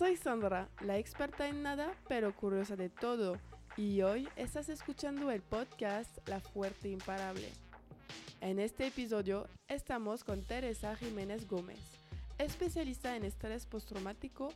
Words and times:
Soy 0.00 0.16
Sandra, 0.16 0.66
la 0.80 0.96
experta 0.96 1.46
en 1.46 1.62
nada, 1.62 1.92
pero 2.08 2.34
curiosa 2.34 2.74
de 2.74 2.88
todo, 2.88 3.36
y 3.76 4.00
hoy 4.00 4.26
estás 4.34 4.70
escuchando 4.70 5.30
el 5.30 5.42
podcast 5.42 6.26
La 6.26 6.40
Fuerte 6.40 6.88
Imparable. 6.88 7.52
En 8.40 8.60
este 8.60 8.86
episodio 8.86 9.46
estamos 9.68 10.24
con 10.24 10.42
Teresa 10.42 10.96
Jiménez 10.96 11.46
Gómez, 11.46 11.78
especialista 12.38 13.14
en 13.14 13.24
estrés 13.24 13.66
postraumático, 13.66 14.54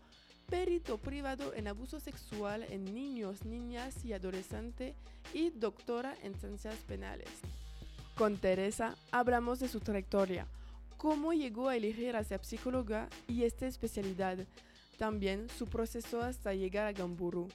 perito 0.49 0.97
privado 0.97 1.53
en 1.53 1.69
abuso 1.69 2.01
sexual 2.01 2.65
en 2.71 2.83
niños, 2.95 3.45
niñas 3.45 4.03
y 4.03 4.15
adolescentes 4.15 4.97
y 5.35 5.51
doctora 5.51 6.17
en 6.23 6.35
ciencias 6.37 6.77
penales. 6.89 7.29
Con 8.17 8.39
Teresa 8.39 8.97
hablamos 9.11 9.61
de 9.61 9.69
su 9.69 9.81
trayectoria, 9.81 10.47
cómo 10.97 11.35
llegó 11.35 11.69
a 11.69 11.77
elegir 11.77 12.17
a 12.17 12.25
ser 12.25 12.43
psicóloga 12.43 13.11
y 13.29 13.43
esta 13.43 13.67
especialidad, 13.67 14.39
también 14.97 15.49
su 15.51 15.67
proceso 15.67 16.21
hasta 16.21 16.55
llegar 16.55 16.87
a 16.87 16.93
Gamburu. 16.93 17.49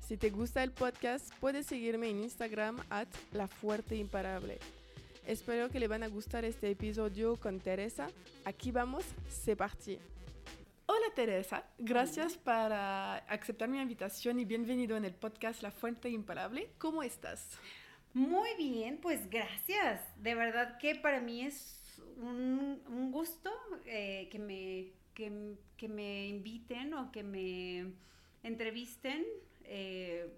Si 0.00 0.16
te 0.16 0.30
gusta 0.30 0.62
el 0.62 0.70
podcast, 0.70 1.32
puedes 1.40 1.66
seguirme 1.66 2.10
en 2.10 2.22
Instagram 2.22 2.78
at 2.90 3.08
La 3.32 3.48
Fuerte 3.48 3.96
Imparable. 3.96 4.58
Espero 5.26 5.70
que 5.70 5.80
le 5.80 5.88
van 5.88 6.02
a 6.02 6.08
gustar 6.08 6.44
este 6.44 6.70
episodio 6.70 7.36
con 7.36 7.58
Teresa. 7.58 8.08
Aquí 8.44 8.70
vamos, 8.70 9.04
se 9.30 9.56
parti. 9.56 9.98
Hola 10.86 11.06
Teresa, 11.14 11.64
gracias 11.78 12.36
por 12.36 12.52
aceptar 12.52 13.70
mi 13.70 13.80
invitación 13.80 14.38
y 14.38 14.44
bienvenido 14.44 14.98
en 14.98 15.06
el 15.06 15.14
podcast 15.14 15.62
La 15.62 15.70
Fuente 15.70 16.10
Imparable. 16.10 16.68
¿Cómo 16.76 17.02
estás? 17.02 17.58
Muy 18.12 18.50
bien, 18.58 18.98
pues 18.98 19.30
gracias. 19.30 20.02
De 20.22 20.34
verdad 20.34 20.76
que 20.78 20.94
para 20.96 21.20
mí 21.20 21.40
es 21.40 21.80
un, 22.18 23.10
gusto 23.10 23.50
eh, 23.86 24.28
que 24.30 24.38
me 24.38 24.92
que, 25.14 25.88
me 25.88 26.26
inviten 26.26 26.94
o 26.94 27.12
que 27.12 27.22
me 27.22 27.92
entrevisten, 28.42 29.24
eh, 29.64 30.28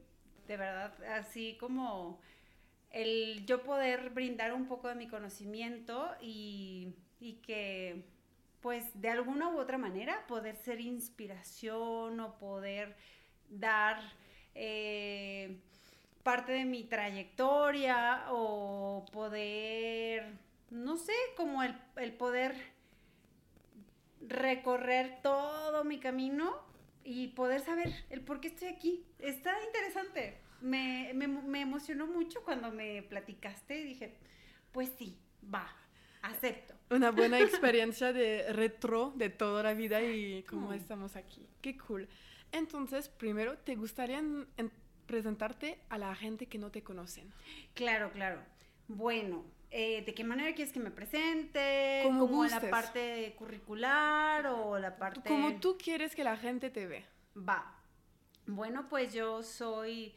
de 0.47 0.57
verdad, 0.57 0.93
así 1.05 1.57
como 1.59 2.21
el 2.91 3.45
yo 3.47 3.63
poder 3.63 4.11
brindar 4.11 4.53
un 4.53 4.67
poco 4.67 4.89
de 4.89 4.95
mi 4.95 5.09
conocimiento 5.09 6.15
y, 6.21 6.95
que 7.43 8.05
pues 8.61 9.01
de 9.01 9.11
alguna 9.11 9.49
u 9.49 9.59
otra 9.59 9.79
manera 9.79 10.27
poder 10.27 10.57
ser 10.57 10.81
inspiración 10.81 12.21
o 12.21 12.39
poder 12.39 12.97
dar 13.49 14.01
eh, 14.55 15.59
parte 16.23 16.53
de 16.53 16.65
mi 16.65 16.85
trayectoria 16.85 18.27
o 18.31 19.05
poder, 19.13 20.33
no 20.71 20.97
sé, 20.97 21.15
como 21.37 21.63
el, 21.63 21.75
el 21.97 22.13
poder 22.13 22.76
recorrer 24.29 25.21
todo 25.23 25.85
mi 25.85 25.99
camino 25.99 26.57
y 27.05 27.29
poder 27.29 27.61
saber 27.61 27.93
el 28.11 28.21
por 28.21 28.41
qué 28.41 28.49
estoy 28.49 28.69
aquí. 28.69 29.05
Está 29.19 29.53
interesante. 29.67 30.39
Me, 30.61 31.11
emocionó 31.11 32.07
mucho 32.07 32.43
cuando 32.43 32.71
me 32.71 33.03
platicaste 33.03 33.79
y 33.81 33.85
dije, 33.85 34.15
pues 34.73 34.91
sí, 34.99 35.19
va, 35.53 35.69
acepto. 36.23 36.75
Una 36.91 37.11
buena 37.11 37.39
experiencia 37.41 38.13
de 38.13 38.53
retro 38.53 39.13
de 39.15 39.31
toda 39.31 39.63
la 39.63 39.75
vida 39.75 40.03
y 40.03 40.43
cómo 40.45 40.73
estamos 40.73 41.17
aquí. 41.17 41.47
Qué 41.61 41.77
cool. 41.77 42.09
Entonces, 42.53 43.09
primero, 43.09 43.59
¿te 43.59 43.77
gustaría 43.77 44.23
presentarte 45.07 45.79
a 45.89 45.99
la 45.99 46.15
gente 46.15 46.47
que 46.47 46.59
no 46.59 46.71
te 46.71 46.83
conocen? 46.83 47.33
Claro, 47.75 48.11
claro. 48.13 48.41
Bueno, 48.89 49.45
eh, 49.79 50.03
¿de 50.07 50.15
qué 50.15 50.25
manera 50.25 50.55
quieres 50.55 50.73
que 50.73 50.81
me 50.81 50.91
presente? 50.91 52.01
Como, 52.03 52.27
como 52.27 52.47
la 52.47 52.63
parte 52.71 53.35
curricular 53.39 54.47
o 54.47 54.79
la 54.79 54.97
parte... 54.97 55.29
Como 55.29 55.61
tú 55.61 55.77
quieres 55.77 56.17
que 56.17 56.25
la 56.25 56.39
gente 56.39 56.71
te 56.71 56.87
ve. 56.87 57.05
Va. 57.37 57.79
Bueno, 58.47 58.89
pues 58.89 59.13
yo 59.13 59.43
soy... 59.43 60.15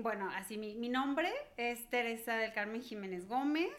bueno, 0.00 0.28
así 0.34 0.58
mi, 0.58 0.88
nombre 0.90 1.32
es 1.56 1.88
Teresa 1.88 2.36
del 2.36 2.52
Carmen 2.52 2.82
Jiménez 2.82 3.26
Gómez. 3.26 3.72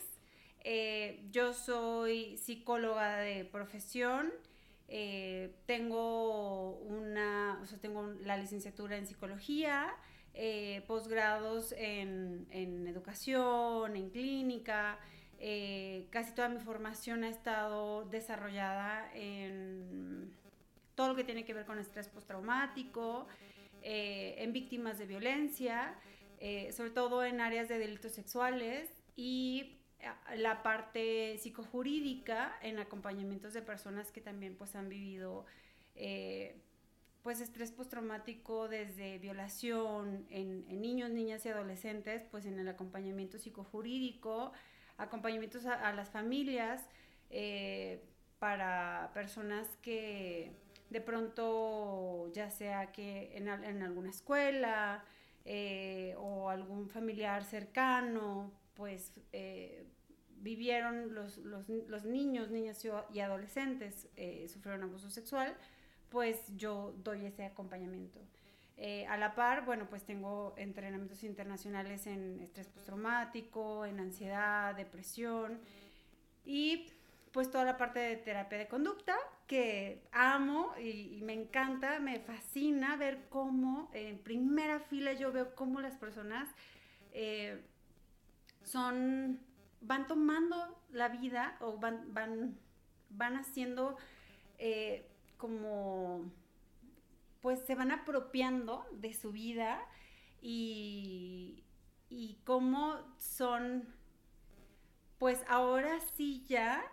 Eh, 0.63 1.23
yo 1.29 1.53
soy 1.53 2.35
psicóloga 2.37 3.17
de 3.17 3.45
profesión. 3.45 4.33
Eh, 4.87 5.53
tengo 5.67 6.79
una, 6.79 7.59
o 7.61 7.67
sea, 7.67 7.77
tengo 7.77 8.07
la 8.23 8.37
licenciatura 8.37 8.97
en 8.97 9.05
psicología 9.05 9.95
eh, 10.33 10.83
posgrados 10.87 11.73
en, 11.77 12.47
educación, 12.87 13.95
en 13.95 14.09
clínica. 14.09 14.99
Eh, 15.39 16.07
casi 16.09 16.33
toda 16.33 16.49
mi 16.49 16.59
formación 16.59 17.23
ha 17.23 17.29
estado 17.29 18.05
desarrollada 18.05 19.09
en 19.13 20.33
todo 20.95 21.09
lo 21.09 21.15
que 21.15 21.23
tiene 21.23 21.45
que 21.45 21.53
ver 21.53 21.65
con 21.65 21.79
estrés 21.79 22.09
postraumático, 22.09 23.27
eh, 23.81 24.35
en 24.37 24.51
víctimas 24.51 24.97
de 24.97 25.05
violencia, 25.05 25.95
sobre 26.71 26.91
todo 26.91 27.23
en 27.25 27.41
áreas 27.41 27.67
de 27.67 27.77
delitos 27.77 28.13
sexuales 28.13 28.89
y 29.17 29.77
la 30.37 30.63
parte 30.63 31.37
psicojurídica 31.37 32.57
en 32.61 32.79
acompañamientos 32.79 33.53
de 33.53 33.61
personas 33.61 34.11
que 34.13 34.21
también 34.21 34.55
pues 34.55 34.73
han 34.75 34.87
vivido 34.87 35.45
pues 37.23 37.41
estrés 37.41 37.71
postraumático 37.71 38.67
desde 38.67 39.17
violación 39.19 40.25
en, 40.29 40.65
niños, 40.81 41.11
niñas 41.11 41.45
y 41.45 41.49
adolescentes, 41.49 42.23
pues 42.31 42.45
en 42.45 42.59
el 42.59 42.67
acompañamiento 42.67 43.37
psicojurídico, 43.37 44.53
acompañamientos 44.97 45.65
a, 45.65 45.91
las 45.93 46.09
familias 46.09 46.87
eh, 47.29 48.03
para 48.39 49.11
personas 49.13 49.67
que 49.81 50.53
de 50.89 51.01
pronto, 51.01 52.31
ya 52.33 52.49
sea 52.49 52.91
que 52.91 53.31
en, 53.35 53.49
alguna 53.49 54.09
escuela 54.09 55.03
eh, 55.45 56.15
o 56.17 56.49
algún 56.49 56.89
familiar 56.89 57.43
cercano, 57.43 58.51
pues 58.75 59.13
eh, 59.33 59.85
vivieron 60.37 61.13
los, 61.13 61.37
los, 61.37 62.05
niños, 62.05 62.49
niñas 62.49 62.83
y 63.13 63.19
adolescentes, 63.19 64.07
sufrieron 64.47 64.83
abuso 64.83 65.09
sexual, 65.09 65.55
pues 66.09 66.55
yo 66.55 66.93
doy 67.03 67.25
ese 67.25 67.45
acompañamiento. 67.45 68.19
Eh, 68.81 69.05
a 69.07 69.17
la 69.17 69.35
par, 69.35 69.65
bueno, 69.65 69.87
pues 69.89 70.03
tengo 70.03 70.53
entrenamientos 70.55 71.23
internacionales 71.23 72.07
en 72.07 72.39
estrés 72.39 72.67
postraumático, 72.67 73.85
en 73.85 73.99
ansiedad, 73.99 74.73
depresión 74.73 75.59
y 76.45 76.87
pues 77.33 77.51
toda 77.51 77.65
la 77.65 77.75
parte 77.75 77.99
de 77.99 78.15
terapia 78.15 78.57
de 78.57 78.67
conducta 78.69 79.17
que 79.47 80.01
amo 80.13 80.73
y, 80.81 81.19
me 81.23 81.33
encanta, 81.33 81.99
me 81.99 82.21
fascina 82.21 82.95
ver 82.95 83.27
cómo 83.29 83.91
en 83.93 84.17
primera 84.19 84.79
fila 84.79 85.11
yo 85.11 85.33
veo 85.33 85.53
cómo 85.55 85.81
las 85.81 85.97
personas 85.97 86.47
eh, 87.11 87.61
son, 88.63 89.41
van 89.81 90.07
tomando 90.07 90.81
la 90.91 91.09
vida 91.09 91.57
o 91.59 91.77
van, 91.77 92.13
van, 92.13 92.57
van 93.09 93.35
haciendo... 93.35 93.97
Eh, 94.57 95.08
como, 95.39 96.31
pues 97.41 97.59
se 97.61 97.73
van 97.73 97.91
apropiando 97.91 98.85
de 98.91 99.13
su 99.13 99.31
vida 99.31 99.81
y, 100.41 101.63
y 102.09 102.37
cómo 102.43 102.97
son, 103.17 103.87
pues 105.17 105.43
ahora 105.47 105.99
sí 106.15 106.45
ya 106.47 106.83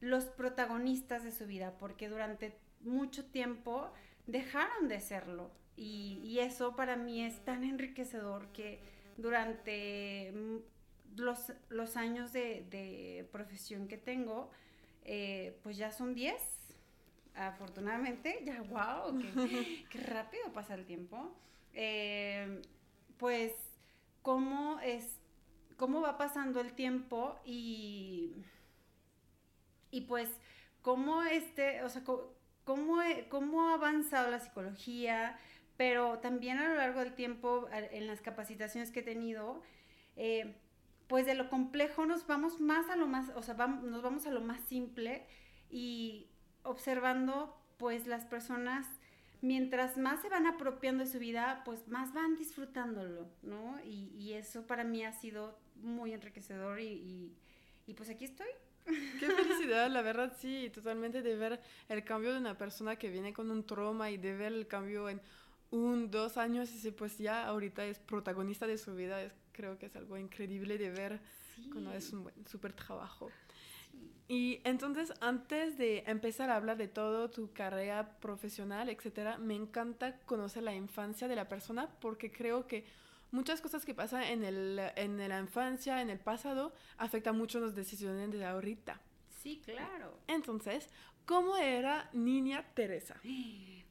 los 0.00 0.24
protagonistas 0.26 1.22
de 1.22 1.30
su 1.30 1.46
vida, 1.46 1.78
porque 1.78 2.08
durante 2.08 2.58
mucho 2.80 3.24
tiempo 3.24 3.92
dejaron 4.26 4.88
de 4.88 5.00
serlo. 5.00 5.52
Y, 5.76 6.38
eso 6.40 6.76
para 6.76 6.96
mí 6.96 7.24
es 7.24 7.44
tan 7.44 7.64
enriquecedor 7.64 8.48
que 8.52 8.80
durante 9.16 10.34
los, 11.16 11.96
años 11.96 12.32
de, 12.32 13.28
profesión 13.32 13.88
que 13.88 13.96
tengo, 13.96 14.50
eh, 15.04 15.58
pues 15.62 15.76
ya 15.76 15.92
son 15.92 16.14
10 16.14 16.42
afortunadamente, 17.34 18.40
ya, 18.44 18.62
wow, 18.62 19.18
qué, 19.90 19.98
rápido 19.98 20.52
pasa 20.52 20.74
el 20.74 20.84
tiempo. 20.84 21.34
Eh, 21.74 22.60
pues, 23.18 23.52
cómo 24.22 24.78
es, 24.80 25.18
cómo 25.76 26.00
va 26.00 26.18
pasando 26.18 26.60
el 26.60 26.72
tiempo 26.74 27.40
y, 27.44 28.34
y 29.90 30.02
pues, 30.02 30.28
cómo 30.82 31.22
este, 31.22 31.82
o 31.82 31.88
sea, 31.88 32.02
cómo, 32.04 32.98
cómo 33.28 33.68
ha 33.68 33.74
avanzado 33.74 34.30
la 34.30 34.40
psicología, 34.40 35.38
pero 35.76 36.18
también 36.18 36.58
a 36.58 36.68
lo 36.68 36.74
largo 36.74 37.00
del 37.00 37.14
tiempo, 37.14 37.68
en 37.72 38.06
las 38.06 38.20
capacitaciones 38.20 38.90
que 38.90 39.00
he 39.00 39.04
tenido, 39.04 39.62
eh, 40.16 40.56
pues 41.06 41.26
de 41.26 41.34
lo 41.34 41.48
complejo 41.48 42.06
nos 42.06 42.26
vamos 42.26 42.60
más 42.60 42.88
a 42.88 42.96
lo 42.96 43.06
más, 43.06 43.30
o 43.34 43.42
sea, 43.42 43.54
nos 43.54 44.02
vamos 44.02 44.26
a 44.26 44.30
lo 44.30 44.40
más 44.40 44.60
simple 44.62 45.26
y 45.70 46.31
observando 46.62 47.56
pues 47.76 48.06
las 48.06 48.24
personas 48.24 48.86
mientras 49.40 49.96
más 49.96 50.22
se 50.22 50.28
van 50.28 50.46
apropiando 50.46 51.04
de 51.04 51.10
su 51.10 51.18
vida, 51.18 51.62
pues 51.64 51.88
más 51.88 52.14
van 52.14 52.36
disfrutándolo, 52.36 53.28
¿no? 53.42 53.80
Y, 53.84 54.32
eso 54.32 54.66
para 54.66 54.84
mí 54.84 55.04
ha 55.04 55.12
sido 55.12 55.58
muy 55.76 56.12
enriquecedor 56.12 56.80
y, 56.80 57.36
y 57.86 57.94
pues 57.94 58.08
aquí 58.08 58.24
estoy. 58.24 58.46
Qué 58.84 59.30
felicidad, 59.30 59.90
la 59.90 60.02
verdad 60.02 60.36
sí, 60.38 60.70
totalmente 60.72 61.22
de 61.22 61.36
ver 61.36 61.60
el 61.88 62.04
cambio 62.04 62.32
de 62.32 62.38
una 62.38 62.56
persona 62.56 62.96
que 62.96 63.10
viene 63.10 63.32
con 63.32 63.50
un 63.50 63.64
trauma 63.64 64.10
y 64.10 64.16
de 64.16 64.34
ver 64.34 64.52
el 64.52 64.66
cambio 64.66 65.08
en 65.08 65.20
un, 65.70 66.10
dos 66.10 66.36
años 66.36 66.70
y 66.84 66.90
pues 66.90 67.18
ya 67.18 67.46
ahorita 67.46 67.84
es 67.84 67.98
protagonista 67.98 68.66
de 68.66 68.78
su 68.78 68.94
vida, 68.94 69.22
es, 69.22 69.32
creo 69.52 69.78
que 69.78 69.86
es 69.86 69.96
algo 69.96 70.18
increíble 70.18 70.78
de 70.78 70.90
ver 70.90 71.20
cuando 71.70 71.92
es 71.92 72.12
un 72.12 72.24
buen, 72.24 72.46
súper 72.46 72.72
trabajo. 72.72 73.30
Y 74.28 74.60
entonces, 74.64 75.12
antes 75.20 75.76
de 75.76 76.04
empezar 76.06 76.48
a 76.48 76.56
hablar 76.56 76.78
de 76.78 76.88
todo 76.88 77.28
tu 77.30 77.52
carrera 77.52 78.18
profesional, 78.18 78.88
etcétera, 78.88 79.36
me 79.36 79.54
encanta 79.54 80.18
conocer 80.20 80.62
la 80.62 80.74
infancia 80.74 81.28
de 81.28 81.36
la 81.36 81.48
persona 81.48 81.90
porque 82.00 82.32
creo 82.32 82.66
que 82.66 82.86
muchas 83.30 83.60
cosas 83.60 83.84
que 83.84 83.94
pasan 83.94 84.22
en, 84.22 84.44
el, 84.44 84.80
en 84.96 85.28
la 85.28 85.38
infancia, 85.38 86.00
en 86.00 86.08
el 86.08 86.18
pasado, 86.18 86.72
afectan 86.96 87.36
mucho 87.36 87.60
las 87.60 87.74
decisiones 87.74 88.30
de 88.30 88.44
ahorita. 88.44 89.00
Sí, 89.42 89.60
claro. 89.64 90.18
Entonces, 90.28 90.88
¿cómo 91.26 91.56
era 91.56 92.08
niña 92.12 92.64
Teresa? 92.74 93.20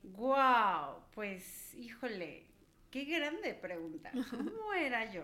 ¡Guau! 0.02 1.04
Pues, 1.14 1.76
híjole, 1.76 2.48
qué 2.90 3.04
grande 3.06 3.54
pregunta. 3.54 4.12
¿Cómo 4.30 4.74
era 4.74 5.12
yo? 5.12 5.24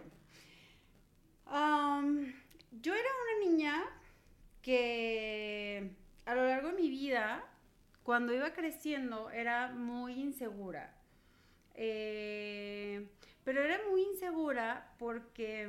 yo 1.50 2.94
era 2.94 3.10
una 3.24 3.50
niña 3.50 3.84
que 4.68 5.92
a 6.26 6.36
lo 6.36 6.46
largo 6.46 6.72
de 6.72 6.82
mi 6.82 6.90
vida, 6.90 7.42
cuando 8.04 8.34
iba 8.34 8.52
creciendo, 8.52 9.30
era 9.30 9.70
muy 9.70 10.16
insegura. 10.16 10.94
Eh, 11.74 13.08
pero 13.46 13.64
era 13.64 13.80
muy 13.90 14.02
insegura 14.02 14.94
porque 15.00 15.62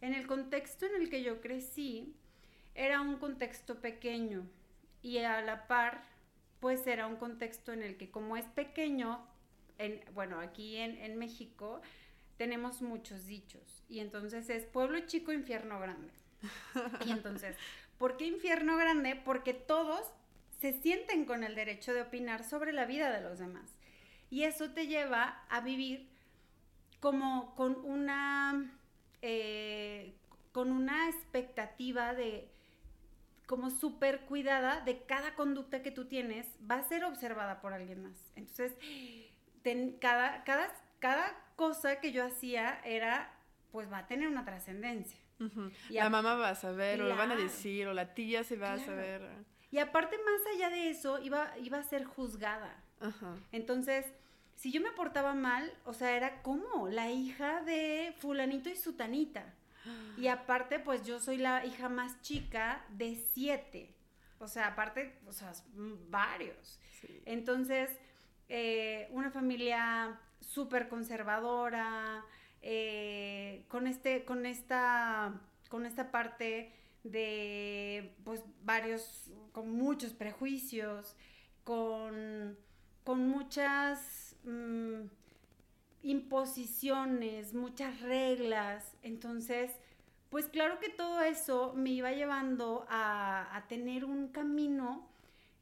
en 0.00 0.14
el 0.14 0.26
contexto 0.26 0.86
en 0.86 0.94
el 0.94 1.10
que 1.10 1.22
yo 1.22 1.42
crecí, 1.42 2.14
era 2.74 3.02
un 3.02 3.18
contexto 3.18 3.82
pequeño 3.82 4.48
y 5.02 5.18
a 5.18 5.42
la 5.42 5.66
par, 5.66 6.04
pues 6.60 6.86
era 6.86 7.06
un 7.06 7.16
contexto 7.16 7.74
en 7.74 7.82
el 7.82 7.98
que 7.98 8.10
como 8.10 8.38
es 8.38 8.46
pequeño, 8.46 9.26
en, 9.76 10.00
bueno, 10.14 10.40
aquí 10.40 10.76
en, 10.76 10.96
en 10.96 11.18
México 11.18 11.82
tenemos 12.38 12.80
muchos 12.80 13.26
dichos 13.26 13.84
y 13.90 14.00
entonces 14.00 14.48
es 14.48 14.64
pueblo 14.64 15.00
chico, 15.00 15.34
infierno 15.34 15.78
grande. 15.78 16.27
Y 17.06 17.10
entonces, 17.10 17.56
¿por 17.98 18.16
qué 18.16 18.26
infierno 18.26 18.76
grande? 18.76 19.16
Porque 19.16 19.54
todos 19.54 20.06
se 20.60 20.72
sienten 20.80 21.24
con 21.24 21.44
el 21.44 21.54
derecho 21.54 21.92
de 21.94 22.02
opinar 22.02 22.44
sobre 22.44 22.72
la 22.72 22.84
vida 22.84 23.10
de 23.10 23.20
los 23.20 23.38
demás. 23.38 23.70
Y 24.30 24.44
eso 24.44 24.70
te 24.70 24.86
lleva 24.86 25.42
a 25.48 25.60
vivir 25.60 26.08
como 27.00 27.54
con 27.54 27.76
una, 27.84 28.70
eh, 29.22 30.14
con 30.52 30.72
una 30.72 31.08
expectativa 31.08 32.12
de, 32.12 32.50
como 33.46 33.70
súper 33.70 34.22
cuidada 34.22 34.80
de 34.80 35.02
cada 35.04 35.34
conducta 35.34 35.82
que 35.82 35.90
tú 35.90 36.06
tienes 36.06 36.46
va 36.68 36.76
a 36.76 36.82
ser 36.82 37.04
observada 37.04 37.60
por 37.60 37.72
alguien 37.72 38.02
más. 38.02 38.32
Entonces, 38.36 38.74
cada, 40.00 40.44
cada, 40.44 40.72
cada 40.98 41.34
cosa 41.56 42.00
que 42.00 42.12
yo 42.12 42.24
hacía 42.24 42.80
era, 42.84 43.32
pues 43.70 43.90
va 43.90 43.98
a 43.98 44.06
tener 44.06 44.28
una 44.28 44.44
trascendencia 44.44 45.18
la 45.90 46.10
mamá 46.10 46.34
va 46.34 46.50
a 46.50 46.54
saber, 46.54 47.00
o 47.02 47.08
lo 47.08 47.16
van 47.16 47.32
a 47.32 47.36
decir, 47.36 47.86
o 47.86 47.94
la 47.94 48.14
tía 48.14 48.44
se 48.44 48.56
va 48.56 48.74
a 48.74 48.78
saber. 48.78 49.22
Y 49.70 49.78
aparte, 49.78 50.16
más 50.18 50.54
allá 50.54 50.70
de 50.70 50.90
eso, 50.90 51.18
iba, 51.18 51.56
iba 51.58 51.78
a 51.78 51.82
ser 51.82 52.04
juzgada. 52.04 52.82
Entonces, 53.52 54.06
si 54.54 54.72
yo 54.72 54.80
me 54.80 54.90
portaba 54.90 55.34
mal, 55.34 55.72
o 55.84 55.92
sea, 55.92 56.16
era 56.16 56.42
como 56.42 56.88
la 56.88 57.10
hija 57.10 57.62
de 57.62 58.14
fulanito 58.18 58.68
y 58.68 58.76
sutanita. 58.76 59.54
Y 60.18 60.26
aparte, 60.28 60.78
pues 60.78 61.06
yo 61.06 61.18
soy 61.18 61.38
la 61.38 61.64
hija 61.64 61.88
más 61.88 62.20
chica 62.20 62.84
de 62.90 63.16
siete. 63.32 63.94
O 64.38 64.46
sea, 64.46 64.68
aparte, 64.68 65.18
o 65.26 65.32
sea, 65.32 65.52
varios. 66.10 66.78
Entonces, 67.24 67.90
eh, 68.48 69.08
una 69.12 69.30
familia 69.30 70.20
súper 70.40 70.88
conservadora, 70.88 72.24
eh, 72.62 73.64
con, 73.68 73.86
este, 73.86 74.24
con, 74.24 74.46
esta, 74.46 75.40
con 75.68 75.86
esta 75.86 76.10
parte 76.10 76.72
de 77.04 78.14
pues 78.24 78.42
varios, 78.64 79.30
con 79.52 79.70
muchos 79.72 80.12
prejuicios, 80.12 81.16
con, 81.64 82.56
muchas 83.06 84.36
mm, 84.44 85.06
imposiciones, 86.02 87.54
muchas 87.54 88.00
reglas. 88.00 88.94
Entonces, 89.02 89.72
pues 90.30 90.46
claro 90.46 90.78
que 90.78 90.90
todo 90.90 91.22
eso 91.22 91.72
me 91.74 91.90
iba 91.90 92.12
llevando 92.12 92.86
a, 92.88 93.64
tener 93.68 94.04
un 94.04 94.28
camino 94.28 95.08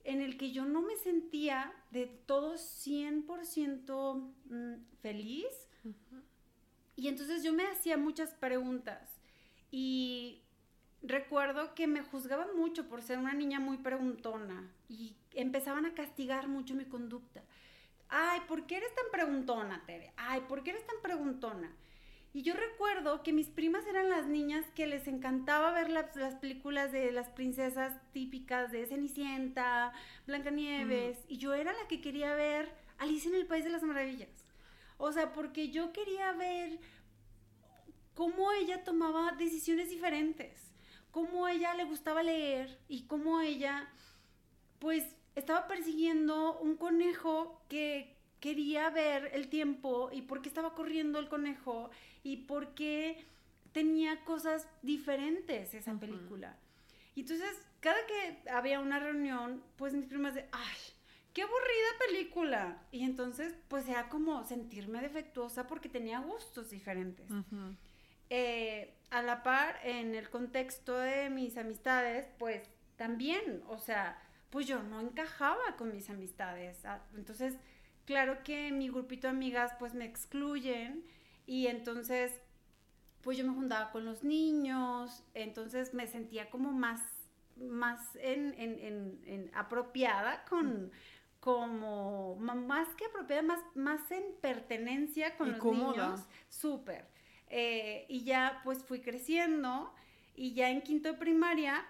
en 0.04 0.20
el 0.20 0.36
que 0.36 0.52
yo 0.52 0.64
no 0.64 0.82
me 0.82 0.96
sentía 0.96 1.72
de 1.90 2.06
todo 2.06 2.54
100% 2.54 4.32
mm, 4.48 4.74
feliz, 5.02 5.46
y 6.96 7.08
entonces 7.08 7.42
yo 7.42 7.52
me 7.52 7.66
hacía 7.66 7.96
muchas 7.96 8.34
preguntas 8.34 9.20
y 9.70 10.42
recuerdo 11.02 11.74
que 11.74 11.86
me 11.86 12.02
juzgaban 12.02 12.56
mucho 12.56 12.88
por 12.88 13.02
ser 13.02 13.18
una 13.18 13.34
niña 13.34 13.60
muy 13.60 13.76
preguntona 13.76 14.72
y 14.88 15.14
empezaban 15.34 15.84
a 15.86 15.94
castigar 15.94 16.48
mucho 16.48 16.74
mi 16.74 16.86
conducta. 16.86 17.42
Ay, 18.08 18.40
¿por 18.48 18.66
qué 18.66 18.78
eres 18.78 18.94
tan 18.94 19.04
preguntona, 19.12 19.82
Tere? 19.86 20.12
Ay, 20.16 20.42
¿por 20.48 20.62
qué 20.62 20.70
eres 20.70 20.86
tan 20.86 20.96
preguntona? 21.02 21.70
Y 22.32 22.42
yo 22.42 22.54
recuerdo 22.54 23.22
que 23.22 23.32
mis 23.32 23.48
primas 23.48 23.86
eran 23.86 24.10
las 24.10 24.26
niñas 24.26 24.64
que 24.74 24.86
les 24.86 25.08
encantaba 25.08 25.72
ver 25.72 25.90
las, 25.90 26.34
películas 26.34 26.92
de 26.92 27.10
las 27.10 27.30
princesas 27.30 27.94
típicas 28.12 28.70
de 28.70 28.86
Cenicienta, 28.86 29.92
Blancanieves, 30.26 31.18
y 31.28 31.38
yo 31.38 31.54
era 31.54 31.72
la 31.72 31.88
que 31.88 32.02
quería 32.02 32.34
ver 32.34 32.70
Alicia 32.98 33.30
en 33.30 33.36
el 33.36 33.46
País 33.46 33.64
de 33.64 33.70
las 33.70 33.82
Maravillas. 33.82 34.35
O 34.98 35.12
sea, 35.12 35.32
porque 35.32 35.70
yo 35.70 35.92
quería 35.92 36.32
ver 36.32 36.78
cómo 38.14 38.52
ella 38.52 38.82
tomaba 38.82 39.32
decisiones 39.32 39.90
diferentes, 39.90 40.72
cómo 41.10 41.48
ella 41.48 41.74
le 41.74 41.84
gustaba 41.84 42.22
leer 42.22 42.78
y 42.88 43.02
cómo 43.06 43.40
ella, 43.40 43.88
pues, 44.78 45.04
estaba 45.34 45.66
persiguiendo 45.66 46.58
un 46.58 46.76
conejo 46.76 47.62
que 47.68 48.16
quería 48.40 48.90
ver 48.90 49.30
el 49.34 49.48
tiempo 49.48 50.10
y 50.12 50.22
por 50.22 50.40
qué 50.40 50.48
estaba 50.48 50.74
corriendo 50.74 51.18
el 51.18 51.28
conejo 51.28 51.90
y 52.22 52.38
por 52.38 52.74
qué 52.74 53.24
tenía 53.72 54.24
cosas 54.24 54.66
diferentes 54.82 55.74
esa 55.74 55.92
película. 56.00 56.56
Y 57.14 57.20
entonces, 57.20 57.60
cada 57.80 57.98
que 58.06 58.50
había 58.50 58.80
una 58.80 58.98
reunión, 58.98 59.62
pues 59.76 59.92
mis 59.92 60.06
primas 60.06 60.34
de, 60.34 60.48
ay, 60.52 60.76
qué 61.36 61.42
aburrida 61.42 61.98
película. 62.08 62.82
Y 62.90 63.04
entonces, 63.04 63.54
pues 63.68 63.86
era 63.86 64.08
como 64.08 64.42
sentirme 64.44 65.02
defectuosa 65.02 65.66
porque 65.66 65.90
tenía 65.90 66.18
gustos 66.20 66.70
diferentes. 66.70 67.30
Eh, 68.30 68.94
a 69.10 69.20
la 69.20 69.42
par, 69.42 69.78
en 69.84 70.14
el 70.14 70.30
contexto 70.30 70.96
de 70.96 71.28
mis 71.28 71.58
amistades, 71.58 72.26
pues 72.38 72.70
también, 72.96 73.62
o 73.68 73.76
sea, 73.76 74.18
pues 74.48 74.66
yo 74.66 74.82
no 74.82 74.98
encajaba 74.98 75.76
con 75.76 75.92
mis 75.92 76.08
amistades. 76.08 76.82
Ah, 76.86 77.04
entonces, 77.14 77.58
claro 78.06 78.42
que 78.42 78.72
mi 78.72 78.88
grupito 78.88 79.26
de 79.26 79.32
amigas, 79.32 79.72
pues 79.78 79.92
me 79.92 80.06
excluyen 80.06 81.04
y 81.44 81.66
entonces, 81.66 82.32
pues 83.20 83.36
yo 83.36 83.44
me 83.44 83.52
juntaba 83.52 83.92
con 83.92 84.06
los 84.06 84.24
niños, 84.24 85.22
entonces 85.34 85.92
me 85.92 86.06
sentía 86.06 86.48
como 86.48 86.72
más 86.72 87.02
más 87.56 88.16
en, 88.16 88.54
en, 88.58 89.18
en, 89.24 89.50
apropiada 89.54 90.44
con, 90.44 90.90
como 91.46 92.34
más 92.34 92.88
que 92.96 93.04
apropiada, 93.04 93.42
más, 93.42 93.60
más 93.76 94.10
en 94.10 94.24
pertenencia 94.40 95.36
con 95.36 95.52
los 95.52 95.64
niños. 95.64 96.26
Súper. 96.48 97.06
Eh, 97.46 98.04
y 98.08 98.24
ya 98.24 98.62
pues 98.64 98.82
fui 98.82 99.00
creciendo 99.00 99.94
y 100.34 100.54
ya 100.54 100.70
en 100.70 100.82
quinto 100.82 101.12
de 101.12 101.18
primaria 101.18 101.86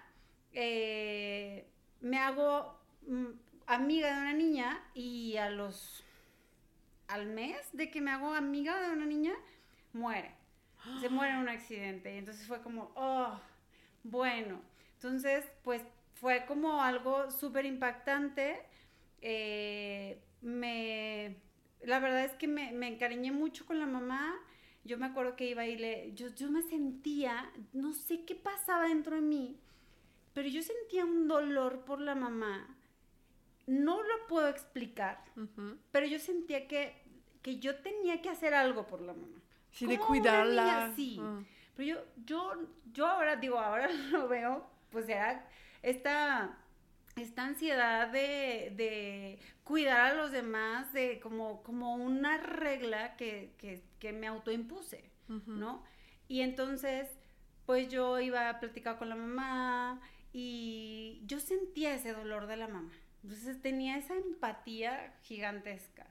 eh, 0.53 1.67
me 2.01 2.19
hago 2.19 2.79
mm, 3.07 3.29
amiga 3.65 4.13
de 4.13 4.21
una 4.21 4.33
niña 4.33 4.79
y 4.93 5.37
a 5.37 5.49
los 5.49 6.03
al 7.07 7.25
mes 7.25 7.57
de 7.73 7.89
que 7.89 7.99
me 7.99 8.11
hago 8.11 8.35
amiga 8.35 8.79
de 8.79 8.91
una 8.91 9.07
niña 9.07 9.33
muere 9.91 10.35
se 11.01 11.09
muere 11.09 11.33
en 11.33 11.39
un 11.39 11.49
accidente 11.49 12.13
y 12.13 12.19
entonces 12.19 12.45
fue 12.45 12.61
como 12.61 12.91
oh 12.93 13.39
bueno 14.03 14.61
entonces 14.93 15.45
pues 15.63 15.81
fue 16.13 16.45
como 16.45 16.83
algo 16.83 17.31
súper 17.31 17.65
impactante 17.65 18.66
eh, 19.21 20.21
me, 20.41 21.35
la 21.81 21.99
verdad 21.99 22.25
es 22.25 22.33
que 22.33 22.47
me, 22.47 22.71
me, 22.71 22.87
encariñé 22.87 23.31
mucho 23.31 23.65
con 23.65 23.79
la 23.79 23.85
mamá. 23.85 24.35
Yo 24.83 24.97
me 24.97 25.05
acuerdo 25.05 25.35
que 25.35 25.49
iba 25.49 25.65
y 25.65 25.77
le, 25.77 26.13
yo, 26.13 26.29
yo 26.35 26.49
me 26.49 26.61
sentía, 26.61 27.51
no 27.73 27.93
sé 27.93 28.23
qué 28.25 28.35
pasaba 28.35 28.87
dentro 28.87 29.15
de 29.15 29.21
mí, 29.21 29.59
pero 30.33 30.47
yo 30.47 30.61
sentía 30.61 31.03
un 31.03 31.27
dolor 31.27 31.83
por 31.83 31.99
la 31.99 32.15
mamá. 32.15 32.73
No 33.65 34.01
lo 34.01 34.27
puedo 34.29 34.47
explicar, 34.47 35.25
pero 35.91 36.05
yo 36.05 36.19
sentía 36.19 36.69
que, 36.69 36.95
que 37.41 37.59
yo 37.59 37.75
tenía 37.77 38.21
que 38.21 38.29
hacer 38.29 38.53
algo 38.53 38.87
por 38.87 39.01
la 39.01 39.13
mamá. 39.13 39.41
Sí, 39.71 39.85
de 39.85 39.99
cuidarla. 39.99 40.93
Sí. 40.95 41.19
Pero 41.75 41.89
yo, 41.89 42.05
yo, 42.25 42.53
yo 42.93 43.07
ahora, 43.07 43.35
digo, 43.35 43.59
ahora 43.59 43.89
lo 44.11 44.27
veo, 44.27 44.69
pues 44.89 45.09
era 45.09 45.45
esta, 45.81 46.57
esta 47.17 47.45
ansiedad 47.45 48.07
de, 48.09 48.73
de 48.75 49.39
cuidar 49.63 50.11
a 50.11 50.13
los 50.13 50.31
demás, 50.31 50.93
de 50.93 51.19
como, 51.19 51.63
como 51.63 51.95
una 51.95 52.37
regla 52.37 53.15
que, 53.15 53.53
que, 53.57 53.81
que 53.99 54.13
me 54.13 54.27
autoimpuse, 54.27 55.09
¿no? 55.45 55.83
Y 56.27 56.41
entonces, 56.41 57.09
pues 57.65 57.89
yo 57.89 58.19
iba 58.19 58.49
a 58.49 58.59
platicar 58.59 58.97
con 58.97 59.09
la 59.09 59.15
mamá 59.15 60.01
y 60.33 61.21
yo 61.25 61.39
sentía 61.39 61.93
ese 61.95 62.13
dolor 62.13 62.47
de 62.47 62.57
la 62.57 62.67
mamá. 62.67 62.91
Entonces 63.23 63.61
tenía 63.61 63.97
esa 63.97 64.15
empatía 64.15 65.13
gigantesca. 65.23 66.07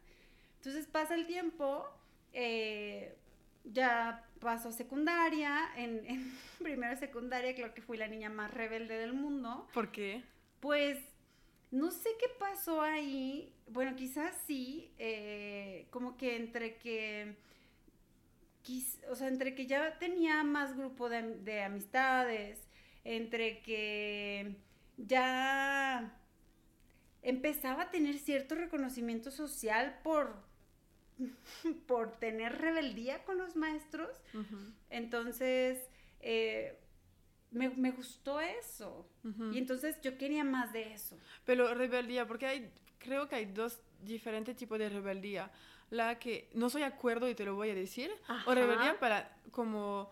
Entonces 0.56 0.86
pasa 0.86 1.14
el 1.14 1.26
tiempo, 1.26 1.86
eh, 2.32 3.16
ya 3.64 4.24
paso 4.40 4.68
a 4.68 4.72
secundaria, 4.72 5.70
en, 5.76 6.04
en 6.06 6.32
primera 6.62 6.96
secundaria 6.96 7.54
creo 7.54 7.72
que 7.72 7.82
fui 7.82 7.96
la 7.96 8.08
niña 8.08 8.28
más 8.28 8.52
rebelde 8.52 8.98
del 8.98 9.12
mundo. 9.12 9.66
¿Por 9.72 9.92
qué? 9.92 10.24
Pues 10.66 10.98
no 11.70 11.92
sé 11.92 12.08
qué 12.18 12.26
pasó 12.40 12.82
ahí, 12.82 13.54
bueno, 13.68 13.94
quizás 13.94 14.34
sí, 14.48 14.92
eh, 14.98 15.86
como 15.90 16.16
que 16.16 16.34
entre 16.34 16.76
que, 16.78 17.36
o 19.08 19.14
sea, 19.14 19.28
entre 19.28 19.54
que 19.54 19.68
ya 19.68 19.96
tenía 20.00 20.42
más 20.42 20.76
grupo 20.76 21.08
de, 21.08 21.22
de 21.36 21.62
amistades, 21.62 22.58
entre 23.04 23.62
que 23.62 24.56
ya 24.96 26.20
empezaba 27.22 27.84
a 27.84 27.90
tener 27.92 28.18
cierto 28.18 28.56
reconocimiento 28.56 29.30
social 29.30 30.00
por, 30.02 30.34
por 31.86 32.18
tener 32.18 32.58
rebeldía 32.60 33.22
con 33.22 33.38
los 33.38 33.54
maestros. 33.54 34.10
Entonces, 34.90 35.78
eh, 36.18 36.76
me, 37.50 37.90
gustó 37.90 38.40
eso. 38.40 39.08
Y 39.52 39.58
entonces 39.58 40.00
yo 40.02 40.16
quería 40.18 40.44
más 40.44 40.72
de 40.72 40.92
eso. 40.92 41.18
Pero 41.44 41.74
rebeldía, 41.74 42.26
porque 42.26 42.46
hay, 42.46 42.70
creo 42.98 43.28
que 43.28 43.36
hay 43.36 43.46
dos 43.46 43.80
diferentes 44.02 44.56
tipos 44.56 44.78
de 44.78 44.88
rebeldía. 44.88 45.50
La 45.90 46.18
que 46.18 46.50
no 46.54 46.68
soy 46.68 46.82
de 46.82 46.88
acuerdo 46.88 47.28
y 47.28 47.34
te 47.34 47.44
lo 47.44 47.54
voy 47.54 47.70
a 47.70 47.74
decir. 47.74 48.10
O 48.46 48.54
rebeldía 48.54 48.98
para 48.98 49.36
como... 49.50 50.10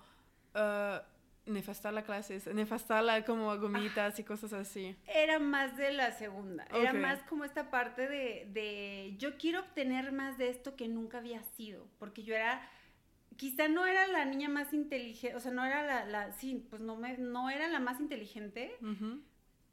Uh, 0.55 0.99
nefastar 1.47 1.93
la 1.93 2.03
clase, 2.03 2.41
nefastarla 2.55 3.25
como 3.25 3.57
gomitas 3.59 4.19
y 4.19 4.25
cosas 4.25 4.53
así. 4.53 4.97
Era 5.07 5.39
más 5.39 5.77
de 5.77 5.93
la 5.93 6.13
segunda, 6.13 6.67
era 6.73 6.93
más 6.93 7.23
como 7.25 7.45
esta 7.45 7.71
parte 7.71 8.09
de, 8.09 8.49
de, 8.53 9.15
yo 9.19 9.37
quiero 9.37 9.61
obtener 9.61 10.13
más 10.13 10.39
de 10.39 10.49
esto 10.49 10.75
que 10.77 10.89
nunca 10.89 11.19
había 11.19 11.43
sido, 11.43 11.87
porque 11.99 12.23
yo 12.23 12.35
era, 12.35 12.67
quizá 13.37 13.69
no 13.69 13.87
era 13.87 14.07
la 14.07 14.25
niña 14.25 14.49
más 14.49 14.73
inteligente, 14.73 15.37
o 15.37 15.41
sea, 15.41 15.53
no 15.53 15.65
era 15.65 15.83
la, 15.85 16.05
la 16.05 16.33
sí, 16.33 16.67
pues 16.71 16.83
no, 16.83 16.97
me, 16.97 17.17
no 17.19 17.51
era 17.51 17.69
la 17.69 17.81
más 17.81 18.01
inteligente, 18.01 18.77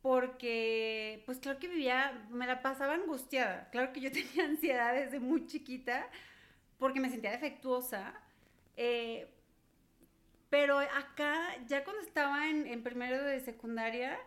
porque, 0.01 1.23
pues 1.25 1.39
claro 1.39 1.59
que 1.59 1.67
vivía, 1.67 2.27
me 2.31 2.47
la 2.47 2.61
pasaba 2.61 2.95
angustiada, 2.95 3.69
claro 3.71 3.93
que 3.93 4.01
yo 4.01 4.11
tenía 4.11 4.45
ansiedad 4.45 4.93
desde 4.93 5.19
muy 5.19 5.45
chiquita, 5.45 6.07
porque 6.77 6.99
me 6.99 7.09
sentía 7.09 7.31
defectuosa, 7.31 8.13
eh, 8.77 9.31
pero 10.49 10.79
acá, 10.79 11.55
ya 11.67 11.85
cuando 11.85 12.01
estaba 12.01 12.49
en, 12.49 12.83
primero 12.83 13.23
de 13.23 13.39
secundaria, 13.39 14.19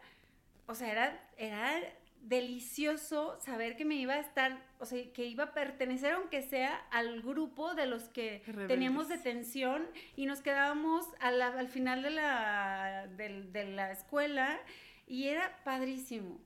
o 0.67 0.75
sea, 0.75 0.91
era, 0.91 1.31
era 1.37 1.75
delicioso 2.23 3.39
saber 3.41 3.77
que 3.77 3.85
me 3.85 3.97
iba 3.97 4.15
a 4.15 4.21
estar, 4.21 4.65
o 4.85 4.87
sea, 4.87 5.03
que 5.15 5.25
iba 5.25 5.45
a 5.45 5.55
pertenecer, 5.55 6.13
aunque 6.13 6.43
sea, 6.43 6.77
al 6.91 7.23
grupo 7.23 7.75
de 7.75 7.87
los 7.87 8.11
que 8.11 8.43
teníamos 8.69 9.09
detención 9.09 9.87
y 10.15 10.27
nos 10.27 10.43
quedábamos 10.43 11.07
al 11.21 11.69
final 11.69 12.03
de 12.03 12.11
la, 12.11 13.07
de 13.17 13.65
la 13.65 13.93
escuela 13.93 14.61
y 15.07 15.29
era 15.29 15.59
padrísimo. 15.65 16.39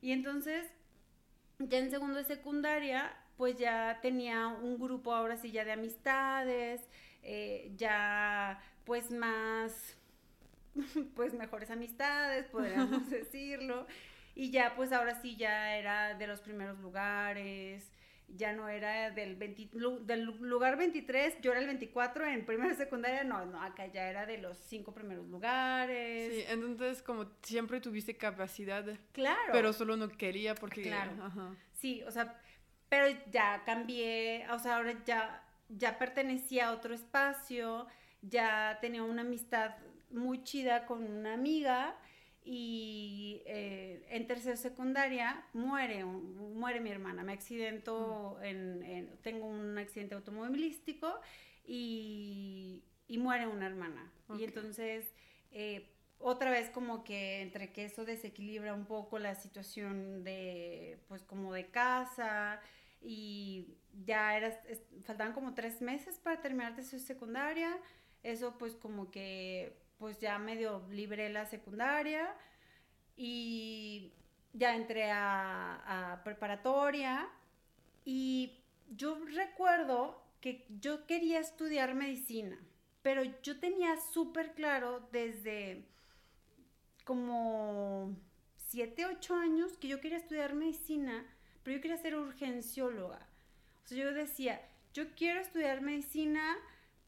Y 0.00 0.12
entonces, 0.12 0.70
ya 1.58 1.78
en 1.78 1.90
segundo 1.90 2.18
de 2.18 2.24
secundaria, 2.24 3.16
pues 3.36 3.56
ya 3.56 3.98
tenía 4.00 4.46
un 4.46 4.78
grupo 4.78 5.12
ahora 5.12 5.36
sí 5.36 5.50
ya 5.50 5.64
de 5.64 5.72
amistades, 5.72 6.88
eh, 7.24 7.72
ya 7.76 8.62
pues 8.84 9.10
más, 9.10 9.96
pues 11.16 11.34
mejores 11.34 11.68
amistades, 11.72 12.46
podríamos 12.46 13.10
decirlo. 13.10 13.88
Y 14.34 14.50
ya, 14.50 14.74
pues 14.74 14.92
ahora 14.92 15.20
sí, 15.20 15.36
ya 15.36 15.76
era 15.76 16.14
de 16.14 16.26
los 16.26 16.40
primeros 16.40 16.78
lugares, 16.78 17.92
ya 18.36 18.52
no 18.52 18.68
era 18.68 19.10
del, 19.10 19.38
del 19.38 20.24
lugar 20.40 20.76
23, 20.76 21.40
yo 21.42 21.52
era 21.52 21.60
el 21.60 21.66
24 21.66 22.26
en 22.26 22.46
primera 22.46 22.74
secundaria, 22.74 23.24
no, 23.24 23.44
no, 23.44 23.62
acá 23.62 23.86
ya 23.86 24.08
era 24.08 24.24
de 24.26 24.38
los 24.38 24.56
cinco 24.58 24.94
primeros 24.94 25.26
lugares. 25.28 26.32
Sí, 26.32 26.44
entonces 26.48 27.02
como 27.02 27.26
siempre 27.42 27.80
tuviste 27.80 28.16
capacidad. 28.16 28.84
Claro. 29.12 29.52
Pero 29.52 29.72
solo 29.72 29.96
no 29.96 30.08
quería 30.08 30.54
porque... 30.54 30.82
Claro. 30.82 31.12
Sí, 31.74 32.02
o 32.04 32.10
sea, 32.10 32.40
pero 32.88 33.06
ya 33.30 33.62
cambié, 33.64 34.46
o 34.50 34.58
sea, 34.58 34.76
ahora 34.76 34.94
ya, 35.04 35.44
ya 35.68 35.98
pertenecía 35.98 36.68
a 36.68 36.72
otro 36.72 36.94
espacio, 36.94 37.86
ya 38.22 38.78
tenía 38.80 39.02
una 39.02 39.22
amistad 39.22 39.74
muy 40.10 40.42
chida 40.42 40.86
con 40.86 41.04
una 41.04 41.34
amiga 41.34 41.96
y 42.44 43.42
eh, 43.46 44.04
en 44.10 44.26
tercera 44.26 44.56
secundaria 44.56 45.46
muere, 45.52 46.04
muere 46.04 46.80
mi 46.80 46.90
hermana, 46.90 47.22
me 47.22 47.32
accidento, 47.32 48.38
mm. 48.40 48.44
en, 48.44 49.18
tengo 49.22 49.46
un 49.46 49.78
accidente 49.78 50.14
automovilístico 50.14 51.20
y, 51.64 52.82
muere 53.18 53.46
una 53.46 53.66
hermana. 53.66 54.10
Y 54.38 54.44
entonces, 54.44 55.14
eh, 55.50 55.90
otra 56.18 56.50
vez 56.50 56.70
como 56.70 57.04
que 57.04 57.42
entre 57.42 57.70
que 57.72 57.84
eso 57.84 58.06
desequilibra 58.06 58.72
un 58.72 58.86
poco 58.86 59.18
la 59.18 59.34
situación 59.34 60.24
de, 60.24 60.98
pues 61.08 61.22
como 61.22 61.52
de 61.52 61.66
casa 61.66 62.60
y 63.02 63.76
ya 64.06 64.36
era, 64.36 64.58
faltaban 65.02 65.34
como 65.34 65.54
tres 65.54 65.82
meses 65.82 66.18
para 66.18 66.40
terminar 66.40 66.74
de 66.74 66.84
su 66.84 66.98
secundaria 66.98 67.78
eso 68.22 68.56
pues 68.56 68.74
como 68.76 69.10
que 69.10 69.81
pues 70.02 70.18
ya 70.18 70.36
medio 70.36 70.84
libré 70.90 71.30
la 71.30 71.46
secundaria 71.46 72.34
y 73.16 74.12
ya 74.52 74.74
entré 74.74 75.12
a, 75.12 76.20
preparatoria 76.24 77.28
y 78.04 78.58
yo 78.90 79.16
recuerdo 79.26 80.20
que 80.40 80.66
yo 80.80 81.06
quería 81.06 81.38
estudiar 81.38 81.94
medicina, 81.94 82.58
pero 83.02 83.22
yo 83.44 83.60
tenía 83.60 83.96
súper 83.96 84.54
claro 84.54 85.08
desde 85.12 85.84
como 87.04 88.16
7, 88.70 89.06
8 89.06 89.36
años 89.36 89.78
que 89.78 89.86
yo 89.86 90.00
quería 90.00 90.18
estudiar 90.18 90.54
medicina, 90.54 91.24
pero 91.62 91.76
yo 91.76 91.80
quería 91.80 91.96
ser 91.96 92.16
urgencióloga. 92.16 93.24
O 93.84 93.86
sea, 93.86 93.98
yo 93.98 94.12
decía, 94.12 94.68
yo 94.94 95.14
quiero 95.14 95.40
estudiar 95.40 95.80
medicina 95.80 96.56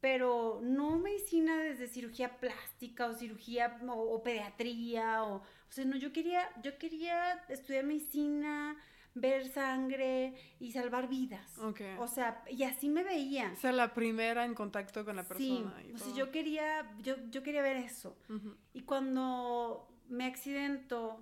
pero 0.05 0.61
no 0.63 0.99
medicina 0.99 1.57
desde 1.57 1.89
cirugía 1.89 2.39
plástica 2.39 3.07
o 3.07 3.15
cirugía 3.15 3.81
o, 3.89 4.23
pediatría 4.23 5.25
o, 5.25 5.37
o 5.37 5.43
sea, 5.71 5.87
no, 5.87 5.97
yo 5.97 6.13
quería, 6.13 6.47
yo 6.63 6.77
quería 6.77 7.43
estudiar 7.49 7.87
medicina, 7.87 8.77
ver 9.15 9.49
sangre 9.49 10.35
y 10.61 10.73
salvar 10.73 11.09
vidas. 11.09 11.57
Okay. 11.57 11.97
O 11.99 12.07
sea, 12.07 12.45
y 12.51 12.65
así 12.65 12.91
me 12.91 13.03
veía. 13.03 13.53
O 13.55 13.57
sea, 13.57 13.73
la 13.73 13.95
primera 13.95 14.45
en 14.45 14.53
contacto 14.53 15.07
con 15.07 15.17
la 15.17 15.25
persona. 15.25 15.75
Sí, 15.81 15.93
o 15.95 15.97
sea, 15.97 16.15
yo 16.15 16.31
quería, 16.31 16.95
yo, 17.01 17.15
yo 17.31 17.43
quería 17.43 17.63
ver 17.63 17.79
eso. 17.79 18.15
Y 18.75 18.83
cuando 18.83 19.89
me 20.11 20.27
accidento, 20.27 21.19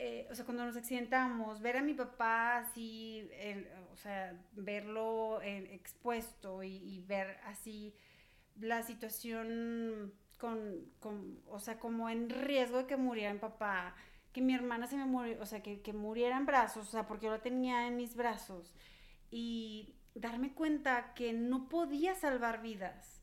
eh, 0.00 0.26
o 0.32 0.34
sea, 0.34 0.44
cuando 0.44 0.64
nos 0.64 0.76
accidentamos, 0.76 1.60
ver 1.60 1.76
a 1.76 1.82
mi 1.82 1.94
papá 1.94 2.58
así, 2.58 3.30
o 3.92 3.96
sea, 3.96 4.36
verlo 4.56 5.40
expuesto 5.42 6.64
y, 6.64 6.74
y, 6.74 7.02
ver 7.02 7.38
así 7.44 7.94
la 8.60 8.82
situación 8.82 10.12
con, 10.38 10.90
con, 11.00 11.40
o 11.48 11.58
sea, 11.58 11.78
como 11.78 12.08
en 12.08 12.30
riesgo 12.30 12.78
de 12.78 12.86
que 12.86 12.96
muriera 12.96 13.32
mi 13.32 13.38
papá, 13.38 13.94
que 14.32 14.42
mi 14.42 14.54
hermana 14.54 14.86
se 14.86 14.96
me 14.96 15.06
murió, 15.06 15.40
o 15.40 15.46
sea, 15.46 15.62
que, 15.62 15.80
que 15.80 15.92
muriera 15.92 16.36
en 16.36 16.46
brazos, 16.46 16.88
o 16.88 16.90
sea, 16.90 17.06
porque 17.06 17.26
yo 17.26 17.32
la 17.32 17.42
tenía 17.42 17.86
en 17.86 17.96
mis 17.96 18.16
brazos, 18.16 18.74
y 19.30 19.96
darme 20.14 20.52
cuenta 20.54 21.14
que 21.14 21.32
no 21.32 21.68
podía 21.68 22.14
salvar 22.14 22.62
vidas. 22.62 23.20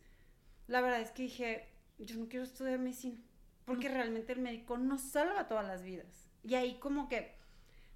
La 0.67 0.81
verdad 0.81 1.01
es 1.01 1.11
que 1.11 1.23
dije, 1.23 1.69
yo 1.97 2.17
no 2.17 2.27
quiero 2.27 2.45
estudiar 2.45 2.79
medicina, 2.79 3.21
porque 3.65 3.89
realmente 3.89 4.33
el 4.33 4.41
médico 4.41 4.77
no 4.77 4.97
salva 4.97 5.47
todas 5.47 5.65
las 5.65 5.83
vidas. 5.83 6.29
Y 6.43 6.55
ahí 6.55 6.75
como 6.79 7.09
que 7.09 7.35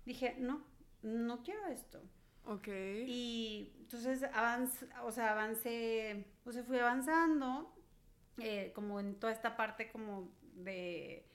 dije, 0.06 0.36
no, 0.40 0.64
no 1.02 1.44
quiero 1.44 1.66
esto. 1.68 2.02
Ok. 2.48 2.68
Y 2.68 3.74
entonces 3.80 4.24
avance, 4.34 4.88
o 5.04 5.12
sea, 5.12 5.32
avancé, 5.32 6.26
o 6.46 6.52
sea, 6.52 6.64
fui 6.64 6.80
avanzando, 6.80 7.74
eh, 8.40 8.72
como 8.74 9.00
en 9.00 9.16
toda 9.16 9.34
esta 9.34 9.58
parte 9.58 9.92
como 9.92 10.32
de, 10.56 11.26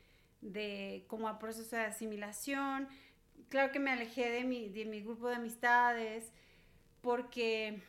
de 0.40 1.04
como 1.08 1.28
a 1.28 1.38
proceso 1.38 1.76
de 1.76 1.82
asimilación. 1.82 2.88
Claro 3.48 3.72
que 3.72 3.78
me 3.78 3.90
alejé 3.90 4.30
de 4.30 4.44
mi, 4.44 4.68
de 4.68 4.84
mi 4.86 5.02
grupo 5.02 5.28
de 5.28 5.36
amistades 5.36 6.32
porque 7.02 7.82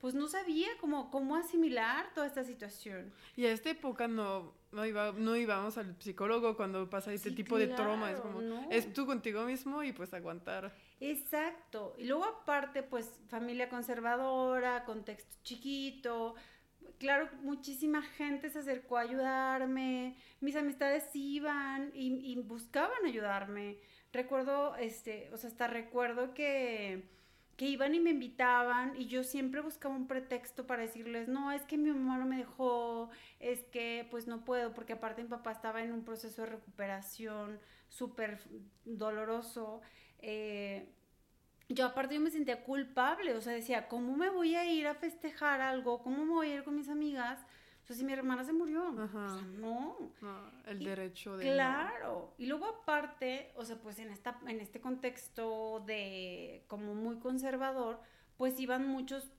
pues 0.00 0.14
no 0.14 0.28
sabía 0.28 0.68
cómo, 0.80 1.10
cómo 1.10 1.36
asimilar 1.36 2.12
toda 2.14 2.26
esta 2.26 2.42
situación. 2.42 3.12
Y 3.36 3.44
a 3.44 3.52
esta 3.52 3.70
época 3.70 4.08
no, 4.08 4.54
no, 4.72 4.86
iba, 4.86 5.12
no 5.12 5.36
íbamos 5.36 5.76
al 5.76 5.94
psicólogo 6.00 6.56
cuando 6.56 6.88
pasa 6.88 7.12
este 7.12 7.30
tipo 7.30 7.58
de 7.58 7.68
trauma. 7.68 8.10
Es 8.10 8.20
como, 8.20 8.40
es 8.70 8.92
tú 8.94 9.06
contigo 9.06 9.44
mismo 9.44 9.82
y 9.82 9.92
pues 9.92 10.12
aguantar. 10.14 10.74
Exacto. 11.00 11.94
Y 11.98 12.04
luego 12.04 12.24
aparte, 12.24 12.82
pues 12.82 13.18
familia 13.28 13.68
conservadora, 13.68 14.84
contexto 14.84 15.36
chiquito. 15.42 16.34
Claro, 16.98 17.28
muchísima 17.42 18.02
gente 18.02 18.50
se 18.50 18.58
acercó 18.60 18.98
a 18.98 19.02
ayudarme. 19.02 20.16
Mis 20.40 20.56
amistades 20.56 21.08
iban 21.14 21.90
y, 21.94 22.32
y 22.32 22.36
buscaban 22.42 23.04
ayudarme. 23.06 23.78
Recuerdo, 24.12 24.76
este, 24.76 25.30
o 25.32 25.36
sea, 25.38 25.48
hasta 25.50 25.66
recuerdo 25.68 26.34
que 26.34 27.08
que 27.60 27.66
iban 27.66 27.94
y 27.94 28.00
me 28.00 28.08
invitaban 28.08 28.96
y 28.96 29.04
yo 29.04 29.22
siempre 29.22 29.60
buscaba 29.60 29.94
un 29.94 30.08
pretexto 30.08 30.66
para 30.66 30.80
decirles, 30.80 31.28
no, 31.28 31.52
es 31.52 31.60
que 31.64 31.76
mi 31.76 31.90
mamá 31.90 32.16
no 32.16 32.24
me 32.24 32.38
dejó, 32.38 33.10
es 33.38 33.64
que 33.64 34.08
pues 34.10 34.26
no 34.26 34.46
puedo, 34.46 34.72
porque 34.72 34.94
aparte 34.94 35.22
mi 35.22 35.28
papá 35.28 35.52
estaba 35.52 35.82
en 35.82 35.92
un 35.92 36.02
proceso 36.02 36.40
de 36.40 36.48
recuperación 36.52 37.60
súper 37.90 38.40
doloroso. 38.86 39.82
Eh, 40.20 40.88
yo 41.68 41.84
aparte 41.84 42.14
yo 42.14 42.22
me 42.22 42.30
sentía 42.30 42.64
culpable, 42.64 43.34
o 43.34 43.42
sea, 43.42 43.52
decía, 43.52 43.88
¿cómo 43.88 44.16
me 44.16 44.30
voy 44.30 44.54
a 44.54 44.64
ir 44.64 44.86
a 44.86 44.94
festejar 44.94 45.60
algo? 45.60 46.02
¿Cómo 46.02 46.24
me 46.24 46.32
voy 46.32 46.48
a 46.52 46.54
ir 46.54 46.64
con 46.64 46.76
mis 46.76 46.88
amigas? 46.88 47.44
Si 47.98 48.04
mi 48.04 48.12
hermana 48.12 48.44
se 48.44 48.52
murió, 48.52 48.88
o 48.88 49.08
sea, 49.08 49.40
no. 49.58 49.96
el 50.66 50.84
derecho 50.84 51.36
de... 51.36 51.52
Claro. 51.52 52.34
Y 52.38 52.46
luego 52.46 52.66
aparte, 52.66 53.52
o 53.56 53.64
sea, 53.64 53.76
pues 53.76 53.98
en, 53.98 54.10
esta, 54.10 54.38
en 54.46 54.60
este 54.60 54.80
contexto 54.80 55.82
de 55.86 56.64
como 56.68 56.94
muy 56.94 57.18
conservador, 57.18 58.00
pues 58.36 58.58
iban 58.60 58.86
muchos 58.86 59.30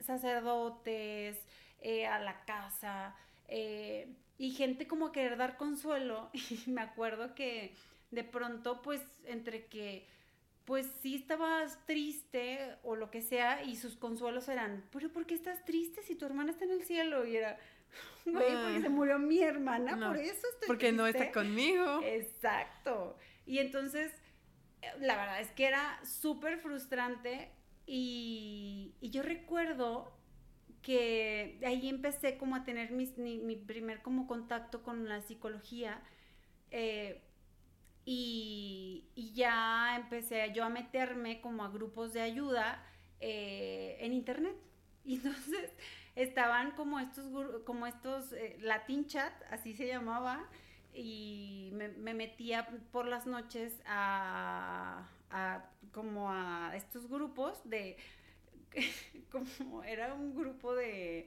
sacerdotes 0.00 1.46
eh, 1.80 2.06
a 2.06 2.18
la 2.18 2.44
casa 2.44 3.14
eh, 3.48 4.14
y 4.38 4.52
gente 4.52 4.86
como 4.86 5.06
a 5.06 5.12
querer 5.12 5.36
dar 5.36 5.56
consuelo. 5.56 6.30
Y 6.66 6.70
me 6.70 6.80
acuerdo 6.80 7.34
que 7.34 7.74
de 8.10 8.24
pronto, 8.24 8.82
pues 8.82 9.02
entre 9.24 9.66
que 9.66 10.06
pues 10.64 10.86
sí 11.02 11.16
estabas 11.16 11.84
triste 11.86 12.76
o 12.84 12.94
lo 12.94 13.10
que 13.10 13.22
sea 13.22 13.64
y 13.64 13.76
sus 13.76 13.96
consuelos 13.96 14.48
eran, 14.48 14.84
pero 14.92 15.12
¿por 15.12 15.26
qué 15.26 15.34
estás 15.34 15.64
triste 15.64 16.02
si 16.02 16.14
tu 16.14 16.26
hermana 16.26 16.52
está 16.52 16.64
en 16.64 16.70
el 16.70 16.84
cielo? 16.84 17.26
Y 17.26 17.36
era, 17.36 17.58
güey, 18.24 18.52
porque 18.52 18.80
se 18.82 18.88
murió 18.88 19.18
mi 19.18 19.42
hermana, 19.42 20.08
por 20.08 20.16
eso 20.16 20.46
estoy 20.52 20.66
Porque 20.66 20.92
no 20.92 21.06
está 21.06 21.32
conmigo. 21.32 22.00
Exacto. 22.02 23.16
Y 23.46 23.58
entonces, 23.58 24.12
la 25.00 25.16
verdad 25.16 25.40
es 25.40 25.50
que 25.52 25.66
era 25.66 26.00
súper 26.04 26.58
frustrante 26.58 27.50
y, 27.86 28.94
yo 29.00 29.22
recuerdo 29.22 30.12
que 30.82 31.60
ahí 31.66 31.88
empecé 31.88 32.38
como 32.38 32.56
a 32.56 32.64
tener 32.64 32.90
mi, 32.90 33.06
mi 33.16 33.56
primer 33.56 34.00
como 34.02 34.26
contacto 34.26 34.82
con 34.82 35.08
la 35.08 35.20
psicología 35.20 36.02
eh, 36.70 37.20
y, 38.04 39.08
ya 39.34 39.96
empecé 39.96 40.52
yo 40.54 40.64
a 40.64 40.68
meterme 40.68 41.40
como 41.40 41.64
a 41.64 41.70
grupos 41.70 42.12
de 42.12 42.22
ayuda 42.22 42.84
eh, 43.20 43.98
en 44.00 44.12
internet. 44.12 44.56
Y 45.04 45.14
entonces 45.16 45.70
estaban 46.16 46.72
como 46.72 46.98
estos, 47.00 47.26
como 47.64 47.86
estos 47.86 48.32
eh, 48.32 48.58
Latin 48.60 49.06
Chat, 49.06 49.32
así 49.50 49.74
se 49.74 49.86
llamaba, 49.86 50.48
y 50.92 51.70
me, 51.72 52.14
metía 52.14 52.66
por 52.90 53.06
las 53.06 53.26
noches 53.26 53.80
a, 53.86 55.06
como 55.92 56.30
a 56.30 56.72
estos 56.74 57.08
grupos 57.08 57.60
de, 57.64 57.96
como 59.30 59.82
era 59.84 60.14
un 60.14 60.34
grupo 60.34 60.74
de 60.74 61.26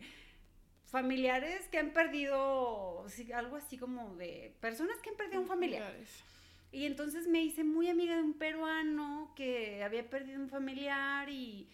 familiares 0.86 1.68
que 1.70 1.80
han 1.80 1.92
perdido, 1.92 3.06
algo 3.34 3.56
así 3.56 3.78
como 3.78 4.16
de 4.16 4.56
personas 4.60 5.00
que 5.02 5.10
han 5.10 5.16
perdido 5.16 5.42
un 5.42 5.48
familiar. 5.48 5.96
Y 6.72 6.86
entonces 6.86 7.28
me 7.28 7.42
hice 7.42 7.64
muy 7.64 7.88
amiga 7.88 8.16
de 8.16 8.24
un 8.24 8.34
peruano 8.34 9.32
que 9.36 9.84
había 9.84 10.10
perdido 10.10 10.42
un 10.42 10.50
familiar 10.50 11.30
y, 11.30 11.70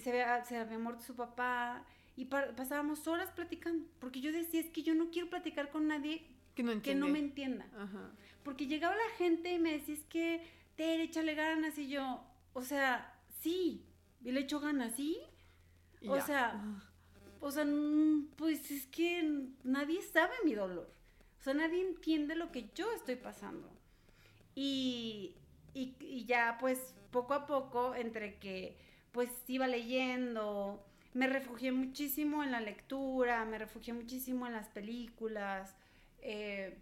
se, 0.00 0.10
había, 0.10 0.44
se 0.44 0.56
había 0.56 0.78
muerto 0.78 1.02
su 1.02 1.16
papá 1.16 1.84
y 2.16 2.24
pasábamos 2.24 3.06
horas 3.06 3.30
platicando, 3.30 3.86
porque 4.00 4.20
yo 4.20 4.32
decía, 4.32 4.60
es 4.60 4.70
que 4.70 4.82
yo 4.82 4.94
no 4.94 5.10
quiero 5.10 5.28
platicar 5.28 5.70
con 5.70 5.86
nadie 5.86 6.26
que 6.54 6.62
no, 6.94 7.08
me 7.08 7.18
entienda. 7.18 7.66
Porque 8.42 8.66
llegaba 8.66 8.96
la 8.96 9.16
gente 9.18 9.52
y 9.52 9.58
me 9.58 9.72
decía, 9.72 9.94
es 9.94 10.04
que, 10.04 10.42
te 10.76 11.02
échale 11.02 11.34
ganas, 11.34 11.78
y 11.78 11.88
yo, 11.88 12.22
o 12.54 12.62
sea, 12.62 13.14
sí, 13.40 13.84
y 14.24 14.32
le 14.32 14.40
echo 14.40 14.60
ganas, 14.60 14.94
¿sí? 14.94 15.18
o 16.06 16.20
sea, 16.20 16.62
o 17.40 17.50
sea, 17.50 17.66
pues 18.36 18.70
es 18.70 18.86
que 18.86 19.48
nadie 19.64 20.00
sabe 20.02 20.34
mi 20.44 20.54
dolor. 20.54 20.90
O 21.38 21.42
sea, 21.42 21.54
nadie 21.54 21.80
entiende 21.80 22.34
lo 22.34 22.50
que 22.50 22.70
yo 22.74 22.90
estoy 22.92 23.16
pasando. 23.16 23.70
Y, 24.54 25.34
y, 25.74 25.94
y 26.00 26.24
ya, 26.24 26.56
pues, 26.58 26.94
poco 27.10 27.34
a 27.34 27.46
poco, 27.46 27.94
entre 27.94 28.38
que, 28.38 28.76
pues, 29.12 29.30
iba 29.48 29.66
leyendo, 29.66 30.85
me 31.16 31.26
refugié 31.26 31.72
muchísimo 31.72 32.44
en 32.44 32.52
la 32.52 32.60
lectura, 32.60 33.42
me 33.46 33.56
refugié 33.56 33.94
muchísimo 33.94 34.46
en 34.46 34.52
las 34.52 34.68
películas. 34.68 35.74
Eh, 36.20 36.76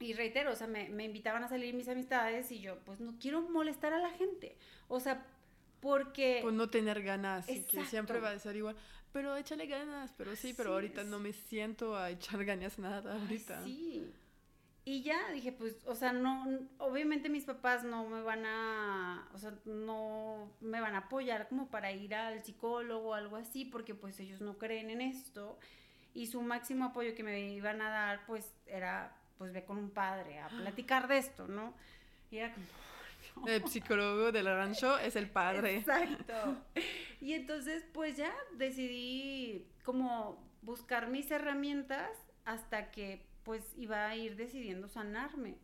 y 0.00 0.12
reitero, 0.14 0.50
o 0.50 0.56
sea, 0.56 0.66
me, 0.66 1.04
invitaban 1.04 1.44
a 1.44 1.48
salir 1.48 1.72
mis 1.74 1.88
amistades 1.88 2.50
y 2.50 2.60
yo, 2.60 2.80
pues 2.80 2.98
no 2.98 3.14
quiero 3.20 3.42
molestar 3.42 3.92
a 3.92 4.00
la 4.00 4.10
gente. 4.10 4.56
O 4.88 4.98
sea, 4.98 5.24
porque... 5.80 6.40
Pues 6.42 6.54
no 6.54 6.68
tener 6.68 7.00
ganas, 7.02 7.48
y 7.48 7.62
que 7.62 7.84
siempre 7.84 8.18
va 8.18 8.30
a 8.30 8.38
ser 8.40 8.56
igual. 8.56 8.74
Pero 9.12 9.36
échale 9.36 9.66
ganas, 9.66 10.12
pero 10.16 10.34
sí, 10.34 10.52
pero 10.56 10.72
ahorita 10.72 11.04
no 11.04 11.20
me 11.20 11.32
siento 11.32 11.96
a 11.96 12.10
echar 12.10 12.44
ganas 12.44 12.76
nada 12.78 13.20
ahorita. 13.20 13.62
sí. 13.62 14.04
Y 14.90 15.02
ya 15.02 15.30
dije, 15.30 15.52
pues, 15.52 15.76
o 15.86 15.94
sea, 15.94 16.12
no, 16.12 16.44
obviamente 16.78 17.28
mis 17.28 17.44
papás 17.44 17.84
no 17.84 18.08
me 18.08 18.22
van 18.22 18.44
a, 18.44 19.28
o 19.32 19.38
sea, 19.38 19.54
no 19.64 20.52
me 20.60 20.80
van 20.80 20.96
a 20.96 21.04
apoyar 21.06 21.46
como 21.48 21.70
para 21.70 21.92
ir 21.92 22.12
al 22.12 22.42
psicólogo 22.42 23.10
o 23.10 23.14
algo 23.14 23.36
así, 23.36 23.64
porque 23.64 23.94
pues 23.94 24.18
ellos 24.18 24.40
no 24.40 24.58
creen 24.58 24.90
en 24.90 25.00
esto. 25.00 25.60
Y 26.12 26.26
su 26.26 26.42
máximo 26.42 26.86
apoyo 26.86 27.14
que 27.14 27.22
me 27.22 27.38
iban 27.50 27.80
a 27.80 27.88
dar, 27.88 28.26
pues, 28.26 28.52
era, 28.66 29.16
pues, 29.38 29.52
ve 29.52 29.64
con 29.64 29.78
un 29.78 29.90
padre 29.90 30.40
a 30.40 30.48
platicar 30.48 31.06
de 31.06 31.18
esto, 31.18 31.46
¿no? 31.46 31.72
Y 32.32 32.38
era 32.38 32.52
como... 32.52 32.66
El 33.46 33.68
psicólogo 33.68 34.32
del 34.32 34.46
rancho 34.46 34.98
es 34.98 35.14
el 35.14 35.30
padre. 35.30 35.76
Exacto. 35.76 36.56
Y 37.20 37.34
entonces, 37.34 37.84
pues 37.92 38.16
ya 38.16 38.34
decidí 38.56 39.68
como 39.84 40.44
buscar 40.62 41.06
mis 41.06 41.30
herramientas 41.30 42.10
hasta 42.44 42.90
que 42.90 43.29
pues 43.50 43.64
iba 43.76 44.06
a 44.06 44.14
ir 44.14 44.36
decidiendo 44.36 44.86
sanarme. 44.86 45.56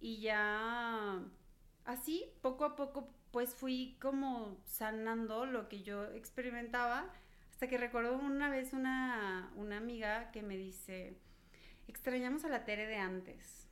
Y 0.00 0.20
ya 0.20 1.20
así, 1.84 2.26
poco 2.42 2.64
a 2.64 2.76
poco, 2.76 3.08
pues 3.32 3.56
fui 3.56 3.96
como 4.00 4.56
sanando 4.66 5.44
lo 5.44 5.68
que 5.68 5.82
yo 5.82 6.04
experimentaba, 6.12 7.12
hasta 7.50 7.66
que 7.66 7.76
recuerdo 7.76 8.14
una 8.18 8.50
vez 8.50 8.72
una, 8.72 9.50
una 9.56 9.78
amiga 9.78 10.30
que 10.30 10.42
me 10.42 10.56
dice, 10.56 11.18
extrañamos 11.88 12.44
a 12.44 12.50
la 12.50 12.64
Tere 12.64 12.86
de 12.86 12.98
antes. 12.98 13.66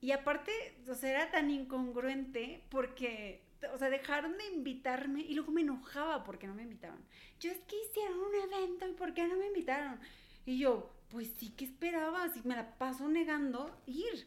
Y 0.00 0.12
aparte, 0.12 0.50
o 0.88 0.94
sea, 0.94 1.10
era 1.10 1.30
tan 1.30 1.50
incongruente 1.50 2.64
porque, 2.70 3.44
o 3.70 3.76
sea, 3.76 3.90
dejaron 3.90 4.38
de 4.38 4.46
invitarme 4.46 5.20
y 5.20 5.34
luego 5.34 5.52
me 5.52 5.60
enojaba 5.60 6.24
porque 6.24 6.46
no 6.46 6.54
me 6.54 6.62
invitaban. 6.62 7.04
Yo 7.38 7.50
es 7.50 7.58
que 7.58 7.76
hicieron 7.82 8.18
un 8.18 8.34
evento 8.34 8.88
y 8.88 8.94
¿por 8.94 9.12
qué 9.12 9.26
no 9.26 9.36
me 9.36 9.48
invitaron? 9.48 10.00
Y 10.46 10.58
yo, 10.58 10.90
pues 11.12 11.28
sí 11.36 11.50
que 11.50 11.66
esperaba, 11.66 12.26
y 12.34 12.48
me 12.48 12.56
la 12.56 12.78
paso 12.78 13.06
negando 13.06 13.70
ir, 13.86 14.26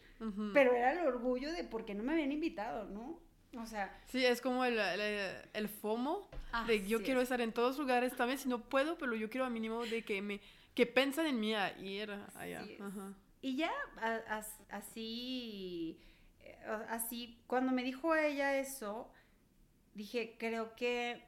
pero 0.54 0.74
era 0.74 0.92
el 0.92 1.08
orgullo 1.08 1.52
de 1.52 1.64
por 1.64 1.84
qué 1.84 1.96
no 1.96 2.04
me 2.04 2.14
habían 2.14 2.32
invitado, 2.32 2.86
¿no? 2.86 3.20
O 3.60 3.66
sea... 3.66 4.00
Sí, 4.06 4.24
es 4.24 4.40
como 4.40 4.64
el, 4.64 4.78
el, 4.78 5.68
FOMO, 5.68 6.30
de 6.68 6.86
yo 6.88 7.02
quiero 7.02 7.22
estar 7.22 7.42
en 7.42 7.54
todos 7.54 7.80
lugares 7.80 8.16
también, 8.16 8.38
si 8.38 8.48
no 8.48 8.62
puedo, 8.62 9.00
pero 9.00 9.16
yo 9.16 9.32
quiero 9.32 9.46
a 9.46 9.50
mínimo 9.50 9.84
de 9.84 10.04
que 10.04 10.22
me, 10.22 10.42
que 10.76 10.86
piensen 10.86 11.26
en 11.26 11.40
mí 11.40 11.56
a 11.56 11.76
ir 11.80 12.12
allá. 12.36 12.64
Y 13.42 13.56
ya 13.56 13.72
así, 14.70 16.00
eh, 16.42 16.58
así, 16.90 17.40
cuando 17.48 17.72
me 17.72 17.84
dijo 17.84 18.16
ella 18.16 18.60
eso, 18.60 19.12
dije, 19.96 20.36
creo 20.38 20.76
que 20.76 21.24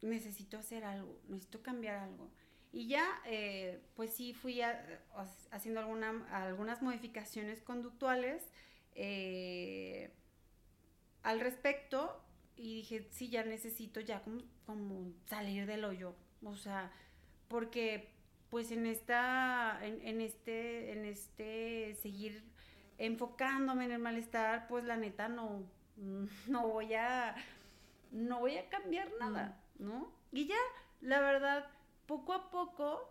necesito 0.00 0.58
hacer 0.58 0.84
algo, 0.84 1.20
necesito 1.28 1.60
cambiar 1.60 1.96
algo. 1.96 2.30
Y 2.72 2.88
ya, 2.88 3.06
eh, 3.26 3.82
pues 3.96 4.14
sí, 4.14 4.32
fui 4.32 4.62
haciendo 5.50 5.80
alguna, 5.80 6.26
algunas 6.30 6.80
modificaciones 6.80 7.60
conductuales 7.60 8.42
eh, 8.94 10.10
al 11.22 11.40
respecto 11.40 12.22
y 12.56 12.76
dije, 12.76 13.06
sí, 13.10 13.28
ya 13.28 13.44
necesito 13.44 14.00
ya 14.00 14.22
como, 14.64 15.12
salir 15.26 15.66
del 15.66 15.84
hoyo. 15.84 16.14
O 16.44 16.56
sea, 16.56 16.90
porque 17.48 18.08
pues 18.48 18.70
en 18.72 18.86
esta, 18.86 19.78
en, 19.82 20.20
este, 20.20 20.92
en 20.92 21.04
este 21.04 21.94
seguir 22.00 22.42
enfocándome 22.98 23.84
en 23.84 23.92
el 23.92 23.98
malestar, 23.98 24.66
pues 24.68 24.84
la 24.84 24.96
neta 24.96 25.28
no, 25.28 25.62
no 26.46 26.68
voy 26.68 26.94
a, 26.94 27.34
no 28.10 28.40
voy 28.40 28.56
a 28.56 28.68
cambiar 28.70 29.10
nada, 29.18 29.60
¿no? 29.78 30.10
Y 30.32 30.46
ya 30.46 30.56
la 31.02 31.20
verdad, 31.20 31.66
poco 32.12 32.34
a 32.34 32.50
poco 32.50 33.08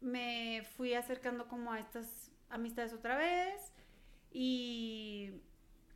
me 0.00 0.64
fui 0.76 0.94
acercando 0.94 1.46
como 1.46 1.72
a 1.72 1.78
estas 1.78 2.32
amistades 2.48 2.92
otra 2.92 3.16
vez 3.16 3.72
y, 4.32 5.30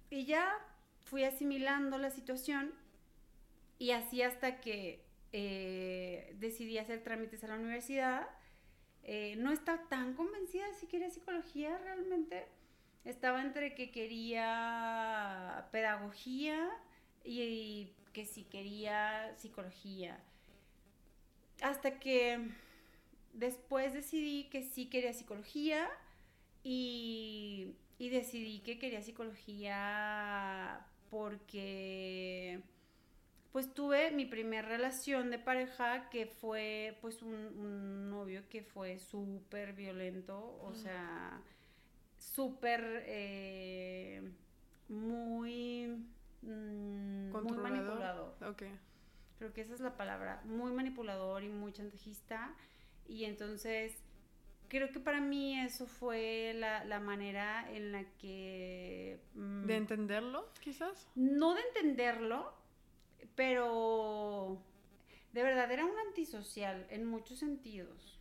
y 0.08 0.24
ya 0.24 0.56
fui 1.04 1.24
asimilando 1.24 1.98
la 1.98 2.10
situación 2.10 2.72
y 3.78 3.90
así 3.90 4.22
hasta 4.22 4.60
que 4.60 5.04
eh, 5.32 6.36
decidí 6.38 6.78
hacer 6.78 7.02
trámites 7.02 7.42
a 7.42 7.48
la 7.48 7.56
universidad. 7.56 8.28
Eh, 9.02 9.34
no 9.38 9.50
estaba 9.50 9.88
tan 9.88 10.14
convencida 10.14 10.68
de 10.68 10.74
si 10.74 10.86
quería 10.86 11.10
psicología 11.10 11.76
realmente. 11.78 12.46
Estaba 13.04 13.42
entre 13.42 13.74
que 13.74 13.90
quería 13.90 15.66
pedagogía 15.72 16.70
y 17.24 17.92
que 18.12 18.24
si 18.26 18.44
quería 18.44 19.34
psicología. 19.36 20.22
Hasta 21.64 21.98
que 21.98 22.50
después 23.32 23.94
decidí 23.94 24.50
que 24.50 24.62
sí 24.62 24.90
quería 24.90 25.14
psicología 25.14 25.88
y, 26.62 27.74
y 27.98 28.10
decidí 28.10 28.60
que 28.60 28.78
quería 28.78 29.00
psicología 29.00 30.86
porque 31.08 32.60
pues 33.50 33.72
tuve 33.72 34.10
mi 34.10 34.26
primera 34.26 34.68
relación 34.68 35.30
de 35.30 35.38
pareja 35.38 36.10
que 36.10 36.26
fue 36.26 36.98
pues 37.00 37.22
un, 37.22 38.10
novio 38.10 38.42
que 38.50 38.62
fue 38.62 38.98
súper 38.98 39.72
violento, 39.72 40.58
o 40.60 40.74
sea, 40.74 41.40
súper 42.18 43.04
eh, 43.06 44.20
muy, 44.90 45.86
mm, 46.42 47.30
muy 47.30 47.56
manipulador. 47.56 48.34
Creo 49.44 49.52
que 49.52 49.60
esa 49.60 49.74
es 49.74 49.80
la 49.80 49.94
palabra, 49.98 50.40
muy 50.46 50.72
manipulador 50.72 51.44
y 51.44 51.50
muy 51.50 51.70
chantajista. 51.70 52.54
Y 53.06 53.24
entonces 53.24 53.94
creo 54.68 54.90
que 54.90 55.00
para 55.00 55.20
mí 55.20 55.60
eso 55.60 55.86
fue 55.86 56.54
la, 56.54 56.98
manera 56.98 57.70
en 57.70 57.92
la 57.92 58.04
que... 58.16 59.20
Mm, 59.34 59.66
¿De 59.66 59.76
entenderlo, 59.76 60.48
quizás? 60.60 61.10
No 61.14 61.52
de 61.52 61.60
entenderlo, 61.60 62.54
pero 63.34 64.62
de 65.34 65.42
verdad 65.42 65.70
era 65.70 65.84
un 65.84 65.98
antisocial 66.08 66.86
en 66.88 67.04
muchos 67.04 67.40
sentidos. 67.40 68.18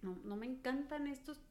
No, 0.00 0.18
no 0.24 0.34
me 0.34 0.46
encantan 0.46 1.08
estos, 1.08 1.42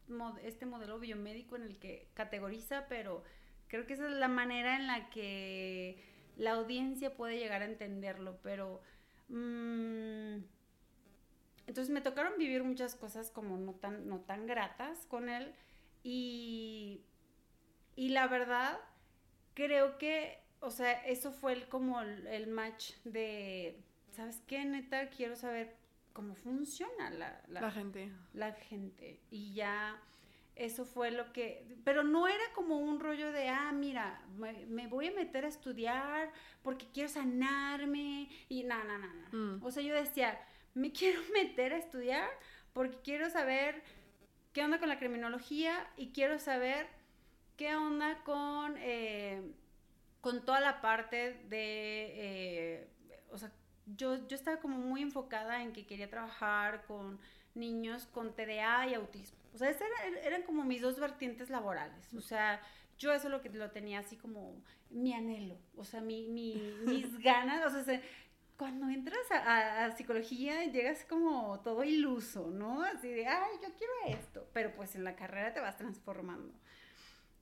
este 0.42 0.66
modelo 0.66 0.98
biomédico 0.98 1.56
en 1.56 1.66
el 1.66 1.78
que 1.78 2.10
categoriza, 2.16 2.88
pero 2.90 3.24
creo 3.68 3.86
que 3.86 3.94
esa 3.94 4.08
es 4.08 4.14
la 4.14 4.28
manera 4.28 4.76
en 4.76 4.88
la 4.88 5.12
que 5.12 6.09
la 6.40 6.54
audiencia 6.54 7.16
puede 7.16 7.38
llegar 7.38 7.62
a 7.62 7.66
entenderlo, 7.66 8.40
pero... 8.42 8.82
Mm, 9.28 10.44
entonces 11.68 11.94
me 11.94 12.02
tocaron 12.02 12.40
vivir 12.40 12.64
muchas 12.64 12.96
cosas 12.96 13.30
como 13.30 13.56
no 13.58 13.74
tan, 13.76 14.08
no 14.08 14.22
tan 14.22 14.48
gratas 14.48 15.06
con 15.06 15.30
él 15.30 15.54
y, 16.02 17.04
y 17.96 18.10
la 18.10 18.28
verdad 18.28 18.80
creo 19.54 20.00
que 20.00 20.40
o 20.62 20.72
sea, 20.72 20.92
eso 21.06 21.32
fue 21.32 21.54
el, 21.54 21.68
como 21.68 22.02
el, 22.02 22.48
match 22.48 22.94
de, 23.04 23.82
¿sabes 24.12 24.42
qué? 24.48 24.66
Neta, 24.66 25.10
quiero 25.10 25.36
saber 25.36 25.76
cómo 26.14 26.36
funciona 26.36 27.10
la, 27.12 27.42
la, 27.48 27.72
gente. 27.72 28.12
La 28.34 28.54
gente. 28.54 29.22
Y 29.32 29.54
ya 29.54 30.02
eso 30.60 30.86
fue 30.86 31.12
lo 31.12 31.32
que, 31.34 31.66
pero 31.84 32.04
no 32.04 32.28
era 32.28 32.44
como 32.54 32.78
un 32.78 33.00
rollo 33.00 33.32
de, 33.32 33.50
ah, 33.50 33.72
mira, 33.72 34.22
me, 34.38 34.88
voy 34.88 35.08
a 35.08 35.12
meter 35.12 35.46
a 35.46 35.48
estudiar 35.48 36.32
porque 36.62 36.86
quiero 36.94 37.10
sanarme 37.10 38.30
y 38.50 38.64
no, 38.64 38.84
no, 38.84 38.98
no, 38.98 39.08
no. 39.08 39.38
Mm. 39.38 39.64
O 39.64 39.72
sea, 39.72 39.82
yo 39.82 39.96
decía, 39.96 40.40
me 40.74 40.92
quiero 40.94 41.22
meter 41.34 41.74
a 41.74 41.78
estudiar 41.78 42.30
porque 42.74 42.98
quiero 43.04 43.30
saber 43.30 43.82
qué 44.54 44.64
onda 44.64 44.80
con 44.80 44.90
la 44.90 45.00
criminología 45.00 45.88
y 45.98 46.10
quiero 46.10 46.40
saber 46.40 46.88
qué 47.56 47.76
onda 47.76 48.24
con... 48.24 48.76
Eh, 48.78 49.42
con 50.22 50.44
toda 50.44 50.60
la 50.60 50.82
parte 50.82 51.42
de, 51.48 52.12
eh, 52.16 52.88
o 53.32 53.38
sea, 53.38 53.52
yo, 53.86 54.28
yo 54.28 54.36
estaba 54.36 54.60
como 54.60 54.78
muy 54.78 55.02
enfocada 55.02 55.64
en 55.64 55.72
que 55.72 55.86
quería 55.86 56.10
trabajar 56.10 56.86
con 56.86 57.20
niños 57.56 58.06
con 58.08 58.34
TDA 58.36 58.88
y 58.88 58.94
autismo. 58.94 59.40
O 59.54 59.58
sea, 59.58 59.70
esas 59.70 59.88
eran, 60.24 60.44
como 60.44 60.64
mis 60.64 60.82
dos 60.82 61.00
vertientes 61.00 61.50
laborales. 61.50 62.14
O 62.14 62.22
sea, 62.22 62.62
yo 62.98 63.14
eso 63.14 63.30
lo 63.30 63.42
que 63.42 63.50
lo 63.50 63.72
tenía 63.72 64.00
así 64.00 64.18
como 64.18 64.62
mi 64.90 65.14
anhelo, 65.14 65.58
o 65.76 65.86
sea, 65.86 66.02
mi, 66.02 66.28
mi, 66.28 66.56
mis 66.86 67.18
ganas, 67.24 67.74
o 67.74 67.84
sea, 67.84 68.02
cuando 68.58 68.90
entras 68.90 69.32
a, 69.32 69.86
a, 69.86 69.92
psicología 69.92 70.66
llegas 70.66 71.06
como 71.06 71.62
todo 71.62 71.84
iluso, 71.84 72.48
¿no? 72.48 72.82
Así 72.84 73.08
de, 73.08 73.26
ay, 73.26 73.52
yo 73.64 73.70
quiero 73.78 74.20
esto, 74.20 74.50
pero 74.54 74.74
pues 74.76 74.96
en 74.96 75.04
la 75.04 75.16
carrera 75.16 75.54
te 75.54 75.62
vas 75.62 75.78
transformando. 75.78 76.54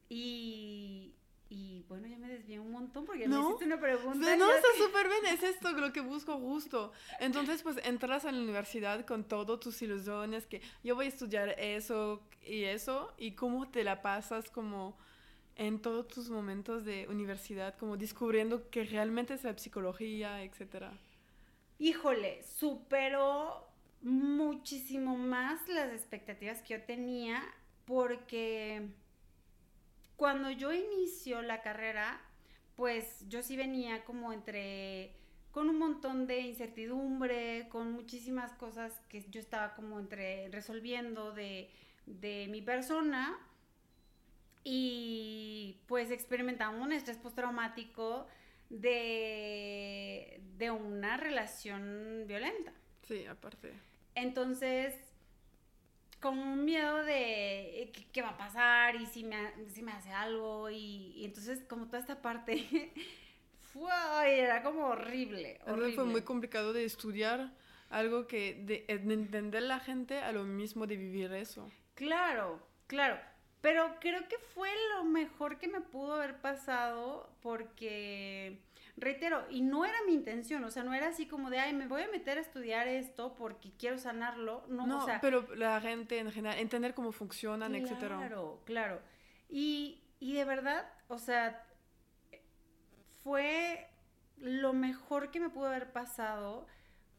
Y, 0.10 1.17
y 1.50 1.84
bueno, 1.88 2.08
ya 2.08 2.18
me 2.18 2.28
desvié 2.28 2.60
un 2.60 2.72
montón 2.72 3.06
porque 3.06 3.28
me 3.28 3.40
hiciste 3.40 3.66
una 3.66 3.80
pregunta. 3.80 4.36
No, 4.36 4.52
está 4.52 4.68
súper 4.78 5.08
bien, 5.08 5.34
es 5.34 5.44
esto 5.44 5.72
lo 5.72 5.94
que 5.94 6.02
busco 6.02 6.38
justo. 6.38 6.92
Entonces, 7.20 7.64
pues 7.64 7.78
entras 7.86 8.26
a 8.26 8.32
la 8.32 8.40
universidad 8.40 9.06
con 9.06 9.24
todas 9.24 9.60
tus 9.60 9.82
ilusiones, 9.82 10.46
que 10.46 10.62
yo 10.84 10.96
voy 10.96 11.06
a 11.06 11.10
estudiar 11.10 11.50
eso 11.60 12.22
y 12.42 12.64
eso, 12.64 13.14
y 13.18 13.32
cómo 13.32 13.70
te 13.70 13.84
la 13.84 14.02
pasas 14.02 14.50
como 14.50 14.98
en 15.56 15.82
todos 15.82 16.08
tus 16.08 16.30
momentos 16.30 16.86
de 16.86 17.08
universidad, 17.08 17.76
como 17.78 17.98
descubriendo 17.98 18.70
que 18.70 18.84
realmente 18.84 19.34
es 19.34 19.44
la 19.44 19.58
psicología, 19.58 20.44
etcétera. 20.44 20.94
Híjole, 21.80 22.44
superó 22.44 23.68
muchísimo 24.02 25.18
más 25.18 25.68
las 25.68 25.92
expectativas 25.92 26.62
que 26.62 26.76
yo 26.76 26.84
tenía 26.84 27.44
porque 27.86 28.90
cuando 30.18 30.50
yo 30.52 30.74
inicio 30.74 31.42
la 31.42 31.62
carrera, 31.62 32.20
pues 32.76 33.24
yo 33.30 33.42
sí 33.42 33.56
venía 33.56 34.04
como 34.04 34.34
entre 34.34 35.14
con 35.52 35.70
un 35.70 35.80
montón 35.80 36.28
de 36.28 36.40
incertidumbre, 36.42 37.68
con 37.70 37.92
muchísimas 37.92 38.54
cosas 38.54 38.94
que 39.10 39.26
yo 39.30 39.40
estaba 39.40 39.74
como 39.74 40.00
entre 40.00 40.50
resolviendo 40.50 41.32
de, 41.32 41.72
mi 42.06 42.62
persona 42.62 43.38
y 44.64 45.80
pues 45.88 46.12
experimentamos 46.12 46.82
un 46.82 46.92
estrés 46.92 47.18
postraumático 47.18 48.28
de, 48.70 50.42
de 50.58 50.72
una 50.72 51.18
relación 51.18 52.26
violenta. 52.28 52.74
Sí, 53.08 53.26
aparte. 53.26 53.74
Entonces, 54.14 54.94
con 56.20 56.38
un 56.40 56.66
miedo 56.66 57.04
de 57.04 57.84
eh, 57.84 57.92
qué, 58.12 58.22
va 58.22 58.30
a 58.30 58.38
pasar 58.38 58.96
y 58.96 59.06
si 59.06 59.24
me, 59.24 59.38
si 59.70 59.82
me 59.82 59.92
hace 59.92 60.12
algo 60.12 60.70
y, 60.70 61.24
entonces 61.24 61.64
como 61.68 61.86
toda 61.86 62.00
esta 62.00 62.22
parte 62.22 62.92
fue, 63.74 63.92
era 64.40 64.64
como 64.64 64.88
horrible, 64.88 65.60
horrible. 65.66 65.94
fue 65.94 66.06
muy 66.06 66.22
complicado 66.22 66.74
de 66.74 66.86
estudiar 66.86 67.52
algo 67.90 68.28
que 68.28 68.56
de, 68.66 68.86
de, 68.98 69.14
entender 69.14 69.64
la 69.64 69.80
gente 69.80 70.20
a 70.20 70.32
lo 70.32 70.44
mismo 70.44 70.88
de 70.88 70.98
vivir 70.98 71.32
eso. 71.34 71.70
Claro, 71.96 72.60
claro. 72.88 73.20
Pero 73.62 73.96
creo 74.00 74.28
que 74.28 74.38
fue 74.54 74.70
lo 74.96 75.04
mejor 75.04 75.58
que 75.58 75.68
me 75.68 75.82
pudo 75.82 76.16
haber 76.16 76.40
pasado 76.42 77.30
porque 77.42 78.60
reitero, 78.98 79.46
y 79.50 79.62
no 79.62 79.86
era 79.86 79.98
mi 80.06 80.14
intención, 80.14 80.64
o 80.64 80.72
sea, 80.72 80.84
no 80.84 80.94
era 80.94 81.08
así 81.08 81.28
como 81.28 81.50
de, 81.50 81.60
ay, 81.60 81.74
me 81.74 81.88
voy 81.88 82.02
a 82.02 82.08
meter 82.10 82.40
a 82.40 82.42
estudiar 82.42 82.88
esto 82.88 83.36
porque 83.36 83.72
quiero 83.78 84.00
sanarlo, 84.00 84.64
no, 84.68 84.88
no 84.88 85.06
pero 85.22 85.54
la 85.56 85.80
gente 85.80 86.18
en 86.18 86.32
general, 86.32 86.60
entender 86.60 86.94
cómo 86.94 87.12
funcionan, 87.12 87.72
claro, 87.72 87.86
etcétera. 87.86 88.18
Claro, 88.18 88.62
claro. 88.66 89.02
Y, 89.50 90.02
y 90.20 90.34
de 90.34 90.46
verdad, 90.46 90.92
o 91.08 91.20
sea, 91.20 91.64
fue 93.24 93.88
lo 94.38 94.74
mejor 94.74 95.32
que 95.32 95.40
me 95.40 95.50
pudo 95.50 95.68
haber 95.68 95.92
pasado 95.92 96.68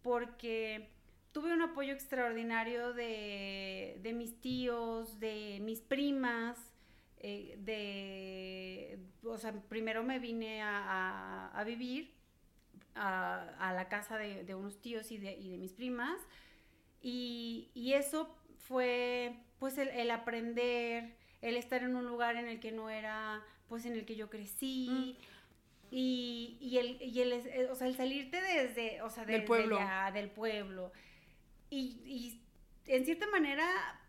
porque 0.02 0.90
tuve 1.32 1.52
un 1.52 1.62
apoyo 1.62 1.92
extraordinario 1.92 2.92
de, 2.92 3.98
de 4.02 4.12
mis 4.12 4.40
tíos, 4.40 5.20
de 5.20 5.58
mis 5.62 5.80
primas, 5.80 6.67
eh, 7.20 7.56
de, 7.58 8.98
o 9.24 9.38
sea, 9.38 9.52
primero 9.52 10.04
me 10.04 10.18
vine 10.18 10.62
a, 10.62 11.62
vivir 11.66 12.14
a, 12.94 13.72
la 13.74 13.88
casa 13.88 14.16
de, 14.18 14.54
unos 14.54 14.80
tíos 14.80 15.10
y 15.10 15.18
de, 15.18 15.36
mis 15.58 15.72
primas 15.72 16.20
y, 17.02 17.70
eso 17.94 18.36
fue 18.56 19.34
pues 19.58 19.78
el, 19.78 20.10
aprender, 20.10 21.16
el 21.42 21.56
estar 21.56 21.82
en 21.82 21.96
un 21.96 22.06
lugar 22.06 22.36
en 22.36 22.46
el 22.46 22.60
que 22.60 22.70
no 22.70 22.90
era 22.90 23.42
pues 23.68 23.84
en 23.84 23.94
el 23.94 24.04
que 24.04 24.16
yo 24.16 24.30
crecí. 24.30 25.16
Mm. 25.18 25.38
Y, 25.90 26.76
el, 26.78 27.02
y 27.02 27.20
el, 27.20 27.68
o 27.70 27.74
sea, 27.74 27.86
el 27.86 27.96
salirte 27.96 28.40
desde, 28.40 29.00
o 29.02 29.10
sea, 29.10 29.24
del 29.24 29.44
pueblo. 29.44 29.78
del 30.12 30.30
pueblo. 30.30 30.92
Y, 31.70 32.00
y 32.04 32.42
en 32.86 33.04
cierta 33.04 33.26
manera, 33.28 33.66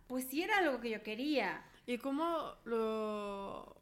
pues 0.08 0.26
sí 0.26 0.44
era 0.44 0.58
algo 0.58 0.80
que 0.80 0.90
yo 0.90 1.02
quería. 1.04 1.64
¿Y 1.90 1.98
cómo 1.98 2.54
lo 2.66 3.76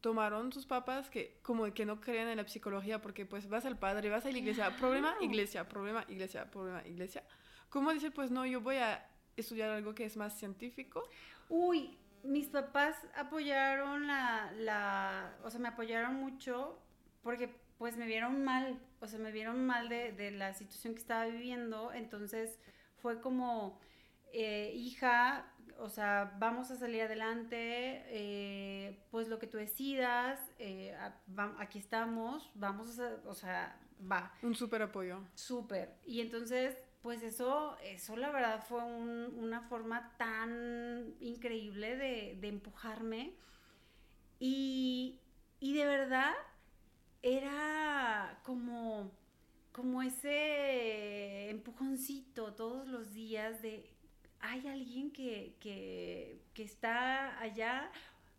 tomaron 0.00 0.50
tus 0.50 0.66
papás 0.66 1.08
que 1.08 1.38
como 1.42 1.72
que 1.72 1.86
no 1.86 2.00
creían 2.00 2.26
en 2.26 2.38
la 2.38 2.48
psicología 2.48 3.00
porque 3.00 3.24
pues 3.24 3.48
vas 3.48 3.64
al 3.64 3.78
padre, 3.78 4.10
vas 4.10 4.26
a 4.26 4.32
la 4.32 4.38
iglesia, 4.38 4.76
problema, 4.76 5.14
iglesia, 5.20 5.68
problema, 5.68 6.04
iglesia, 6.08 6.50
problema, 6.50 6.82
iglesia? 6.84 7.22
¿Cómo 7.68 7.92
decir, 7.92 8.12
pues 8.12 8.32
no, 8.32 8.44
yo 8.46 8.60
voy 8.60 8.78
a 8.78 9.08
estudiar 9.36 9.70
algo 9.70 9.94
que 9.94 10.04
es 10.04 10.16
más 10.16 10.36
científico? 10.36 11.08
Uy, 11.48 11.96
mis 12.24 12.48
papás 12.48 12.96
apoyaron 13.14 14.08
la, 14.08 14.50
la, 14.56 15.38
o 15.44 15.48
sea, 15.48 15.60
me 15.60 15.68
apoyaron 15.68 16.16
mucho 16.16 16.82
porque 17.22 17.48
pues 17.78 17.96
me 17.96 18.06
vieron 18.06 18.42
mal, 18.42 18.76
o 18.98 19.06
sea, 19.06 19.20
me 19.20 19.30
vieron 19.30 19.64
mal 19.64 19.88
de, 19.88 20.10
de 20.10 20.32
la 20.32 20.52
situación 20.52 20.94
que 20.94 21.00
estaba 21.00 21.26
viviendo, 21.26 21.92
entonces 21.92 22.58
fue 22.96 23.20
como, 23.20 23.78
eh, 24.32 24.72
hija, 24.74 25.46
o 25.82 25.88
sea, 25.88 26.36
vamos 26.38 26.70
a 26.70 26.76
salir 26.76 27.02
adelante, 27.02 28.04
eh, 28.06 29.04
pues 29.10 29.26
lo 29.26 29.40
que 29.40 29.48
tú 29.48 29.58
decidas, 29.58 30.38
eh, 30.60 30.96
aquí 31.58 31.80
estamos, 31.80 32.52
vamos 32.54 33.00
a, 33.00 33.16
o 33.26 33.34
sea, 33.34 33.76
va. 34.10 34.32
Un 34.42 34.54
súper 34.54 34.82
apoyo. 34.82 35.18
Súper. 35.34 35.96
Y 36.06 36.20
entonces, 36.20 36.76
pues 37.02 37.24
eso, 37.24 37.76
eso 37.82 38.16
la 38.16 38.30
verdad 38.30 38.64
fue 38.64 38.80
una 38.84 39.62
forma 39.62 40.14
tan 40.18 41.16
increíble 41.18 41.96
de, 41.96 42.38
de 42.40 42.48
empujarme. 42.48 43.34
Y, 44.38 45.18
y 45.58 45.74
de 45.74 45.84
verdad 45.84 46.32
era 47.22 48.40
como, 48.44 49.10
como 49.72 50.00
ese 50.00 51.50
empujoncito 51.50 52.54
todos 52.54 52.86
los 52.86 53.12
días 53.12 53.62
de 53.62 53.91
hay 54.42 54.66
alguien 54.66 55.10
que, 55.12 55.56
que, 55.60 56.42
que 56.52 56.64
está 56.64 57.38
allá 57.40 57.90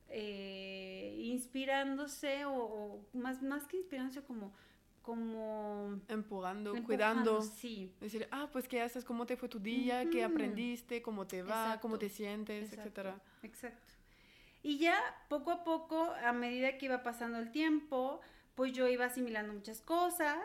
eh, 0.09 1.15
inspirándose 1.23 2.45
o, 2.45 2.99
más, 3.13 3.41
más 3.41 3.65
que 3.65 3.77
inspirándose 3.77 4.21
como 4.23 4.53
como 5.01 5.99
empujando, 6.07 6.73
cuidando. 6.85 7.41
Sí. 7.41 7.93
Decir, 7.99 8.25
ah, 8.31 8.47
pues 8.53 8.69
qué 8.69 8.81
haces, 8.81 9.03
cómo 9.03 9.25
te 9.25 9.35
fue 9.35 9.49
tu 9.49 9.59
día, 9.59 10.09
qué 10.09 10.23
aprendiste, 10.23 11.01
cómo 11.01 11.27
te 11.27 11.43
va, 11.43 11.77
cómo 11.81 11.99
te 11.99 12.07
sientes, 12.07 12.71
etcétera. 12.71 13.19
Exacto. 13.41 13.93
Y 14.61 14.77
ya 14.77 14.97
poco 15.27 15.51
a 15.51 15.65
poco, 15.65 16.13
a 16.25 16.31
medida 16.31 16.77
que 16.77 16.85
iba 16.85 17.03
pasando 17.03 17.37
el 17.39 17.51
tiempo, 17.51 18.21
pues 18.55 18.71
yo 18.71 18.87
iba 18.87 19.03
asimilando 19.03 19.51
muchas 19.51 19.81
cosas 19.81 20.37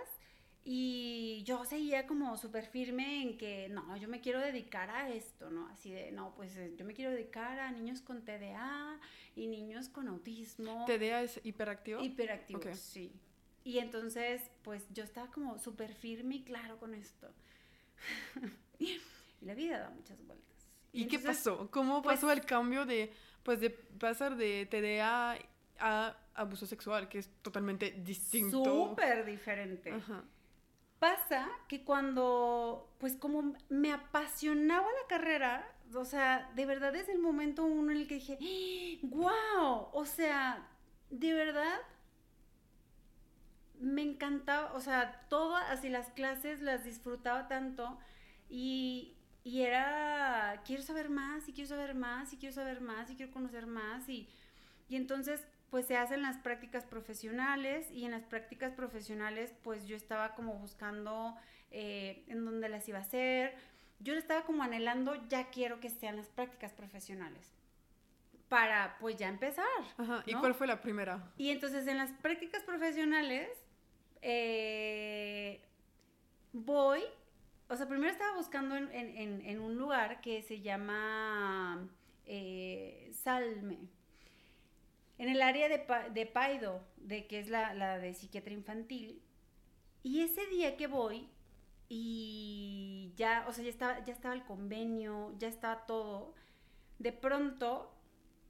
y 0.64 1.42
yo 1.44 1.64
seguía 1.64 2.06
como 2.06 2.36
súper 2.36 2.66
firme 2.66 3.22
en 3.22 3.38
que, 3.38 3.68
no, 3.68 3.96
yo 3.96 4.08
me 4.08 4.20
quiero 4.20 4.40
dedicar 4.40 4.90
a 4.90 5.08
esto, 5.08 5.50
¿no? 5.50 5.68
Así 5.68 5.90
de, 5.90 6.12
no, 6.12 6.34
pues 6.34 6.56
eh, 6.56 6.74
yo 6.76 6.84
me 6.84 6.94
quiero 6.94 7.10
dedicar 7.10 7.58
a 7.58 7.70
niños 7.70 8.00
con 8.02 8.22
TDA 8.24 9.00
y 9.34 9.46
niños 9.46 9.88
con 9.88 10.08
autismo. 10.08 10.84
¿TDA 10.86 11.22
es 11.22 11.40
hiperactivo? 11.42 12.02
Hiperactivo, 12.02 12.60
sí. 12.74 13.12
Y 13.64 13.78
entonces, 13.78 14.50
pues 14.62 14.86
yo 14.92 15.04
estaba 15.04 15.30
como 15.30 15.58
súper 15.58 15.94
firme 15.94 16.36
y 16.36 16.42
claro 16.42 16.78
con 16.78 16.94
esto. 16.94 17.28
y 18.78 19.00
la 19.40 19.54
vida 19.54 19.78
da 19.78 19.90
muchas 19.90 20.18
vueltas. 20.26 20.46
¿Y, 20.92 21.06
qué 21.06 21.18
pasó? 21.18 21.70
¿Cómo 21.70 22.02
pasó 22.02 22.26
pues 22.26 22.38
el 22.38 22.44
cambio 22.44 22.84
de, 22.84 23.12
pues, 23.42 23.60
de 23.60 23.70
pasar 23.70 24.36
de 24.36 24.66
TDA 24.66 25.38
a 25.78 26.16
abuso 26.34 26.66
sexual, 26.66 27.08
que 27.08 27.18
es 27.18 27.30
totalmente 27.42 27.90
distinto. 27.90 28.64
Súper 28.64 29.24
diferente. 29.24 29.92
Pasa 30.98 31.48
que 31.68 31.84
cuando, 31.84 32.92
pues 32.98 33.14
como 33.14 33.54
me 33.68 33.92
apasionaba 33.92 34.86
la 34.86 35.08
carrera, 35.08 35.70
o 35.94 36.04
sea, 36.04 36.50
de 36.56 36.66
verdad 36.66 36.94
es 36.96 37.08
el 37.08 37.20
momento 37.20 37.64
uno 37.64 37.92
en 37.92 37.98
el 37.98 38.08
que 38.08 38.16
dije, 38.16 38.38
wow, 39.02 39.88
o 39.92 40.04
sea, 40.04 40.68
de 41.10 41.32
verdad 41.34 41.78
me 43.80 44.02
encantaba, 44.02 44.72
o 44.74 44.80
sea, 44.80 45.26
todas 45.28 45.70
así 45.70 45.88
las 45.88 46.08
clases 46.10 46.60
las 46.60 46.84
disfrutaba 46.84 47.46
tanto 47.46 47.96
y, 48.48 49.14
y 49.44 49.62
era, 49.62 50.62
quiero 50.64 50.82
saber 50.82 51.10
más 51.10 51.48
y 51.48 51.52
quiero 51.52 51.68
saber 51.68 51.94
más 51.94 52.32
y 52.32 52.38
quiero 52.38 52.54
saber 52.54 52.80
más 52.80 53.08
y 53.10 53.14
quiero 53.14 53.32
conocer 53.32 53.66
más 53.66 54.08
y, 54.08 54.28
y 54.88 54.96
entonces 54.96 55.46
pues 55.70 55.86
se 55.86 55.96
hacen 55.96 56.22
las 56.22 56.38
prácticas 56.38 56.84
profesionales 56.84 57.90
y 57.90 58.04
en 58.04 58.12
las 58.12 58.24
prácticas 58.24 58.72
profesionales 58.72 59.54
pues 59.62 59.86
yo 59.86 59.96
estaba 59.96 60.34
como 60.34 60.54
buscando 60.54 61.36
eh, 61.70 62.24
en 62.28 62.44
dónde 62.44 62.68
las 62.68 62.88
iba 62.88 62.98
a 62.98 63.02
hacer. 63.02 63.54
Yo 64.00 64.14
estaba 64.14 64.42
como 64.42 64.62
anhelando, 64.62 65.14
ya 65.28 65.50
quiero 65.50 65.80
que 65.80 65.90
sean 65.90 66.16
las 66.16 66.28
prácticas 66.28 66.72
profesionales 66.72 67.52
para 68.48 68.96
pues 69.00 69.16
ya 69.16 69.28
empezar. 69.28 69.66
Ajá. 69.98 70.22
¿Y 70.24 70.34
cuál 70.34 70.54
fue 70.54 70.66
la 70.66 70.80
primera? 70.80 71.32
Y 71.36 71.50
entonces 71.50 71.86
en 71.86 71.98
las 71.98 72.12
prácticas 72.12 72.62
profesionales 72.62 73.50
eh, 74.22 75.60
voy, 76.52 77.02
o 77.68 77.76
sea, 77.76 77.86
primero 77.86 78.10
estaba 78.10 78.36
buscando 78.36 78.76
en, 78.76 79.60
un 79.60 79.76
lugar 79.76 80.22
que 80.22 80.40
se 80.42 80.60
llama 80.60 81.86
eh, 82.24 83.10
Salme 83.12 83.97
en 85.18 85.28
el 85.28 85.42
área 85.42 85.68
de, 85.68 85.84
de 86.12 86.26
Paido, 86.26 86.82
de, 86.96 87.26
que 87.26 87.38
es 87.40 87.48
la, 87.48 87.98
de 87.98 88.14
psiquiatría 88.14 88.56
infantil. 88.56 89.22
Y 90.02 90.22
ese 90.22 90.46
día 90.46 90.76
que 90.76 90.86
voy, 90.86 91.28
y 91.88 93.12
ya, 93.16 93.44
o 93.48 93.52
sea, 93.52 93.64
ya 93.64 93.70
estaba, 93.70 94.04
ya 94.04 94.12
estaba 94.12 94.34
el 94.34 94.44
convenio, 94.44 95.34
ya 95.38 95.48
estaba 95.48 95.86
todo, 95.86 96.34
de 96.98 97.12
pronto, 97.12 97.92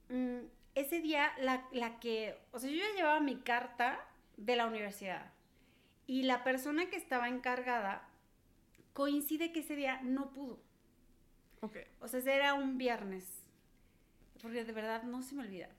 mm, 0.09 0.39
ese 0.75 1.01
día 1.01 1.31
la, 1.39 1.67
la 1.71 1.99
que, 1.99 2.37
o 2.51 2.59
sea, 2.59 2.69
yo 2.69 2.77
ya 2.77 2.95
llevaba 2.95 3.19
mi 3.19 3.37
carta 3.37 3.99
de 4.37 4.55
la 4.55 4.67
universidad 4.67 5.33
y 6.09 6.23
la 6.23 6.43
persona 6.43 6.89
que 6.89 6.95
estaba 6.95 7.27
encargada 7.27 8.07
coincide 8.93 9.51
que 9.51 9.59
ese 9.59 9.75
día 9.75 10.01
no 10.01 10.33
pudo. 10.33 10.59
Ok. 11.61 11.77
O 11.99 12.07
sea, 12.07 12.19
ese 12.19 12.35
era 12.35 12.53
un 12.53 12.77
viernes. 12.77 13.45
Porque 14.41 14.63
de 14.63 14.71
verdad 14.71 15.03
no 15.03 15.21
se 15.21 15.35
me 15.35 15.43
olvida. 15.43 15.69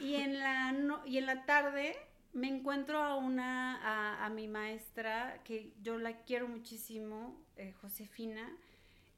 Y 0.00 0.16
en 0.16 0.38
la, 0.38 1.02
y 1.06 1.18
en 1.18 1.26
la 1.26 1.44
tarde 1.46 1.96
me 2.32 2.48
encuentro 2.48 3.00
a 3.00 3.14
una, 3.16 4.24
a, 4.24 4.28
mi 4.28 4.48
maestra, 4.48 5.40
que 5.44 5.72
yo 5.82 5.98
la 5.98 6.24
quiero 6.24 6.48
muchísimo, 6.48 7.40
eh, 7.56 7.72
Josefina, 7.80 8.50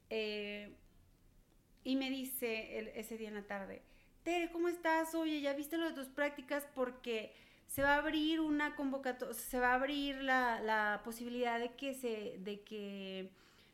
eh, 0.09 0.71
y 1.83 1.95
me 1.95 2.09
dice 2.09 2.91
ese 2.99 3.17
día 3.17 3.29
en 3.29 3.35
la 3.35 3.47
tarde, 3.47 3.81
Tere, 4.23 4.51
¿cómo 4.51 4.67
estás? 4.67 5.15
Oye, 5.15 5.41
¿ya 5.41 5.53
viste 5.53 5.77
lo 5.77 5.85
de 5.85 5.93
tus 5.93 6.09
prácticas? 6.09 6.67
Porque 6.75 7.33
se 7.67 7.81
va 7.81 7.95
a 7.95 7.97
abrir 7.97 8.39
una 8.39 8.75
convocatoria, 8.75 9.33
se 9.33 9.59
va 9.59 9.71
a 9.71 9.75
abrir 9.75 10.21
la, 10.21 10.59
la, 10.59 11.01
posibilidad 11.03 11.59
de 11.59 11.73
que 11.75 11.93
se, 11.93 12.37
de 12.39 12.61
que, 12.61 13.31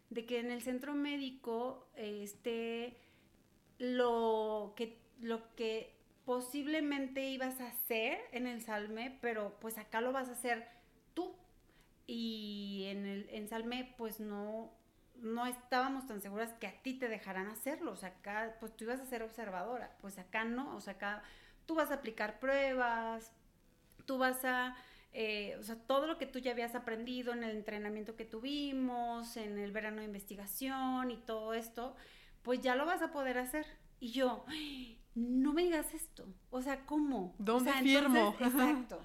de 0.09 0.25
que 0.25 0.39
en 0.39 0.51
el 0.51 0.61
centro 0.61 0.93
médico 0.93 1.87
eh, 1.95 2.21
esté 2.23 2.97
lo 3.79 4.73
que, 4.75 4.97
lo 5.21 5.53
que 5.55 5.92
posiblemente 6.25 7.21
ibas 7.29 7.59
a 7.61 7.67
hacer 7.67 8.19
en 8.31 8.47
el 8.47 8.61
Salme, 8.61 9.17
pero 9.21 9.57
pues 9.59 9.77
acá 9.77 10.01
lo 10.01 10.11
vas 10.11 10.29
a 10.29 10.33
hacer 10.33 10.67
tú. 11.13 11.35
Y 12.07 12.85
en 12.87 13.05
el 13.05 13.47
Salme 13.47 13.93
pues 13.97 14.19
no 14.19 14.71
no 15.23 15.45
estábamos 15.45 16.05
tan 16.07 16.21
seguras 16.21 16.53
que 16.59 16.67
a 16.67 16.81
ti 16.81 16.95
te 16.95 17.07
dejarán 17.07 17.47
hacerlo, 17.47 17.91
o 17.91 17.95
sea, 17.95 18.09
acá 18.09 18.57
pues 18.59 18.75
tú 18.75 18.83
ibas 18.83 18.99
a 18.99 19.05
ser 19.05 19.23
observadora, 19.23 19.95
pues 20.01 20.17
acá 20.17 20.43
no, 20.43 20.75
o 20.75 20.81
sea, 20.81 20.93
acá 20.93 21.23
tú 21.65 21.75
vas 21.75 21.91
a 21.91 21.95
aplicar 21.95 22.39
pruebas, 22.39 23.31
tú 24.05 24.17
vas 24.17 24.43
a 24.43 24.75
eh, 25.13 25.55
o 25.59 25.63
sea, 25.63 25.75
todo 25.75 26.07
lo 26.07 26.17
que 26.17 26.25
tú 26.25 26.39
ya 26.39 26.51
habías 26.51 26.75
aprendido 26.75 27.33
en 27.33 27.43
el 27.43 27.55
entrenamiento 27.55 28.15
que 28.15 28.25
tuvimos, 28.25 29.37
en 29.37 29.59
el 29.59 29.71
verano 29.71 29.99
de 29.99 30.05
investigación 30.05 31.11
y 31.11 31.17
todo 31.17 31.53
esto, 31.53 31.95
pues 32.41 32.61
ya 32.61 32.75
lo 32.75 32.85
vas 32.85 33.01
a 33.03 33.11
poder 33.11 33.37
hacer. 33.37 33.65
Y 33.99 34.11
yo, 34.11 34.43
no 35.15 35.53
me 35.53 35.63
digas 35.63 35.93
esto. 35.93 36.25
O 36.49 36.61
sea, 36.61 36.85
¿cómo? 36.85 37.35
¿Dónde 37.37 37.71
o 37.71 37.73
firmo? 37.75 38.35
exacto. 38.39 38.99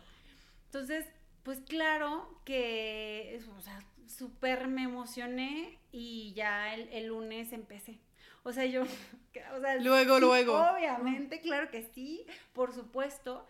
Entonces, 0.67 1.07
pues 1.43 1.61
claro 1.61 2.41
que, 2.45 3.41
o 3.57 3.61
sea, 3.61 3.79
súper 4.07 4.69
me 4.69 4.85
emocioné 4.85 5.79
y 5.93 6.33
ya 6.35 6.75
el, 6.75 7.07
lunes 7.07 7.53
empecé. 7.53 8.01
O 8.43 8.53
sea, 8.53 8.65
yo, 8.67 8.83
o 9.57 9.61
sea, 9.61 9.77
luego, 9.77 10.21
luego. 10.21 10.57
Obviamente, 10.57 11.41
claro 11.41 11.71
que 11.71 11.83
sí, 11.95 12.27
por 12.53 12.73
supuesto. 12.73 13.47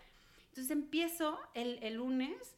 Entonces 0.49 0.71
empiezo 0.71 1.38
el, 1.55 1.79
el 1.83 1.94
lunes 1.94 2.57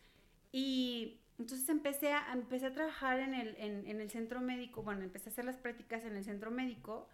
y 0.52 1.20
entonces 1.38 1.68
empecé 1.68 2.12
a, 2.12 2.32
empecé 2.32 2.66
a 2.66 2.72
trabajar 2.74 3.20
en 3.20 3.34
el, 3.34 3.56
en, 3.58 3.86
en 3.86 4.00
el 4.00 4.10
centro 4.10 4.40
médico, 4.40 4.82
bueno, 4.82 5.02
empecé 5.02 5.30
a 5.30 5.32
hacer 5.32 5.44
las 5.44 5.56
prácticas 5.56 6.04
en 6.04 6.16
el 6.16 6.24
centro 6.24 6.50
médico 6.50 7.08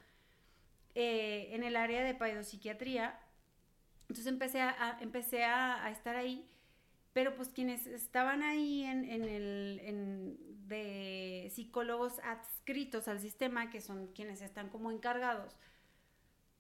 eh, 0.98 1.54
en 1.54 1.62
el 1.62 1.76
área 1.76 2.02
de 2.02 2.14
paidopsiquiatría. 2.14 3.20
Entonces 4.08 4.26
empecé 4.26 4.62
a, 4.62 4.96
empecé 5.02 5.44
a, 5.44 5.90
estar 5.90 6.16
ahí, 6.16 6.48
pero 7.12 7.34
pues 7.34 7.50
quienes 7.50 7.86
estaban 7.86 8.42
ahí 8.42 8.82
en, 8.82 9.04
el 9.04 10.38
de 10.66 11.52
psicólogos 11.54 12.18
adscritos 12.20 13.08
al 13.08 13.20
sistema, 13.20 13.68
que 13.68 13.82
son 13.82 14.06
quienes 14.14 14.40
están 14.40 14.70
como 14.70 14.90
encargados, 14.90 15.54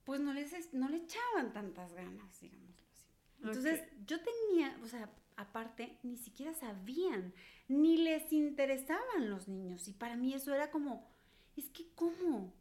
pues 0.04 0.20
no 0.20 0.34
les 0.34 0.74
no 0.74 0.90
le 0.90 0.98
echaban 0.98 1.54
tantas 1.54 1.94
ganas, 1.94 2.38
digámoslo 2.38 2.84
así. 2.90 3.08
Entonces 3.42 3.84
yo 4.06 4.18
tenía, 4.20 4.78
o 4.82 4.86
sea, 4.86 5.08
aparte, 5.36 5.98
ni 6.02 6.18
siquiera 6.18 6.52
sabían, 6.52 7.32
ni 7.68 7.96
les 7.96 8.30
interesaban 8.34 9.30
los 9.30 9.48
niños, 9.48 9.88
y 9.88 9.92
para 9.92 10.14
mí 10.14 10.34
eso 10.34 10.54
era 10.54 10.70
como 10.70 11.08
es 11.56 11.70
que 11.70 11.88
¿cómo? 11.94 12.52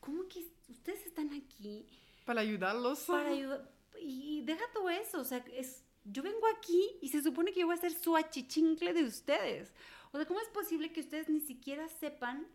¿Cómo 0.00 0.26
que 0.26 0.40
ustedes 0.68 1.06
están 1.06 1.32
aquí? 1.32 1.86
Para 2.24 2.40
ayudarlos. 2.40 3.00
Para 3.04 3.30
ayudar. 3.30 3.70
Y 4.00 4.42
deja 4.42 4.62
todo 4.72 4.90
eso, 4.90 5.20
o 5.20 5.24
sea, 5.24 5.44
es, 5.52 5.82
yo 6.04 6.22
vengo 6.22 6.46
aquí 6.56 6.98
y 7.00 7.08
se 7.08 7.22
supone 7.22 7.52
que 7.52 7.60
yo 7.60 7.66
voy 7.66 7.76
a 7.76 7.80
ser 7.80 7.92
su 7.92 8.16
achichincle 8.16 8.92
de 8.92 9.04
ustedes. 9.04 9.72
O 10.12 10.16
sea, 10.16 10.26
¿cómo 10.26 10.40
es 10.40 10.48
posible 10.48 10.92
que 10.92 11.00
ustedes 11.00 11.28
ni 11.28 11.40
siquiera 11.40 11.88
sepan 11.88 12.46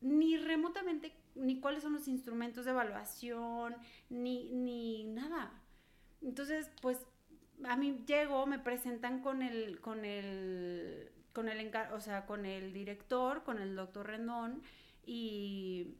ni 0.00 0.36
remotamente 0.38 1.14
ni 1.34 1.60
cuáles 1.60 1.82
son 1.82 1.92
los 1.92 2.08
instrumentos 2.08 2.64
de 2.64 2.72
evaluación, 2.72 3.76
ni, 4.08 4.50
ni 4.50 5.04
nada? 5.04 5.52
Entonces, 6.22 6.70
pues 6.80 6.98
a 7.64 7.76
mí 7.76 8.02
llego, 8.06 8.46
me 8.46 8.58
presentan 8.58 9.20
con 9.20 9.42
el, 9.42 9.80
con 9.80 10.04
el, 10.04 11.10
con 11.32 11.48
el, 11.48 11.72
o 11.92 12.00
sea, 12.00 12.26
con 12.26 12.46
el 12.46 12.72
director, 12.72 13.42
con 13.44 13.58
el 13.58 13.76
doctor 13.76 14.06
Rendón 14.06 14.62
y, 15.06 15.94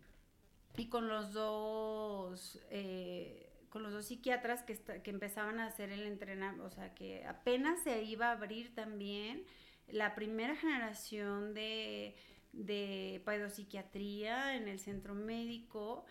y 0.76 0.88
con 0.88 1.08
los 1.08 1.32
dos, 1.32 2.60
eh, 2.70 3.52
con 3.68 3.82
los 3.82 3.92
dos 3.92 4.06
psiquiatras 4.06 4.62
que, 4.62 4.78
empezaban 5.04 5.60
a 5.60 5.66
hacer 5.66 5.90
el 5.90 6.06
entrenamiento, 6.06 6.64
o 6.64 6.70
sea, 6.70 6.94
que 6.94 7.24
apenas 7.26 7.82
se 7.82 8.02
iba 8.02 8.28
a 8.28 8.32
abrir 8.32 8.74
también 8.74 9.44
la 9.88 10.14
primera 10.14 10.56
generación 10.56 11.54
de, 11.54 12.16
de 12.52 13.22
en 13.26 14.68
el 14.68 14.78
centro 14.78 15.14
médico 15.14 16.04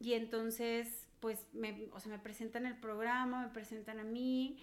y 0.00 0.14
entonces 0.14 1.08
pues 1.20 1.46
me, 1.52 1.88
o 1.92 2.00
sea, 2.00 2.10
me 2.10 2.18
presentan 2.18 2.66
el 2.66 2.76
programa, 2.76 3.46
me 3.46 3.52
presentan 3.52 4.00
a 4.00 4.04
mí 4.04 4.58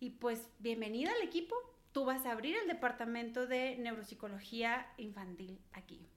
y 0.00 0.10
pues 0.10 0.48
bienvenida 0.58 1.12
al 1.12 1.22
equipo, 1.22 1.54
tú 1.92 2.04
vas 2.04 2.26
a 2.26 2.32
abrir 2.32 2.56
el 2.56 2.66
departamento 2.66 3.46
de 3.46 3.76
neuropsicología 3.78 4.92
infantil 4.96 5.60
aquí. 5.72 6.08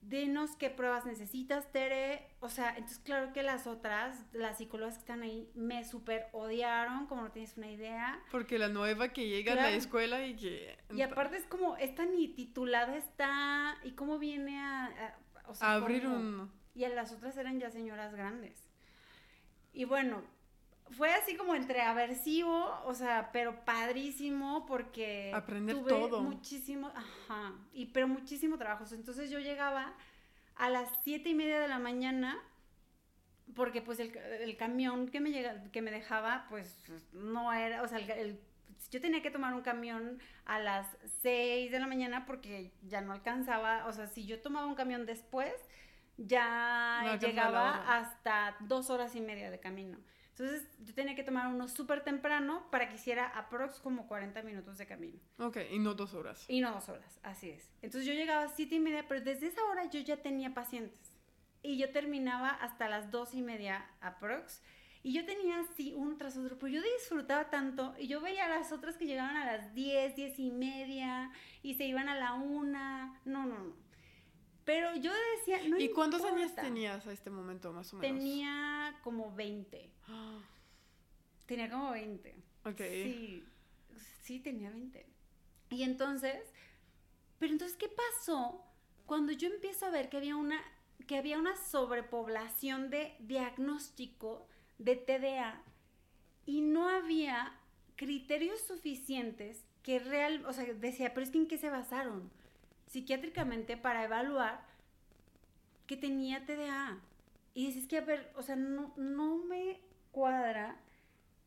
Denos 0.00 0.56
qué 0.56 0.70
pruebas 0.70 1.04
necesitas, 1.04 1.70
Tere. 1.72 2.28
O 2.40 2.48
sea, 2.48 2.70
entonces 2.70 2.98
claro 3.00 3.32
que 3.32 3.42
las 3.42 3.66
otras, 3.66 4.24
las 4.32 4.58
psicólogas 4.58 4.94
que 4.94 5.00
están 5.00 5.22
ahí, 5.22 5.50
me 5.54 5.84
súper 5.84 6.28
odiaron, 6.32 7.06
como 7.06 7.22
no 7.22 7.32
tienes 7.32 7.56
una 7.56 7.70
idea. 7.70 8.22
Porque 8.30 8.58
la 8.58 8.68
nueva 8.68 9.08
que 9.08 9.28
llega 9.28 9.52
a 9.52 9.56
la 9.56 9.70
escuela 9.72 10.24
y 10.24 10.36
que... 10.36 10.78
Y 10.94 11.02
aparte 11.02 11.36
es 11.36 11.46
como, 11.46 11.76
esta 11.76 12.06
ni 12.06 12.28
titulada 12.28 12.96
está, 12.96 13.76
y 13.82 13.92
cómo 13.92 14.18
viene 14.18 14.58
a... 14.58 15.16
a, 15.60 15.72
abrir 15.74 16.06
un... 16.06 16.50
Y 16.74 16.86
las 16.86 17.12
otras 17.12 17.36
eran 17.36 17.58
ya 17.58 17.70
señoras 17.70 18.14
grandes. 18.14 18.70
Y 19.72 19.84
bueno, 19.84 20.22
fue 20.90 21.12
así 21.12 21.36
como 21.36 21.54
entre 21.54 21.82
aversivo, 21.82 22.80
o 22.84 22.94
sea, 22.94 23.30
pero 23.32 23.64
padrísimo 23.64 24.66
porque 24.66 25.32
aprender 25.34 25.76
tuve 25.76 25.90
todo. 25.90 26.22
Muchísimo, 26.22 26.92
ajá, 26.94 27.54
y 27.72 27.86
pero 27.86 28.08
muchísimo 28.08 28.56
trabajo. 28.56 28.84
Entonces 28.92 29.30
yo 29.30 29.38
llegaba 29.40 29.94
a 30.54 30.70
las 30.70 30.88
siete 31.02 31.30
y 31.30 31.34
media 31.34 31.60
de 31.60 31.68
la 31.68 31.78
mañana 31.78 32.38
porque 33.54 33.80
pues 33.80 34.00
el, 34.00 34.56
camión 34.56 35.08
que 35.08 35.20
me 35.20 35.30
llega, 35.30 35.70
que 35.70 35.82
me 35.82 35.90
dejaba, 35.90 36.46
pues 36.48 36.78
no 37.12 37.52
era, 37.52 37.82
o 37.82 37.88
sea, 37.88 37.98
yo 38.90 39.00
tenía 39.00 39.22
que 39.22 39.30
tomar 39.30 39.54
un 39.54 39.62
camión 39.62 40.18
a 40.44 40.58
las 40.58 40.86
6 41.22 41.70
de 41.70 41.78
la 41.78 41.86
mañana 41.86 42.26
porque 42.26 42.72
ya 42.82 43.00
no 43.00 43.12
alcanzaba, 43.12 43.86
o 43.86 43.92
sea, 43.92 44.08
si 44.08 44.26
yo 44.26 44.40
tomaba 44.40 44.66
un 44.66 44.74
camión 44.74 45.06
después, 45.06 45.52
ya 46.18 47.18
llegaba 47.20 47.98
hasta 47.98 48.56
dos 48.60 48.90
horas 48.90 49.14
y 49.16 49.20
media 49.20 49.50
de 49.50 49.60
camino. 49.60 49.98
Entonces 50.38 50.68
yo 50.84 50.92
tenía 50.92 51.14
que 51.14 51.22
tomar 51.22 51.46
uno 51.46 51.66
súper 51.66 52.04
temprano 52.04 52.66
para 52.70 52.90
que 52.90 52.96
hiciera 52.96 53.26
aprox 53.26 53.80
como 53.80 54.06
40 54.06 54.42
minutos 54.42 54.76
de 54.76 54.86
camino. 54.86 55.18
Ok, 55.38 55.56
y 55.72 55.78
no 55.78 55.94
dos 55.94 56.12
horas. 56.12 56.44
Y 56.46 56.60
no 56.60 56.72
dos 56.72 56.90
horas, 56.90 57.18
así 57.22 57.48
es. 57.48 57.70
Entonces 57.80 58.06
yo 58.06 58.12
llegaba 58.12 58.44
a 58.44 58.48
siete 58.48 58.74
y 58.74 58.80
media, 58.80 59.06
pero 59.08 59.22
desde 59.22 59.46
esa 59.46 59.64
hora 59.64 59.88
yo 59.88 59.98
ya 60.00 60.18
tenía 60.18 60.52
pacientes. 60.52 61.14
Y 61.62 61.78
yo 61.78 61.90
terminaba 61.90 62.50
hasta 62.50 62.86
las 62.86 63.10
dos 63.10 63.32
y 63.32 63.40
media 63.40 63.86
aprox. 64.02 64.60
Y 65.02 65.14
yo 65.14 65.24
tenía 65.24 65.60
así 65.60 65.94
uno 65.96 66.18
tras 66.18 66.36
otro, 66.36 66.58
pero 66.58 66.70
yo 66.70 66.82
disfrutaba 66.82 67.48
tanto. 67.48 67.94
Y 67.98 68.06
yo 68.06 68.20
veía 68.20 68.44
a 68.44 68.48
las 68.50 68.72
otras 68.72 68.98
que 68.98 69.06
llegaban 69.06 69.38
a 69.38 69.46
las 69.46 69.72
diez, 69.72 70.16
diez 70.16 70.38
y 70.38 70.50
media, 70.50 71.30
y 71.62 71.76
se 71.76 71.86
iban 71.86 72.10
a 72.10 72.14
la 72.14 72.34
una. 72.34 73.18
No, 73.24 73.46
no, 73.46 73.56
no. 73.56 73.85
Pero 74.66 74.96
yo 74.96 75.12
decía, 75.38 75.60
no 75.68 75.78
¿Y 75.78 75.90
cuántos 75.90 76.22
años 76.24 76.52
tenías 76.56 77.06
a 77.06 77.12
este 77.12 77.30
momento, 77.30 77.72
más 77.72 77.94
o 77.94 77.98
menos? 77.98 78.18
Tenía 78.18 78.98
como 79.02 79.32
20. 79.34 79.90
Tenía 81.46 81.70
como 81.70 81.92
20. 81.92 82.34
Ok. 82.64 82.78
Sí, 82.78 83.44
sí, 84.22 84.40
tenía 84.40 84.70
20. 84.70 85.06
Y 85.70 85.84
entonces, 85.84 86.42
pero 87.38 87.52
entonces, 87.52 87.76
¿qué 87.76 87.88
pasó 87.88 88.64
cuando 89.06 89.30
yo 89.30 89.48
empiezo 89.48 89.86
a 89.86 89.90
ver 89.90 90.08
que 90.08 90.16
había 90.16 90.34
una, 90.34 90.60
que 91.06 91.16
había 91.16 91.38
una 91.38 91.54
sobrepoblación 91.54 92.90
de 92.90 93.14
diagnóstico 93.20 94.48
de 94.78 94.96
TDA 94.96 95.62
y 96.44 96.62
no 96.62 96.88
había 96.88 97.56
criterios 97.94 98.60
suficientes 98.62 99.64
que 99.84 100.00
real, 100.00 100.44
o 100.44 100.52
sea, 100.52 100.64
decía, 100.64 101.14
pero 101.14 101.24
es 101.24 101.30
que 101.30 101.38
en 101.38 101.46
qué 101.46 101.56
se 101.56 101.70
basaron? 101.70 102.32
Psiquiátricamente 102.86 103.76
para 103.76 104.04
evaluar 104.04 104.64
que 105.86 105.96
tenía 105.96 106.44
TDA. 106.44 106.98
Y 107.54 107.66
dices 107.66 107.86
que, 107.86 107.98
a 107.98 108.02
ver, 108.02 108.32
o 108.36 108.42
sea, 108.42 108.56
no, 108.56 108.92
no 108.96 109.38
me 109.38 109.80
cuadra 110.12 110.76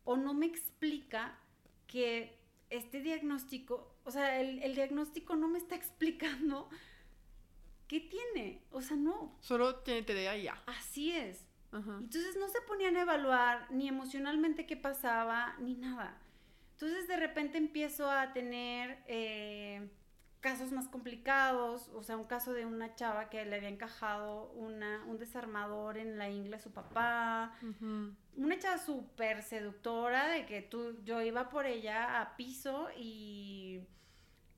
o 0.04 0.16
no 0.16 0.34
me 0.34 0.46
explica 0.46 1.38
que 1.86 2.38
este 2.70 3.00
diagnóstico, 3.00 3.94
o 4.04 4.10
sea, 4.10 4.40
el, 4.40 4.74
diagnóstico 4.74 5.36
no 5.36 5.48
me 5.48 5.58
está 5.58 5.74
explicando 5.76 6.68
qué 7.86 8.00
tiene. 8.00 8.62
O 8.70 8.80
sea, 8.80 8.96
no. 8.96 9.36
Solo 9.40 9.76
tiene 9.76 10.02
TDA 10.02 10.36
y 10.36 10.42
ya. 10.44 10.62
Así 10.66 11.12
es. 11.12 11.46
Entonces 11.72 12.36
no 12.36 12.48
se 12.48 12.60
ponían 12.62 12.96
a 12.96 13.02
evaluar 13.02 13.70
ni 13.70 13.86
emocionalmente 13.86 14.66
qué 14.66 14.76
pasaba, 14.76 15.54
ni 15.60 15.74
nada. 15.74 16.18
Entonces 16.72 17.06
de 17.06 17.16
repente 17.16 17.58
empiezo 17.58 18.10
a 18.10 18.32
tener 18.32 18.98
eh, 19.06 19.88
casos 20.40 20.72
más 20.72 20.88
complicados, 20.88 21.88
o 21.94 22.02
sea, 22.02 22.16
un 22.16 22.24
caso 22.24 22.52
de 22.52 22.64
una 22.64 22.94
chava 22.94 23.28
que 23.28 23.44
le 23.44 23.56
había 23.56 23.68
encajado 23.68 24.50
una, 24.52 25.04
un 25.06 25.18
desarmador 25.18 25.98
en 25.98 26.18
la 26.18 26.30
ingle 26.30 26.56
a 26.56 26.58
su 26.58 26.72
papá, 26.72 27.54
una 28.36 28.58
chava 28.58 28.78
súper 28.78 29.42
seductora 29.42 30.28
de 30.28 30.46
que 30.46 30.62
tú, 30.62 31.02
yo 31.04 31.20
iba 31.20 31.50
por 31.50 31.66
ella 31.66 32.20
a 32.20 32.36
piso 32.36 32.88
y, 32.96 33.80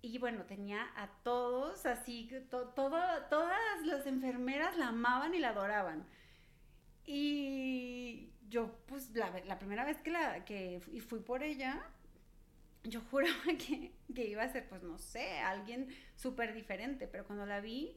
y 0.02 0.18
bueno, 0.18 0.44
tenía 0.44 0.86
a 0.96 1.08
todos, 1.24 1.84
así, 1.84 2.30
to, 2.48 2.68
todas 2.68 3.86
las 3.86 4.06
enfermeras 4.06 4.76
la 4.76 4.88
amaban 4.88 5.34
y 5.34 5.38
la 5.38 5.50
adoraban. 5.50 6.06
Y 7.04 8.30
yo, 8.48 8.72
pues, 8.86 9.10
la, 9.14 9.32
la 9.46 9.58
primera 9.58 9.84
vez 9.84 10.00
que, 10.00 10.12
la, 10.12 10.44
que 10.44 10.80
fui 11.08 11.18
por 11.18 11.42
ella, 11.42 11.84
yo 12.84 13.00
juraba 13.10 13.36
que, 13.58 13.92
iba 14.20 14.42
a 14.42 14.52
ser, 14.52 14.68
pues 14.68 14.82
no 14.82 14.98
sé, 14.98 15.38
alguien 15.38 15.88
súper 16.14 16.54
diferente, 16.54 17.06
pero 17.08 17.24
cuando 17.24 17.46
la 17.46 17.60
vi, 17.60 17.96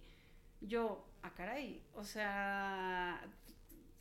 yo, 0.62 1.06
ah, 1.22 1.34
caray, 1.34 1.84
o 1.94 2.04
sea... 2.04 3.22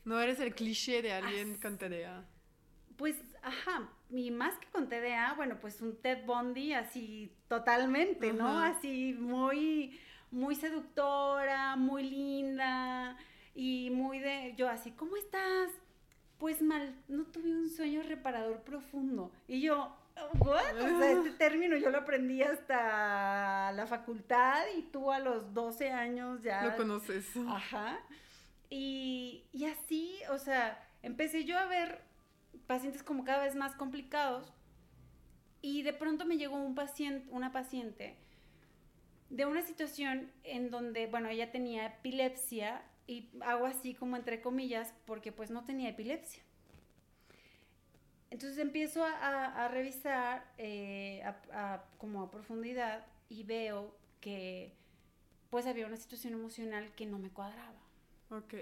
No 0.04 0.20
eres 0.20 0.38
el 0.38 0.54
cliché 0.54 1.02
de 1.02 1.12
alguien 1.12 1.56
con 1.56 1.78
TDA. 1.78 2.26
Pues, 2.96 3.16
ajá, 3.42 3.90
y 4.10 4.30
más 4.30 4.58
que 4.58 4.68
con 4.68 4.88
TDA, 4.88 5.34
bueno, 5.34 5.58
pues 5.60 5.80
un 5.80 5.96
Ted 6.00 6.24
Bundy 6.26 6.74
así 6.74 7.34
totalmente, 7.48 8.32
¿no? 8.32 8.60
Así 8.60 9.14
muy, 9.18 9.98
muy 10.30 10.54
seductora, 10.54 11.74
muy 11.76 12.04
linda 12.04 13.16
y 13.54 13.90
muy 13.90 14.18
de, 14.20 14.54
yo 14.56 14.68
así, 14.68 14.92
¿cómo 14.92 15.16
estás? 15.16 15.70
Pues 16.38 16.62
mal, 16.62 16.94
no 17.08 17.24
tuve 17.24 17.50
un 17.50 17.68
sueño 17.68 18.02
reparador 18.02 18.62
profundo. 18.62 19.32
Y 19.48 19.62
yo, 19.62 19.96
¿What? 20.38 20.76
O 20.76 20.98
sea, 20.98 21.10
este 21.12 21.30
término 21.32 21.76
yo 21.76 21.90
lo 21.90 21.98
aprendí 21.98 22.42
hasta 22.42 23.72
la 23.72 23.86
facultad 23.86 24.64
y 24.76 24.82
tú 24.82 25.10
a 25.10 25.18
los 25.18 25.52
12 25.52 25.90
años 25.90 26.42
ya. 26.42 26.64
Lo 26.64 26.76
conoces. 26.76 27.26
Ajá. 27.48 27.98
Y, 28.70 29.44
y 29.52 29.66
así, 29.66 30.16
o 30.30 30.38
sea, 30.38 30.82
empecé 31.02 31.44
yo 31.44 31.58
a 31.58 31.66
ver 31.66 32.02
pacientes 32.66 33.02
como 33.02 33.24
cada 33.24 33.44
vez 33.44 33.54
más 33.54 33.74
complicados 33.74 34.52
y 35.60 35.82
de 35.82 35.92
pronto 35.92 36.24
me 36.24 36.36
llegó 36.36 36.56
un 36.56 36.74
paciente, 36.74 37.28
una 37.30 37.52
paciente 37.52 38.16
de 39.30 39.46
una 39.46 39.62
situación 39.62 40.30
en 40.44 40.70
donde, 40.70 41.06
bueno, 41.06 41.28
ella 41.28 41.50
tenía 41.50 41.86
epilepsia 41.86 42.82
y 43.06 43.30
hago 43.40 43.66
así 43.66 43.94
como 43.94 44.16
entre 44.16 44.40
comillas 44.40 44.94
porque 45.06 45.32
pues 45.32 45.50
no 45.50 45.64
tenía 45.64 45.88
epilepsia. 45.88 46.42
Entonces 48.34 48.58
empiezo 48.58 49.04
a, 49.04 49.68
revisar 49.68 50.44
eh, 50.58 51.22
como 51.98 52.20
a 52.20 52.32
profundidad 52.32 53.06
y 53.28 53.44
veo 53.44 53.96
que 54.20 54.74
pues 55.50 55.66
había 55.66 55.86
una 55.86 55.96
situación 55.96 56.32
emocional 56.32 56.92
que 56.96 57.06
no 57.06 57.20
me 57.20 57.30
cuadraba. 57.30 57.78
Ok. 58.30 58.54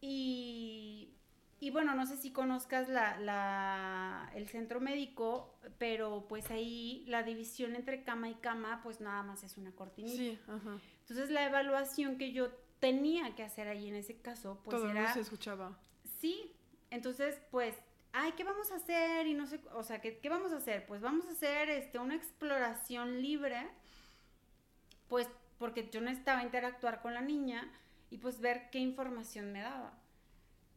Y, 0.00 1.08
y 1.58 1.70
bueno, 1.70 1.96
no 1.96 2.06
sé 2.06 2.18
si 2.18 2.30
conozcas 2.30 2.88
la, 2.88 3.18
la, 3.18 4.30
el 4.36 4.46
centro 4.46 4.78
médico, 4.78 5.58
pero 5.78 6.26
pues 6.28 6.48
ahí 6.52 7.02
la 7.08 7.24
división 7.24 7.74
entre 7.74 8.04
cama 8.04 8.28
y 8.28 8.36
cama, 8.36 8.80
pues 8.84 9.00
nada 9.00 9.24
más 9.24 9.42
es 9.42 9.58
una 9.58 9.72
cortinita. 9.72 10.16
Sí, 10.16 10.38
ajá. 10.46 10.78
Entonces 11.00 11.30
la 11.30 11.44
evaluación 11.44 12.16
que 12.16 12.30
yo 12.30 12.52
tenía 12.78 13.34
que 13.34 13.42
hacer 13.42 13.66
ahí 13.66 13.88
en 13.88 13.96
ese 13.96 14.18
caso, 14.18 14.60
pues 14.62 14.76
Todo 14.76 14.88
era... 14.88 15.02
no 15.02 15.14
se 15.14 15.20
escuchaba. 15.22 15.76
Sí, 16.20 16.52
entonces 16.90 17.42
pues, 17.50 17.74
ay, 18.18 18.32
¿qué 18.32 18.44
vamos 18.44 18.70
a 18.72 18.76
hacer? 18.76 19.26
Y 19.26 19.34
no 19.34 19.46
sé, 19.46 19.60
o 19.74 19.82
sea, 19.82 20.00
¿qué, 20.00 20.18
qué 20.18 20.28
vamos 20.28 20.52
a 20.52 20.56
hacer? 20.56 20.86
Pues 20.86 21.00
vamos 21.00 21.26
a 21.26 21.32
hacer 21.32 21.70
este, 21.70 21.98
una 21.98 22.16
exploración 22.16 23.22
libre, 23.22 23.68
pues 25.08 25.28
porque 25.58 25.88
yo 25.90 26.00
necesitaba 26.00 26.42
interactuar 26.42 27.00
con 27.00 27.14
la 27.14 27.20
niña 27.20 27.70
y 28.10 28.18
pues 28.18 28.40
ver 28.40 28.70
qué 28.70 28.78
información 28.78 29.52
me 29.52 29.60
daba. 29.60 29.92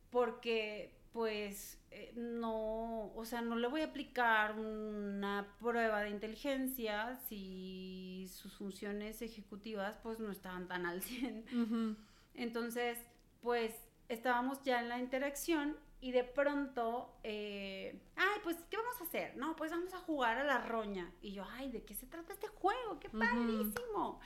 Porque 0.09 0.93
pues 1.13 1.77
eh, 1.91 2.13
no, 2.15 3.13
o 3.13 3.25
sea, 3.25 3.41
no 3.41 3.55
le 3.55 3.67
voy 3.67 3.81
a 3.81 3.85
aplicar 3.85 4.57
una 4.57 5.55
prueba 5.59 6.01
de 6.01 6.09
inteligencia 6.09 7.17
si 7.27 8.29
sus 8.31 8.53
funciones 8.53 9.21
ejecutivas 9.21 9.97
pues 10.01 10.19
no 10.19 10.31
estaban 10.31 10.67
tan 10.67 10.85
al 10.85 11.01
100. 11.01 11.45
Ujú. 11.53 11.95
Entonces, 12.33 12.97
pues 13.41 13.75
estábamos 14.09 14.63
ya 14.63 14.79
en 14.79 14.89
la 14.89 14.99
interacción 14.99 15.75
y 16.01 16.11
de 16.11 16.23
pronto, 16.23 17.15
eh, 17.23 18.01
ay, 18.15 18.39
pues, 18.43 18.57
¿qué 18.69 18.77
vamos 18.77 18.99
a 18.99 19.03
hacer? 19.03 19.37
No, 19.37 19.55
pues 19.55 19.71
vamos 19.71 19.93
a 19.93 19.99
jugar 19.99 20.37
a 20.37 20.43
la 20.43 20.57
roña. 20.57 21.13
Y 21.21 21.31
yo, 21.31 21.45
ay, 21.51 21.69
¿de 21.69 21.83
qué 21.83 21.93
se 21.93 22.07
trata 22.07 22.33
este 22.33 22.47
juego? 22.47 22.99
¡Qué 22.99 23.09
padrísimo! 23.09 24.19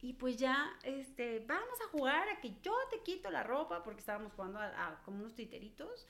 Y 0.00 0.12
pues 0.12 0.36
ya, 0.36 0.78
este, 0.84 1.40
vamos 1.40 1.80
a 1.84 1.88
jugar 1.88 2.28
a 2.28 2.40
que 2.40 2.54
yo 2.62 2.74
te 2.90 3.00
quito 3.00 3.30
la 3.30 3.42
ropa, 3.42 3.82
porque 3.82 4.00
estábamos 4.00 4.32
jugando 4.34 4.60
a, 4.60 4.66
a 4.66 5.02
como 5.02 5.18
unos 5.18 5.34
titeritos. 5.34 6.06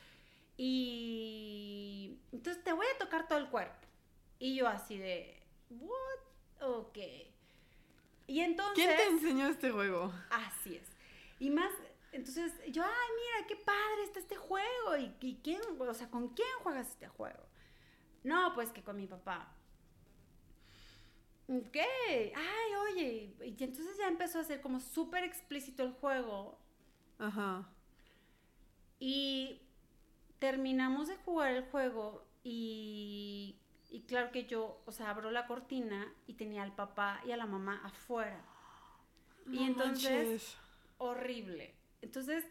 Y 0.58 2.18
entonces 2.32 2.62
te 2.62 2.74
voy 2.74 2.86
a 2.94 2.98
tocar 2.98 3.26
todo 3.26 3.38
el 3.38 3.48
cuerpo. 3.48 3.86
Y 4.38 4.54
yo 4.56 4.68
así 4.68 4.98
de, 4.98 5.42
¿what? 5.70 6.68
Ok. 6.68 6.98
Y 8.26 8.40
entonces... 8.40 8.84
¿Quién 8.84 8.96
te 8.96 9.04
enseñó 9.04 9.48
este 9.48 9.70
juego? 9.70 10.12
Así 10.30 10.76
es. 10.76 10.88
Y 11.38 11.50
más, 11.50 11.70
entonces 12.16 12.52
yo, 12.72 12.82
ay, 12.82 13.08
mira, 13.16 13.46
qué 13.46 13.56
padre 13.56 14.02
está 14.04 14.18
este 14.18 14.36
juego. 14.36 14.96
¿Y, 14.98 15.14
y 15.20 15.40
quién, 15.42 15.60
o 15.78 15.94
sea, 15.94 16.10
con 16.10 16.28
quién 16.30 16.48
juegas 16.62 16.88
este 16.88 17.08
juego? 17.08 17.42
No, 18.24 18.52
pues 18.54 18.70
que 18.72 18.82
con 18.82 18.96
mi 18.96 19.06
papá. 19.06 19.52
Ok, 21.48 21.76
ay, 22.34 22.74
oye. 22.90 23.36
Y 23.44 23.62
entonces 23.62 23.96
ya 23.98 24.08
empezó 24.08 24.40
a 24.40 24.44
ser 24.44 24.60
como 24.60 24.80
súper 24.80 25.22
explícito 25.24 25.84
el 25.84 25.92
juego. 25.92 26.58
Ajá. 27.18 27.68
Y 28.98 29.62
terminamos 30.40 31.08
de 31.08 31.16
jugar 31.16 31.52
el 31.52 31.64
juego 31.70 32.26
y, 32.42 33.60
y 33.90 34.02
claro 34.02 34.32
que 34.32 34.46
yo, 34.46 34.82
o 34.86 34.92
sea, 34.92 35.10
abro 35.10 35.30
la 35.30 35.46
cortina 35.46 36.12
y 36.26 36.34
tenía 36.34 36.62
al 36.62 36.74
papá 36.74 37.20
y 37.24 37.30
a 37.30 37.36
la 37.36 37.46
mamá 37.46 37.80
afuera. 37.84 38.42
Y 39.48 39.62
entonces- 39.62 40.10
manches. 40.10 40.56
horrible. 40.98 41.75
Entonces, 42.06 42.44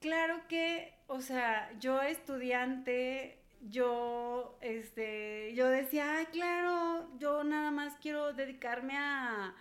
claro 0.00 0.42
que, 0.48 0.94
o 1.06 1.20
sea, 1.20 1.70
yo 1.78 2.00
estudiante, 2.02 3.38
yo, 3.60 4.58
este, 4.60 5.52
yo 5.54 5.68
decía, 5.68 6.16
ay, 6.16 6.26
claro, 6.26 7.08
yo 7.18 7.44
nada 7.44 7.70
más 7.70 7.94
quiero 8.00 8.32
dedicarme 8.32 8.96
a 8.96 9.54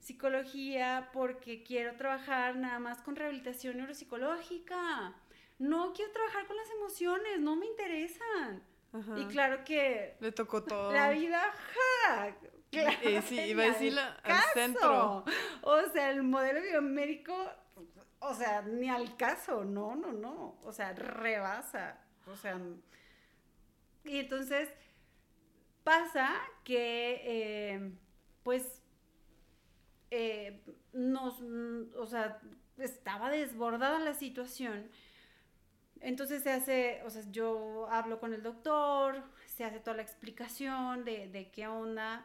psicología 0.00 1.10
porque 1.12 1.62
quiero 1.62 1.96
trabajar 1.96 2.56
nada 2.56 2.78
más 2.78 3.00
con 3.02 3.16
rehabilitación 3.16 3.76
neuropsicológica. 3.76 5.14
No 5.58 5.92
quiero 5.92 6.12
trabajar 6.12 6.46
con 6.46 6.56
las 6.56 6.70
emociones, 6.70 7.40
no 7.40 7.56
me 7.56 7.66
interesan. 7.66 8.62
Ajá. 8.92 9.18
Y 9.18 9.26
claro 9.26 9.64
que 9.64 10.16
Le 10.20 10.32
tocó 10.32 10.62
todo. 10.62 10.92
la 10.92 11.10
vida, 11.10 11.40
ja, 11.74 12.36
claro, 12.70 12.98
Eh, 13.02 13.22
sí, 13.26 13.38
iba 13.40 13.64
a 13.64 13.66
ni 13.66 13.72
decir 13.72 13.98
al 13.98 14.42
centro. 14.54 15.24
O 15.62 15.80
sea, 15.92 16.10
el 16.10 16.22
modelo 16.22 16.62
biomédico, 16.62 17.34
o 18.20 18.34
sea, 18.34 18.62
ni 18.62 18.88
al 18.88 19.16
caso, 19.16 19.64
no, 19.64 19.94
no, 19.96 20.12
no. 20.12 20.56
O 20.64 20.72
sea, 20.72 20.92
rebasa. 20.94 21.98
O 22.26 22.36
sea, 22.36 22.58
y 24.04 24.18
entonces 24.18 24.68
pasa 25.84 26.28
que, 26.64 27.20
eh, 27.24 27.92
pues, 28.42 28.82
eh, 30.10 30.60
nos, 30.92 31.40
o 31.96 32.06
sea, 32.06 32.40
estaba 32.78 33.30
desbordada 33.30 33.98
la 33.98 34.14
situación. 34.14 34.88
Entonces 36.00 36.42
se 36.42 36.52
hace, 36.52 37.02
o 37.04 37.10
sea, 37.10 37.22
yo 37.30 37.88
hablo 37.90 38.20
con 38.20 38.32
el 38.32 38.42
doctor, 38.42 39.22
se 39.46 39.64
hace 39.64 39.80
toda 39.80 39.96
la 39.96 40.02
explicación 40.02 41.04
de, 41.04 41.28
de 41.28 41.50
qué 41.50 41.66
onda. 41.66 42.24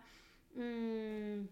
mm, 0.55 1.45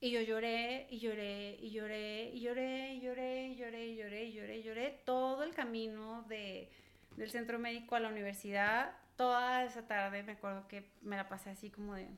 y 0.00 0.10
yo 0.10 0.22
lloré, 0.22 0.86
y 0.90 0.98
lloré, 0.98 1.58
y 1.60 1.70
lloré, 1.70 2.30
y 2.32 2.40
lloré, 2.40 2.94
y 2.94 3.00
lloré, 3.00 3.48
y 3.48 3.56
lloré, 3.56 3.86
y 3.86 3.96
lloré, 3.96 4.24
y 4.24 4.32
lloré, 4.32 4.56
y 4.56 4.62
lloré 4.62 5.02
todo 5.04 5.44
el 5.44 5.54
camino 5.54 6.22
de, 6.22 6.70
del 7.16 7.30
centro 7.30 7.58
médico 7.58 7.96
a 7.96 8.00
la 8.00 8.08
universidad. 8.08 8.96
Toda 9.16 9.64
esa 9.64 9.86
tarde 9.86 10.22
me 10.22 10.32
acuerdo 10.32 10.66
que 10.68 10.90
me 11.02 11.16
la 11.16 11.28
pasé 11.28 11.50
así 11.50 11.68
como 11.68 11.94
de, 11.94 12.08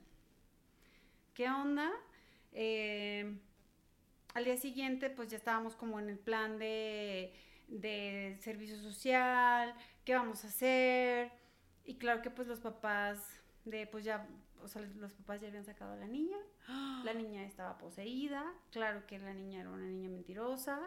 ¿qué 1.35 1.49
onda? 1.51 1.91
Eh, 2.53 3.37
al 4.35 4.45
día 4.45 4.57
siguiente, 4.57 5.11
pues 5.11 5.29
ya 5.29 5.37
estábamos 5.37 5.75
como 5.75 5.99
en 5.99 6.09
el 6.09 6.19
plan 6.19 6.59
de, 6.59 7.35
de 7.67 8.39
servicio 8.43 8.77
social, 8.77 9.75
qué 10.05 10.15
vamos 10.15 10.45
a 10.45 10.49
hacer. 10.49 11.33
Y 11.85 11.97
claro 11.97 12.23
que 12.23 12.31
pues 12.31 12.47
los 12.47 12.61
papás 12.61 13.19
de, 13.65 13.89
pues 13.89 14.05
ya, 14.05 14.29
o 14.63 14.69
sea, 14.69 14.83
los 14.83 15.13
papás 15.15 15.41
ya 15.41 15.49
habían 15.49 15.65
sacado 15.65 15.95
a 15.95 15.97
la 15.97 16.07
niña. 16.07 16.37
La 17.05 17.15
niña 17.15 17.45
estaba 17.45 17.79
poseída, 17.79 18.45
claro 18.71 19.07
que 19.07 19.19
la 19.19 19.35
niña 19.35 19.61
era 19.61 19.71
una 19.71 19.87
niña 19.87 20.09
mentirosa. 20.09 20.81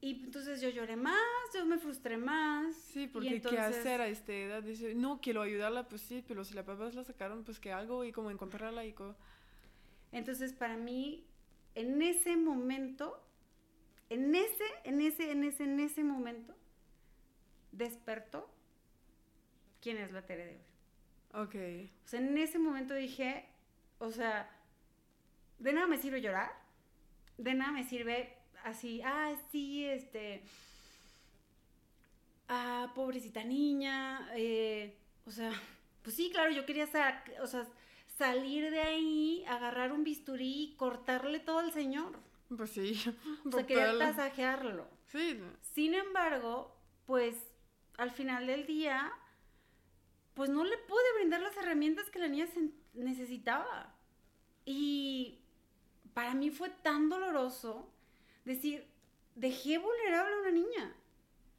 Y 0.00 0.24
entonces 0.24 0.60
yo 0.60 0.68
lloré 0.68 0.96
más, 0.96 1.20
yo 1.54 1.64
me 1.64 1.78
frustré 1.78 2.16
más. 2.16 2.74
Sí, 2.74 3.06
porque 3.06 3.40
qué 3.40 3.58
hacer 3.58 4.00
a 4.00 4.08
esta 4.08 4.32
edad. 4.32 4.62
Dice, 4.62 4.94
no, 4.96 5.20
quiero 5.20 5.42
ayudarla, 5.42 5.86
pues 5.88 6.00
sí, 6.02 6.24
pero 6.26 6.44
si 6.44 6.54
la 6.54 6.64
papás 6.64 6.94
la 6.96 7.04
sacaron, 7.04 7.44
pues 7.44 7.60
que 7.60 7.70
algo 7.72 8.02
y 8.04 8.10
como 8.10 8.30
encontrarla 8.32 8.84
y 8.84 8.94
co- 8.94 9.14
Entonces, 10.10 10.54
para 10.54 10.76
mí, 10.76 11.24
en 11.76 12.02
ese 12.02 12.36
momento, 12.36 13.22
en 14.10 14.34
ese, 14.34 14.64
en 14.82 15.00
ese, 15.00 15.30
en 15.30 15.44
ese, 15.44 15.64
en 15.64 15.78
ese 15.78 16.02
momento, 16.02 16.56
despertó 17.70 18.50
quién 19.80 19.98
es 19.98 20.10
la 20.10 20.26
Tere 20.26 20.46
de 20.46 20.54
hoy. 20.56 21.42
Ok. 21.44 21.90
O 22.04 22.08
sea, 22.08 22.20
en 22.20 22.36
ese 22.38 22.58
momento 22.58 22.92
dije, 22.94 23.46
o 24.02 24.10
sea, 24.10 24.50
de 25.58 25.72
nada 25.72 25.86
me 25.86 25.98
sirve 25.98 26.20
llorar, 26.20 26.50
de 27.38 27.54
nada 27.54 27.70
me 27.72 27.84
sirve 27.84 28.36
así, 28.64 29.00
ah, 29.04 29.32
sí, 29.50 29.84
este, 29.84 30.42
ah, 32.48 32.92
pobrecita 32.94 33.44
niña, 33.44 34.28
eh, 34.34 34.96
o 35.26 35.30
sea, 35.30 35.52
pues 36.02 36.16
sí, 36.16 36.30
claro, 36.30 36.50
yo 36.52 36.66
quería 36.66 36.86
sa- 36.86 37.22
o 37.40 37.46
sea, 37.46 37.66
salir 38.18 38.70
de 38.70 38.80
ahí, 38.80 39.44
agarrar 39.48 39.92
un 39.92 40.04
bisturí 40.04 40.64
y 40.72 40.76
cortarle 40.76 41.40
todo 41.40 41.58
al 41.60 41.72
señor. 41.72 42.18
Pues 42.56 42.70
sí. 42.70 42.92
O 43.46 43.50
sea, 43.52 43.66
quería 43.66 43.98
tasajearlo. 43.98 44.86
Sí. 45.06 45.40
Sin 45.74 45.94
embargo, 45.94 46.76
pues 47.06 47.36
al 47.98 48.10
final 48.10 48.46
del 48.46 48.66
día, 48.66 49.12
pues 50.34 50.50
no 50.50 50.64
le 50.64 50.76
pude 50.78 51.14
brindar 51.16 51.40
las 51.40 51.56
herramientas 51.56 52.10
que 52.10 52.18
la 52.18 52.28
niña 52.28 52.46
necesitaba. 52.94 53.91
Y 54.64 55.38
para 56.14 56.34
mí 56.34 56.50
fue 56.50 56.70
tan 56.70 57.08
doloroso 57.08 57.88
decir, 58.44 58.86
dejé 59.34 59.78
vulnerable 59.78 60.34
a 60.34 60.40
una 60.40 60.50
niña. 60.50 60.96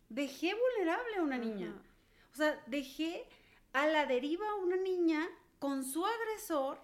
Dejé 0.10 0.54
vulnerable 0.54 1.16
a 1.18 1.24
una 1.24 1.38
niña. 1.38 1.74
O 2.34 2.36
sea, 2.36 2.62
dejé 2.68 3.28
a 3.74 3.88
la 3.88 4.06
deriva 4.06 4.48
a 4.50 4.56
una 4.56 4.76
niña 4.78 5.28
con 5.60 5.84
su 5.84 6.06
agresor 6.06 6.80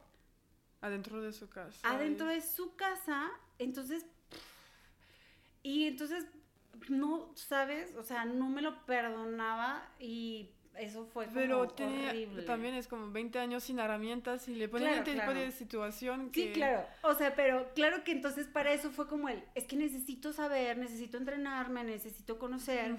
Adentro 0.82 1.22
de 1.22 1.34
su 1.34 1.50
casa. 1.50 1.80
adentro 1.84 2.28
de 2.28 2.42
su 2.42 2.76
casa, 2.76 3.30
entonces, 3.58 4.06
y 5.62 5.88
entonces, 5.88 6.26
no, 6.88 7.32
¿sabes? 7.36 7.94
O 7.98 8.04
sea, 8.04 8.24
no 8.24 8.50
me 8.50 8.62
lo 8.62 8.86
perdonaba 8.86 9.86
y 10.00 10.52
eso 10.76 11.06
fue 11.08 11.26
como 11.26 11.36
Pero 11.40 11.68
tenía, 11.70 12.10
horrible. 12.10 12.44
también 12.44 12.74
es 12.76 12.88
como 12.88 13.12
20 13.12 13.38
años 13.40 13.64
sin 13.64 13.80
herramientas 13.80 14.48
y 14.48 14.56
le 14.56 14.70
ponen 14.70 14.88
Claro, 14.88 15.00
este 15.00 15.14
claro. 15.14 15.32
tipo 15.32 15.40
de 15.46 15.52
situación 15.52 16.32
que... 16.32 16.48
Sí, 16.48 16.54
claro. 16.54 16.86
O 17.04 17.14
sea, 17.16 17.36
pero 17.36 17.74
claro 17.76 18.04
que 18.04 18.12
entonces 18.12 18.48
para 18.48 18.72
eso 18.72 18.92
fue 18.92 19.08
como 19.08 19.28
el, 19.30 19.44
es 19.56 19.66
que 19.66 19.76
necesito 19.76 20.32
saber, 20.34 20.78
necesito 20.78 21.18
entrenarme, 21.18 21.84
necesito 21.84 22.40
conocer. 22.40 22.96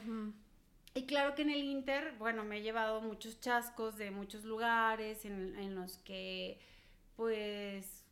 Y 0.95 1.07
claro 1.07 1.35
que 1.35 1.43
en 1.43 1.51
el 1.51 1.63
Inter, 1.63 2.15
bueno, 2.19 2.45
me 2.45 2.59
he 2.59 2.63
llevado 2.63 3.01
muchos 3.01 3.41
chascos 3.41 3.97
de 3.97 4.11
muchos 4.11 4.45
lugares 4.45 5.25
en, 5.25 5.57
en 5.57 5.75
los 5.77 5.99
que, 5.99 6.59
pues, 7.17 8.05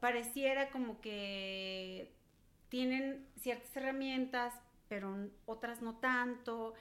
pareciera 0.00 0.70
como 0.70 1.00
que 1.00 2.12
tienen 2.68 3.26
ciertas 3.40 3.74
herramientas, 3.76 4.54
pero 4.88 5.28
otras 5.46 5.80
no 5.82 5.96
tanto. 5.96 6.74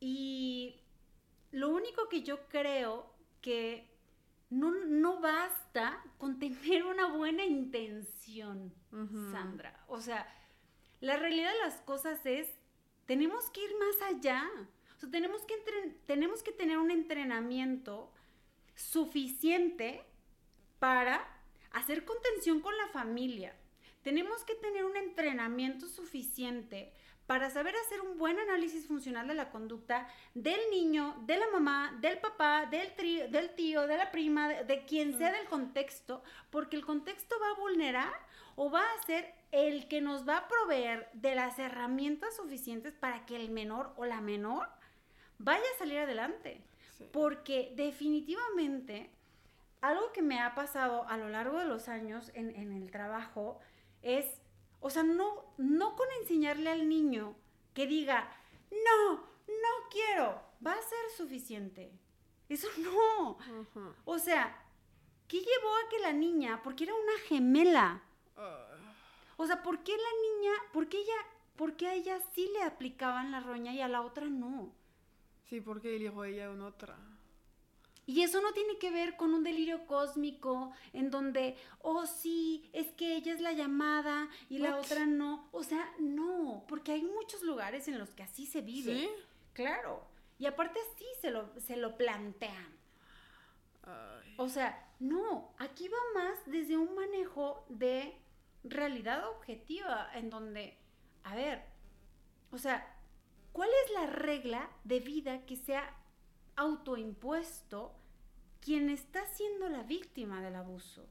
Y 0.00 0.81
lo 1.52 1.68
único 1.68 2.08
que 2.08 2.22
yo 2.22 2.48
creo 2.48 3.12
que 3.40 3.88
no, 4.50 4.70
no 4.70 5.20
basta 5.20 6.02
con 6.18 6.38
tener 6.38 6.84
una 6.84 7.06
buena 7.14 7.44
intención, 7.44 8.74
Sandra. 9.30 9.84
O 9.88 10.00
sea, 10.00 10.26
la 11.00 11.16
realidad 11.16 11.52
de 11.52 11.58
las 11.60 11.80
cosas 11.80 12.24
es, 12.26 12.48
tenemos 13.06 13.50
que 13.50 13.64
ir 13.64 13.70
más 13.78 14.10
allá. 14.10 14.50
O 14.96 15.00
sea, 15.00 15.10
tenemos 15.10 15.42
que, 15.44 15.54
tenemos 16.06 16.42
que 16.42 16.52
tener 16.52 16.78
un 16.78 16.90
entrenamiento 16.90 18.12
suficiente 18.74 20.04
para 20.78 21.26
hacer 21.72 22.04
contención 22.04 22.60
con 22.60 22.76
la 22.76 22.88
familia. 22.88 23.56
Tenemos 24.02 24.44
que 24.44 24.54
tener 24.54 24.84
un 24.84 24.96
entrenamiento 24.96 25.86
suficiente 25.86 26.92
para 27.26 27.50
saber 27.50 27.74
hacer 27.76 28.00
un 28.00 28.18
buen 28.18 28.38
análisis 28.38 28.86
funcional 28.86 29.28
de 29.28 29.34
la 29.34 29.50
conducta 29.50 30.08
del 30.34 30.60
niño, 30.70 31.16
de 31.26 31.36
la 31.36 31.46
mamá, 31.52 31.96
del 32.00 32.18
papá, 32.18 32.66
del, 32.66 32.94
del 33.30 33.54
tío, 33.54 33.86
de 33.86 33.96
la 33.96 34.10
prima, 34.10 34.48
de, 34.48 34.84
quien 34.84 35.16
sea 35.16 35.32
del 35.32 35.46
contexto, 35.46 36.22
porque 36.50 36.76
el 36.76 36.84
contexto 36.84 37.36
va 37.40 37.50
a 37.50 37.60
vulnerar 37.60 38.12
o 38.56 38.70
va 38.70 38.82
a 38.82 39.02
ser 39.06 39.34
el 39.52 39.88
que 39.88 40.00
nos 40.00 40.28
va 40.28 40.38
a 40.38 40.48
proveer 40.48 41.08
de 41.12 41.34
las 41.34 41.58
herramientas 41.58 42.36
suficientes 42.36 42.94
para 42.94 43.24
que 43.24 43.36
el 43.36 43.50
menor 43.50 43.92
o 43.96 44.04
la 44.04 44.20
menor 44.20 44.68
vaya 45.38 45.64
a 45.74 45.78
salir 45.78 45.98
adelante. 45.98 46.60
Porque 47.12 47.72
definitivamente 47.74 49.10
algo 49.80 50.12
que 50.12 50.22
me 50.22 50.40
ha 50.40 50.54
pasado 50.54 51.08
a 51.08 51.16
lo 51.16 51.28
largo 51.28 51.58
de 51.58 51.64
los 51.64 51.88
años 51.88 52.30
en, 52.34 52.54
en 52.54 52.72
el 52.72 52.90
trabajo 52.90 53.58
es 54.02 54.41
o 54.82 54.90
sea, 54.90 55.04
no, 55.04 55.54
no 55.58 55.96
con 55.96 56.06
enseñarle 56.20 56.68
al 56.70 56.88
niño 56.88 57.36
que 57.72 57.86
diga, 57.86 58.30
no, 58.70 59.14
no 59.14 59.88
quiero, 59.90 60.42
va 60.64 60.72
a 60.72 60.82
ser 60.82 61.10
suficiente. 61.16 61.92
Eso 62.48 62.68
no. 62.78 63.38
O 64.04 64.18
sea, 64.18 64.60
¿qué 65.28 65.38
llevó 65.38 65.74
a 65.76 65.88
que 65.88 65.98
la 66.00 66.12
niña, 66.12 66.60
porque 66.62 66.84
era 66.84 66.94
una 66.94 67.18
gemela? 67.26 68.02
O 69.36 69.46
sea, 69.46 69.62
¿por 69.62 69.82
qué 69.82 69.92
la 69.92 70.22
niña, 70.22 70.52
por 70.72 70.88
qué 70.88 70.98
ella, 70.98 71.26
por 71.56 71.76
qué 71.76 71.88
a 71.88 71.94
ella 71.94 72.18
sí 72.34 72.50
le 72.52 72.62
aplicaban 72.62 73.30
la 73.30 73.40
roña 73.40 73.72
y 73.72 73.80
a 73.80 73.88
la 73.88 74.02
otra 74.02 74.26
no? 74.26 74.72
Sí, 75.48 75.60
porque 75.60 75.96
eligió 75.96 76.24
ella 76.24 76.50
una 76.50 76.66
otra. 76.66 76.96
Y 78.04 78.22
eso 78.22 78.40
no 78.42 78.52
tiene 78.52 78.78
que 78.78 78.90
ver 78.90 79.16
con 79.16 79.32
un 79.32 79.44
delirio 79.44 79.86
cósmico 79.86 80.72
en 80.92 81.10
donde, 81.10 81.56
oh 81.80 82.06
sí, 82.06 82.68
es 82.72 82.88
que 82.92 83.14
ella 83.14 83.32
es 83.32 83.40
la 83.40 83.52
llamada 83.52 84.28
y 84.48 84.58
la 84.58 84.76
otra 84.76 85.06
no. 85.06 85.48
O 85.52 85.62
sea, 85.62 85.88
no, 86.00 86.64
porque 86.66 86.92
hay 86.92 87.02
muchos 87.02 87.42
lugares 87.42 87.86
en 87.86 87.98
los 87.98 88.10
que 88.10 88.24
así 88.24 88.46
se 88.46 88.60
vive. 88.60 88.94
¿Sí? 88.94 89.08
Claro. 89.52 90.04
Y 90.38 90.46
aparte 90.46 90.80
así 90.80 91.04
se 91.20 91.30
lo, 91.30 91.52
se 91.60 91.76
lo 91.76 91.96
plantean. 91.96 92.82
O 94.36 94.48
sea, 94.48 94.88
no, 94.98 95.54
aquí 95.58 95.88
va 95.88 95.98
más 96.14 96.38
desde 96.46 96.76
un 96.76 96.94
manejo 96.94 97.64
de 97.68 98.16
realidad 98.64 99.28
objetiva 99.28 100.10
en 100.14 100.30
donde, 100.30 100.78
a 101.24 101.34
ver, 101.34 101.64
o 102.50 102.58
sea, 102.58 102.96
¿cuál 103.52 103.68
es 103.84 103.92
la 103.92 104.06
regla 104.06 104.70
de 104.84 105.00
vida 105.00 105.44
que 105.46 105.56
sea 105.56 105.96
autoimpuesto 106.56 107.92
quien 108.60 108.90
está 108.90 109.26
siendo 109.26 109.68
la 109.68 109.82
víctima 109.82 110.40
del 110.40 110.54
abuso. 110.54 111.06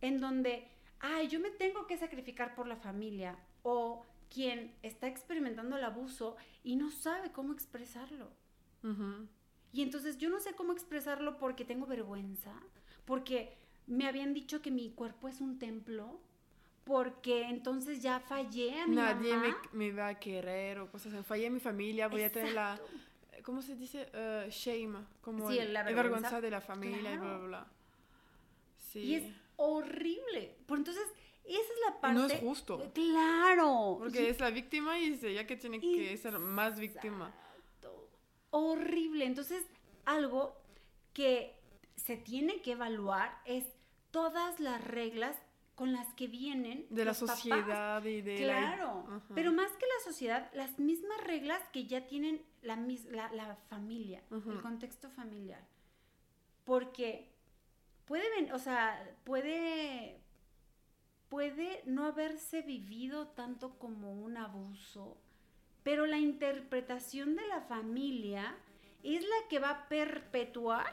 En 0.00 0.20
donde, 0.20 0.68
ay, 1.00 1.28
yo 1.28 1.40
me 1.40 1.50
tengo 1.50 1.86
que 1.86 1.96
sacrificar 1.96 2.54
por 2.54 2.66
la 2.66 2.76
familia 2.76 3.38
o 3.62 4.04
quien 4.32 4.74
está 4.82 5.08
experimentando 5.08 5.76
el 5.76 5.84
abuso 5.84 6.36
y 6.62 6.76
no 6.76 6.90
sabe 6.90 7.32
cómo 7.32 7.52
expresarlo. 7.52 8.30
Y 9.72 9.82
entonces 9.82 10.16
yo 10.18 10.30
no 10.30 10.40
sé 10.40 10.54
cómo 10.54 10.72
expresarlo 10.72 11.38
porque 11.38 11.64
tengo 11.64 11.86
vergüenza, 11.86 12.52
porque 13.04 13.58
me 13.86 14.06
habían 14.06 14.32
dicho 14.32 14.62
que 14.62 14.70
mi 14.70 14.90
cuerpo 14.90 15.28
es 15.28 15.40
un 15.40 15.58
templo, 15.58 16.20
porque 16.84 17.42
entonces 17.48 18.02
ya 18.02 18.20
fallé 18.20 18.80
a 18.80 18.86
mi 18.86 18.96
Nadie 18.96 19.34
Me, 19.72 19.92
va 19.92 20.08
a 20.08 20.18
querer 20.18 20.78
o 20.78 20.90
cosas 20.90 21.12
así. 21.12 21.24
Fallé 21.24 21.48
a 21.48 21.50
mi 21.50 21.60
familia, 21.60 22.08
voy 22.08 22.22
a 22.22 22.32
tener 22.32 22.54
la 22.54 22.80
¿cómo 23.42 23.62
se 23.62 23.76
dice? 23.76 24.10
Uh, 24.14 24.50
shame, 24.50 24.98
como 25.20 25.50
la 25.50 25.82
vergüenza. 25.82 26.40
de 26.40 26.50
la 26.50 26.60
familia 26.60 27.14
y 27.14 27.18
bla, 27.18 27.36
bla, 27.36 27.46
bla. 27.46 27.66
Sí. 28.76 29.00
Y 29.00 29.14
es 29.14 29.24
horrible. 29.56 30.56
Por 30.66 30.78
entonces, 30.78 31.04
esa 31.44 31.60
es 31.60 31.80
la 31.88 32.00
parte... 32.00 32.18
No 32.18 32.26
es 32.26 32.40
justo. 32.40 32.90
Claro. 32.94 33.96
Porque 33.98 34.30
es 34.30 34.40
la 34.40 34.50
víctima 34.50 34.98
y 34.98 35.10
dice, 35.10 35.32
ya 35.34 35.46
que 35.46 35.56
tiene 35.56 35.80
que 35.80 36.16
ser 36.16 36.38
más 36.38 36.78
víctima. 36.78 37.32
Horrible. 38.50 39.24
Entonces, 39.24 39.64
algo 40.04 40.56
que 41.12 41.54
se 41.96 42.16
tiene 42.16 42.62
que 42.62 42.72
evaluar 42.72 43.40
es 43.44 43.64
todas 44.10 44.58
las 44.60 44.82
reglas 44.82 45.36
con 45.80 45.94
las 45.94 46.12
que 46.12 46.26
vienen 46.26 46.84
de 46.90 47.06
la 47.06 47.14
sociedad 47.14 48.04
y 48.04 48.20
de 48.20 48.36
claro 48.36 49.22
pero 49.34 49.50
más 49.50 49.70
que 49.78 49.86
la 49.86 50.04
sociedad 50.04 50.50
las 50.52 50.78
mismas 50.78 51.24
reglas 51.24 51.62
que 51.72 51.86
ya 51.86 52.06
tienen 52.06 52.42
la, 52.60 52.76
la, 52.76 53.56
familia 53.70 54.22
el 54.30 54.60
contexto 54.60 55.08
familiar. 55.08 55.66
Porque 56.66 57.30
puede 58.04 58.52
o 58.52 58.58
sea 58.58 59.02
puede 59.24 60.20
puede 61.30 61.82
no 61.86 62.04
haberse 62.04 62.60
vivido 62.60 63.28
tanto 63.28 63.78
como 63.78 64.12
un 64.12 64.36
abuso 64.36 65.16
pero 65.82 66.04
la 66.04 66.18
interpretación 66.18 67.36
de 67.36 67.46
la 67.46 67.62
familia 67.62 68.54
es 69.02 69.22
la 69.22 69.48
que 69.48 69.58
va 69.58 69.70
a 69.70 69.88
perpetuar 69.88 70.92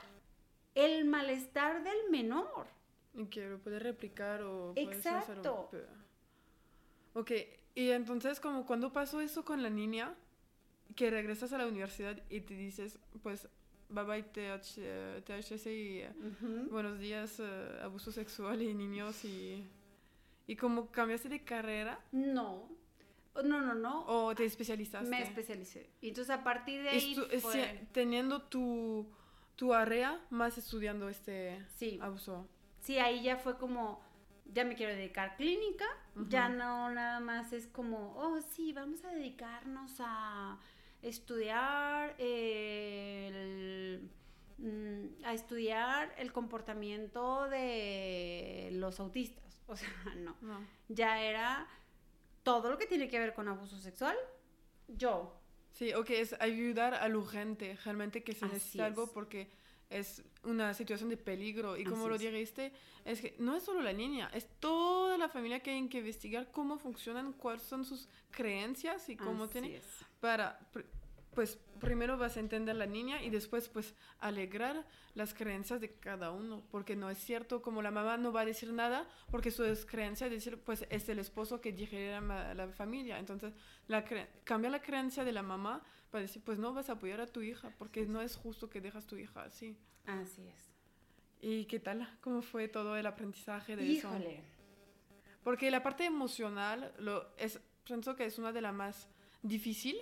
el 0.75 1.03
malestar 1.03 1.83
del 1.83 2.09
menor 2.09 2.76
y 3.17 3.25
que 3.25 3.47
lo 3.49 3.57
puede 3.59 3.79
replicar 3.79 4.43
o 4.43 4.73
Exacto. 4.75 5.67
Hacer 5.67 5.89
Ok, 7.13 7.31
y 7.73 7.89
entonces 7.89 8.39
como 8.39 8.65
cuando 8.65 8.93
pasó 8.93 9.19
eso 9.21 9.43
con 9.43 9.63
la 9.63 9.71
niña, 9.71 10.13
que 10.95 11.09
regresas 11.09 11.51
a 11.51 11.57
la 11.57 11.65
universidad 11.65 12.21
y 12.29 12.41
te 12.41 12.53
dices, 12.53 12.99
pues, 13.23 13.49
bye 13.89 14.03
bye 14.03 14.23
TH, 14.23 15.23
THC 15.25 15.65
y 15.67 16.03
buenos 16.69 16.99
días, 16.99 17.39
uh, 17.39 17.83
abuso 17.83 18.11
sexual 18.11 18.61
y 18.61 18.73
niños 18.73 19.25
y... 19.25 19.67
¿Y 20.49 20.55
como 20.55 20.91
cambiaste 20.91 21.27
de 21.27 21.43
carrera? 21.43 21.99
No, 22.13 22.69
no, 23.43 23.59
no, 23.59 23.75
no. 23.75 24.05
¿O 24.05 24.33
te 24.33 24.45
especializaste? 24.45 25.09
Me 25.09 25.21
especialicé. 25.21 25.89
Y 25.99 26.09
entonces 26.09 26.33
a 26.33 26.41
partir 26.41 26.83
de 26.83 26.89
ahí 26.89 27.15
fue... 27.41 27.85
Teniendo 27.91 28.43
tu, 28.43 29.11
tu 29.57 29.73
área 29.73 30.25
más 30.29 30.57
estudiando 30.57 31.09
este 31.09 31.65
sí. 31.75 31.99
abuso 32.01 32.47
sí, 32.87 32.97
ahí 32.99 33.21
ya 33.21 33.35
fue 33.35 33.57
como, 33.57 34.01
ya 34.45 34.63
me 34.63 34.75
quiero 34.75 34.95
dedicar 34.95 35.35
clínica, 35.35 35.85
ya 36.29 36.47
no 36.47 36.89
nada 36.89 37.19
más 37.19 37.51
es 37.51 37.67
como, 37.67 38.15
oh, 38.15 38.39
sí, 38.41 38.71
vamos 38.71 39.03
a 39.03 39.11
dedicarnos 39.11 39.91
a 39.99 40.57
estudiar 41.01 42.15
el, 42.17 44.09
mm, 44.57 45.25
a 45.25 45.33
estudiar 45.33 46.15
el 46.17 46.31
comportamiento 46.31 47.49
de 47.49 48.69
los 48.71 48.99
autistas. 49.01 49.43
O 49.69 49.75
sea, 49.75 49.89
no. 50.15 50.65
Ya 50.87 51.21
era 51.21 51.67
todo 52.43 52.69
lo 52.69 52.77
que 52.77 52.85
tiene 52.85 53.09
que 53.09 53.19
ver 53.19 53.33
con 53.33 53.49
abuso 53.49 53.77
sexual, 53.79 54.15
yo. 54.87 55.37
Sí, 55.73 55.93
o 55.93 56.05
que 56.05 56.21
es 56.21 56.37
ayudar 56.39 56.93
al 56.93 57.17
urgente, 57.17 57.77
realmente 57.83 58.23
que 58.23 58.33
se 58.33 58.45
necesita 58.45 58.85
algo 58.85 59.11
porque 59.11 59.51
es 59.89 60.23
una 60.47 60.73
situación 60.73 61.09
de 61.09 61.17
peligro. 61.17 61.77
Y 61.77 61.83
como 61.83 62.07
lo 62.07 62.17
dijiste, 62.17 62.71
es 63.05 63.21
que 63.21 63.35
no 63.39 63.55
es 63.55 63.63
solo 63.63 63.81
la 63.81 63.93
niña, 63.93 64.29
es 64.33 64.47
toda 64.59 65.17
la 65.17 65.29
familia 65.29 65.59
que 65.59 65.71
hay 65.71 65.87
que 65.87 65.99
investigar 65.99 66.51
cómo 66.51 66.77
funcionan, 66.77 67.33
cuáles 67.33 67.63
son 67.63 67.85
sus 67.85 68.09
creencias 68.31 69.09
y 69.09 69.15
cómo 69.15 69.47
tiene 69.47 69.81
para 70.19 70.59
pues 71.37 71.59
primero 71.79 72.17
vas 72.17 72.35
a 72.35 72.39
entender 72.39 72.75
la 72.75 72.87
niña 72.87 73.21
y 73.21 73.29
después 73.29 73.69
pues 73.69 73.93
alegrar 74.17 74.87
las 75.13 75.35
creencias 75.35 75.79
de 75.79 75.91
cada 75.91 76.31
uno, 76.31 76.63
porque 76.71 76.95
no 76.95 77.11
es 77.11 77.19
cierto 77.19 77.61
como 77.61 77.83
la 77.83 77.91
mamá 77.91 78.17
no 78.17 78.31
va 78.31 78.41
a 78.41 78.45
decir 78.45 78.73
nada 78.73 79.07
porque 79.29 79.51
su 79.51 79.63
creencia 79.85 80.25
es 80.25 80.33
decir 80.33 80.57
pues 80.57 80.87
es 80.89 81.07
el 81.09 81.19
esposo 81.19 81.61
que 81.61 81.71
dirige 81.71 82.19
la, 82.19 82.55
la 82.55 82.67
familia, 82.69 83.19
entonces 83.19 83.53
la 83.87 84.03
cambia 84.45 84.71
la 84.71 84.81
creencia 84.81 85.23
de 85.23 85.31
la 85.31 85.43
mamá 85.43 85.83
para 86.09 86.23
decir 86.23 86.41
pues 86.43 86.57
no 86.57 86.73
vas 86.73 86.89
a 86.89 86.93
apoyar 86.93 87.21
a 87.21 87.27
tu 87.27 87.43
hija 87.43 87.71
porque 87.77 88.07
no 88.07 88.19
es 88.21 88.35
justo 88.35 88.71
que 88.71 88.81
dejas 88.81 89.05
tu 89.05 89.15
hija 89.15 89.43
así. 89.43 89.77
Así 90.07 90.47
es. 90.47 90.71
¿Y 91.39 91.65
qué 91.65 91.79
tal? 91.79 92.17
¿Cómo 92.21 92.41
fue 92.41 92.67
todo 92.67 92.97
el 92.97 93.05
aprendizaje 93.05 93.75
de 93.75 93.85
Híjole. 93.85 94.33
eso? 94.35 94.43
Porque 95.43 95.69
la 95.69 95.83
parte 95.83 96.05
emocional 96.05 96.91
lo 96.97 97.27
es 97.37 97.59
pienso 97.83 98.15
que 98.15 98.25
es 98.25 98.37
una 98.37 98.51
de 98.51 98.61
las 98.61 98.73
más 98.73 99.07
difícil 99.43 99.95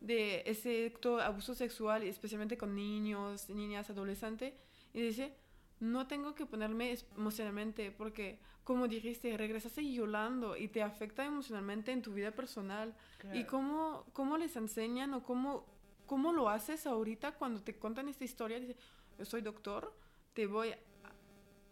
de 0.00 0.42
ese 0.44 0.92
abuso 1.22 1.54
sexual, 1.54 2.02
especialmente 2.02 2.58
con 2.58 2.74
niños, 2.74 3.48
niñas, 3.48 3.88
adolescentes, 3.88 4.52
y 4.92 5.00
dice, 5.00 5.32
no 5.80 6.06
tengo 6.06 6.34
que 6.34 6.44
ponerme 6.44 6.96
emocionalmente 7.16 7.90
porque 7.90 8.38
como 8.64 8.88
dijiste, 8.88 9.36
regresaste 9.36 9.82
llorando 9.90 10.56
y 10.56 10.68
te 10.68 10.82
afecta 10.82 11.24
emocionalmente 11.24 11.92
en 11.92 12.00
tu 12.00 12.14
vida 12.14 12.30
personal. 12.30 12.94
¿Y 13.32 13.44
cómo, 13.44 14.06
cómo 14.14 14.38
les 14.38 14.56
enseñan 14.56 15.12
o 15.12 15.22
cómo, 15.22 15.66
cómo 16.06 16.32
lo 16.32 16.48
haces 16.48 16.86
ahorita 16.86 17.32
cuando 17.32 17.62
te 17.62 17.76
cuentan 17.76 18.08
esta 18.08 18.24
historia? 18.24 18.58
Dice, 18.58 18.76
yo 19.18 19.24
soy 19.24 19.40
doctor, 19.40 19.92
te 20.32 20.46
voy 20.46 20.74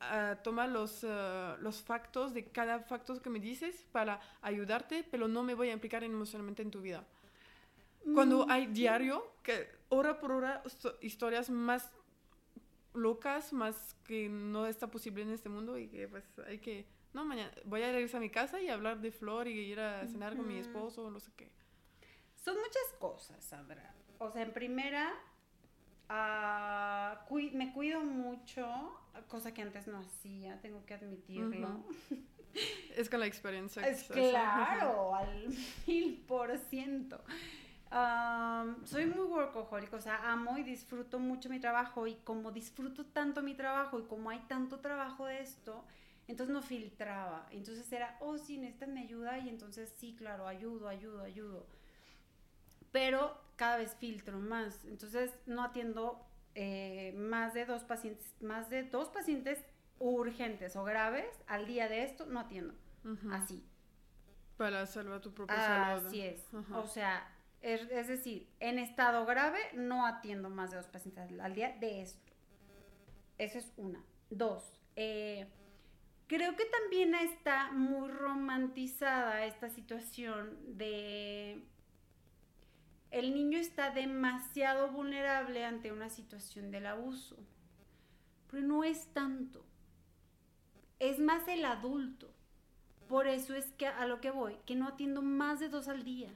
a, 0.00 0.36
tomar 0.42 0.68
los, 0.68 1.04
uh, 1.04 1.56
los 1.60 1.80
factos 1.80 2.34
de 2.34 2.46
cada 2.46 2.80
facto 2.80 3.22
que 3.22 3.30
me 3.30 3.38
dices 3.38 3.84
para 3.92 4.20
ayudarte, 4.40 5.04
pero 5.08 5.28
no 5.28 5.44
me 5.44 5.54
voy 5.54 5.68
a 5.68 5.72
implicar 5.72 6.02
emocionalmente 6.02 6.62
en 6.62 6.70
tu 6.72 6.80
vida. 6.80 7.06
Cuando 8.14 8.46
mm. 8.46 8.50
hay 8.50 8.66
diario, 8.66 9.32
que 9.42 9.68
hora 9.90 10.18
por 10.18 10.32
hora, 10.32 10.62
historias 11.00 11.50
más 11.50 11.92
locas, 12.94 13.52
más 13.52 13.94
que 14.04 14.28
no 14.28 14.66
está 14.66 14.88
posible 14.88 15.22
en 15.22 15.30
este 15.30 15.48
mundo 15.48 15.78
y 15.78 15.88
que 15.88 16.08
pues 16.08 16.24
hay 16.46 16.58
que, 16.58 16.86
no, 17.12 17.24
mañana 17.24 17.52
voy 17.64 17.82
a 17.82 17.92
regresar 17.92 18.18
a 18.18 18.20
mi 18.20 18.30
casa 18.30 18.60
y 18.60 18.68
hablar 18.68 19.00
de 19.00 19.12
Flor 19.12 19.48
y 19.48 19.52
ir 19.52 19.80
a 19.80 20.06
cenar 20.08 20.36
con 20.36 20.46
mi 20.46 20.58
esposo 20.58 21.10
no 21.10 21.20
sé 21.20 21.30
qué. 21.36 21.50
Son 22.34 22.56
muchas 22.56 22.98
cosas, 22.98 23.44
Sandra. 23.44 23.94
O 24.18 24.30
sea, 24.30 24.42
en 24.42 24.52
primera, 24.52 25.14
uh, 26.12 27.56
me 27.56 27.72
cuido 27.72 28.02
mucho, 28.02 28.66
cosa 29.28 29.52
que 29.52 29.62
antes 29.62 29.86
no 29.86 29.98
hacía, 29.98 30.60
tengo 30.60 30.84
que 30.84 30.94
admitirlo. 30.94 31.84
Es 32.94 33.08
con 33.08 33.20
la 33.20 33.26
experiencia. 33.26 33.80
Es 33.88 34.04
claro, 34.04 35.14
al 35.14 35.48
mil 35.86 36.22
por 36.28 36.54
ciento 36.58 37.18
soy 38.84 39.06
muy 39.06 39.26
workaholic, 39.26 39.92
o 39.92 40.00
sea, 40.00 40.32
amo 40.32 40.56
y 40.56 40.62
disfruto 40.62 41.18
mucho 41.18 41.48
mi 41.48 41.60
trabajo 41.60 42.06
y 42.06 42.14
como 42.24 42.50
disfruto 42.50 43.04
tanto 43.04 43.42
mi 43.42 43.54
trabajo 43.54 43.98
y 43.98 44.04
como 44.04 44.30
hay 44.30 44.40
tanto 44.48 44.80
trabajo 44.80 45.26
de 45.26 45.40
esto, 45.40 45.84
entonces 46.26 46.52
no 46.54 46.62
filtraba. 46.62 47.46
Entonces 47.50 47.90
era, 47.92 48.16
oh, 48.20 48.38
sí, 48.38 48.56
necesitas 48.56 48.88
mi 48.88 49.00
ayuda 49.00 49.38
y 49.38 49.48
entonces 49.48 49.92
sí, 49.98 50.14
claro, 50.16 50.46
ayudo, 50.46 50.88
ayudo, 50.88 51.22
ayudo. 51.22 51.66
Pero 52.92 53.36
cada 53.56 53.78
vez 53.78 53.96
filtro 53.96 54.38
más. 54.38 54.84
Entonces 54.84 55.32
no 55.46 55.62
atiendo 55.62 56.24
eh, 56.54 57.14
más 57.16 57.54
de 57.54 57.64
dos 57.64 57.84
pacientes, 57.84 58.34
más 58.40 58.68
de 58.70 58.84
dos 58.84 59.08
pacientes 59.08 59.64
urgentes 59.98 60.76
o 60.76 60.84
graves 60.84 61.26
al 61.46 61.66
día 61.66 61.88
de 61.88 62.04
esto, 62.04 62.26
no 62.26 62.40
atiendo. 62.40 62.74
Así. 63.30 63.64
Para 64.56 64.86
salvar 64.86 65.20
tu 65.20 65.32
propia 65.32 65.56
salud. 65.56 66.06
Así 66.06 66.20
es. 66.20 66.46
O 66.72 66.86
sea, 66.86 67.28
es, 67.62 67.88
decir, 68.08 68.48
en 68.60 68.78
estado 68.78 69.24
grave 69.26 69.58
no 69.74 70.06
atiendo 70.06 70.50
más 70.50 70.70
de 70.70 70.76
dos 70.76 70.88
pacientes 70.88 71.38
al 71.40 71.54
día 71.54 71.76
de 71.80 72.02
esto. 72.02 72.32
Esa 73.38 73.58
es 73.58 73.72
una. 73.76 74.04
Dos, 74.30 74.78
eh, 74.96 75.46
creo 76.26 76.56
que 76.56 76.64
también 76.64 77.14
está 77.14 77.70
muy 77.72 78.08
romantizada 78.08 79.44
esta 79.44 79.68
situación 79.68 80.76
de 80.78 81.66
el 83.12 83.34
niño 83.34 83.58
está 83.58 83.90
demasiado 83.90 84.90
vulnerable 84.90 85.64
ante 85.64 85.92
una 85.92 86.08
situación 86.08 86.72
del 86.72 86.86
abuso. 86.86 87.36
Pero 88.50 88.66
no 88.66 88.82
es 88.82 89.06
tanto. 89.12 89.64
Es 90.98 91.20
más 91.20 91.46
el 91.46 91.64
adulto. 91.64 92.34
Por 93.08 93.28
eso 93.28 93.54
es 93.54 93.66
que 93.72 93.86
a 93.86 94.06
lo 94.06 94.20
que 94.20 94.30
voy, 94.32 94.56
que 94.66 94.74
no 94.74 94.88
atiendo 94.88 95.22
más 95.22 95.60
de 95.60 95.68
dos 95.68 95.86
al 95.86 96.02
día 96.02 96.32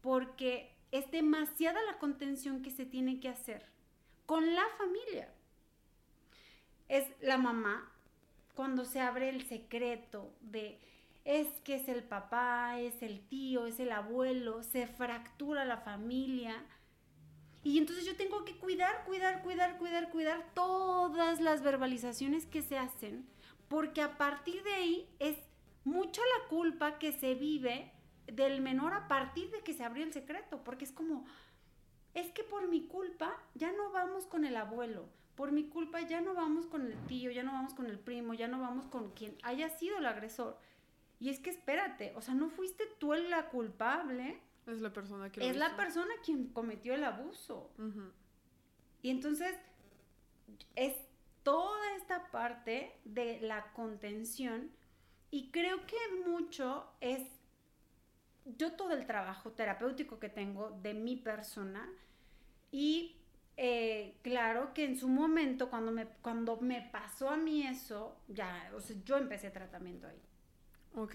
porque 0.00 0.74
es 0.90 1.10
demasiada 1.10 1.82
la 1.82 1.98
contención 1.98 2.62
que 2.62 2.70
se 2.70 2.86
tiene 2.86 3.20
que 3.20 3.28
hacer 3.28 3.66
con 4.26 4.54
la 4.54 4.64
familia. 4.76 5.32
Es 6.88 7.06
la 7.20 7.38
mamá 7.38 7.92
cuando 8.54 8.84
se 8.84 9.00
abre 9.00 9.28
el 9.28 9.46
secreto 9.46 10.32
de 10.40 10.80
es 11.28 11.46
que 11.62 11.74
es 11.74 11.90
el 11.90 12.04
papá, 12.04 12.80
es 12.80 13.02
el 13.02 13.20
tío, 13.20 13.66
es 13.66 13.78
el 13.80 13.92
abuelo, 13.92 14.62
se 14.62 14.86
fractura 14.86 15.66
la 15.66 15.76
familia. 15.76 16.64
Y 17.62 17.76
entonces 17.76 18.06
yo 18.06 18.16
tengo 18.16 18.46
que 18.46 18.56
cuidar, 18.56 19.04
cuidar, 19.04 19.42
cuidar, 19.42 19.76
cuidar, 19.76 20.08
cuidar 20.08 20.46
todas 20.54 21.42
las 21.42 21.62
verbalizaciones 21.62 22.46
que 22.46 22.62
se 22.62 22.78
hacen, 22.78 23.28
porque 23.68 24.00
a 24.00 24.16
partir 24.16 24.62
de 24.62 24.72
ahí 24.72 25.06
es 25.18 25.36
mucha 25.84 26.22
la 26.38 26.48
culpa 26.48 26.98
que 26.98 27.12
se 27.12 27.34
vive 27.34 27.92
del 28.26 28.62
menor 28.62 28.94
a 28.94 29.06
partir 29.06 29.50
de 29.50 29.60
que 29.60 29.74
se 29.74 29.84
abrió 29.84 30.04
el 30.04 30.14
secreto, 30.14 30.64
porque 30.64 30.86
es 30.86 30.92
como, 30.92 31.26
es 32.14 32.30
que 32.30 32.42
por 32.42 32.68
mi 32.68 32.86
culpa 32.86 33.36
ya 33.54 33.70
no 33.72 33.90
vamos 33.90 34.24
con 34.24 34.46
el 34.46 34.56
abuelo, 34.56 35.10
por 35.34 35.52
mi 35.52 35.64
culpa 35.64 36.00
ya 36.00 36.22
no 36.22 36.32
vamos 36.32 36.64
con 36.64 36.86
el 36.86 36.96
tío, 37.06 37.30
ya 37.30 37.42
no 37.42 37.52
vamos 37.52 37.74
con 37.74 37.84
el 37.84 37.98
primo, 37.98 38.32
ya 38.32 38.48
no 38.48 38.60
vamos 38.60 38.86
con 38.86 39.10
quien 39.10 39.36
haya 39.42 39.68
sido 39.68 39.98
el 39.98 40.06
agresor. 40.06 40.56
Y 41.20 41.30
es 41.30 41.40
que 41.40 41.50
espérate, 41.50 42.12
o 42.14 42.20
sea, 42.20 42.34
no 42.34 42.48
fuiste 42.48 42.84
tú 42.98 43.12
la 43.12 43.48
culpable. 43.48 44.40
Es 44.66 44.80
la 44.80 44.92
persona 44.92 45.30
que 45.32 45.48
Es 45.48 45.56
la 45.56 45.76
persona 45.76 46.12
quien 46.24 46.48
cometió 46.48 46.94
el 46.94 47.04
abuso. 47.04 47.72
Y 49.02 49.10
entonces 49.10 49.56
es 50.76 50.94
toda 51.42 51.96
esta 51.96 52.30
parte 52.30 53.00
de 53.04 53.40
la 53.40 53.72
contención 53.72 54.70
y 55.30 55.50
creo 55.50 55.86
que 55.86 55.96
mucho 56.26 56.86
es 57.00 57.22
yo 58.56 58.72
todo 58.72 58.92
el 58.92 59.06
trabajo 59.06 59.52
terapéutico 59.52 60.18
que 60.18 60.28
tengo 60.28 60.78
de 60.82 60.94
mi 60.94 61.16
persona 61.16 61.88
y 62.70 63.16
eh, 63.56 64.18
claro 64.22 64.72
que 64.72 64.84
en 64.84 64.96
su 64.96 65.08
momento 65.08 65.68
cuando 65.68 65.90
me, 65.90 66.06
cuando 66.22 66.58
me 66.60 66.80
pasó 66.92 67.28
a 67.28 67.36
mí 67.36 67.66
eso, 67.66 68.16
ya, 68.28 68.70
o 68.74 68.80
sea, 68.80 68.96
yo 69.04 69.16
empecé 69.16 69.50
tratamiento 69.50 70.06
ahí. 70.06 70.20
Ok. 70.94 71.14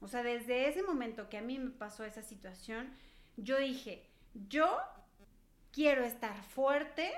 O 0.00 0.08
sea, 0.08 0.22
desde 0.22 0.68
ese 0.68 0.82
momento 0.82 1.28
que 1.28 1.38
a 1.38 1.42
mí 1.42 1.58
me 1.58 1.70
pasó 1.70 2.04
esa 2.04 2.22
situación, 2.22 2.90
yo 3.36 3.58
dije, 3.58 4.06
yo 4.48 4.78
quiero 5.72 6.04
estar 6.04 6.42
fuerte 6.42 7.10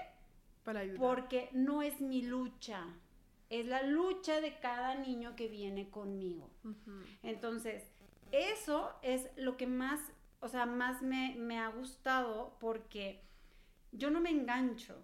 para 0.65 0.81
ayudar. 0.81 0.99
porque 0.99 1.49
no 1.53 1.83
es 1.83 2.01
mi 2.01 2.23
lucha, 2.23 2.85
es 3.51 3.67
la 3.67 3.83
lucha 3.83 4.41
de 4.41 4.59
cada 4.61 4.95
niño 4.95 5.37
que 5.37 5.49
viene 5.49 5.91
conmigo. 5.91 6.51
Entonces, 7.23 7.85
eso 8.31 8.95
es 9.03 9.29
lo 9.37 9.57
que 9.59 9.67
más, 9.67 10.01
o 10.41 10.49
sea, 10.49 10.65
más 10.65 11.03
me, 11.03 11.59
ha 11.59 11.69
gustado 11.69 12.57
porque 12.61 13.23
yo 13.93 14.11
no 14.11 14.21
me 14.21 14.31
engancho. 14.31 14.97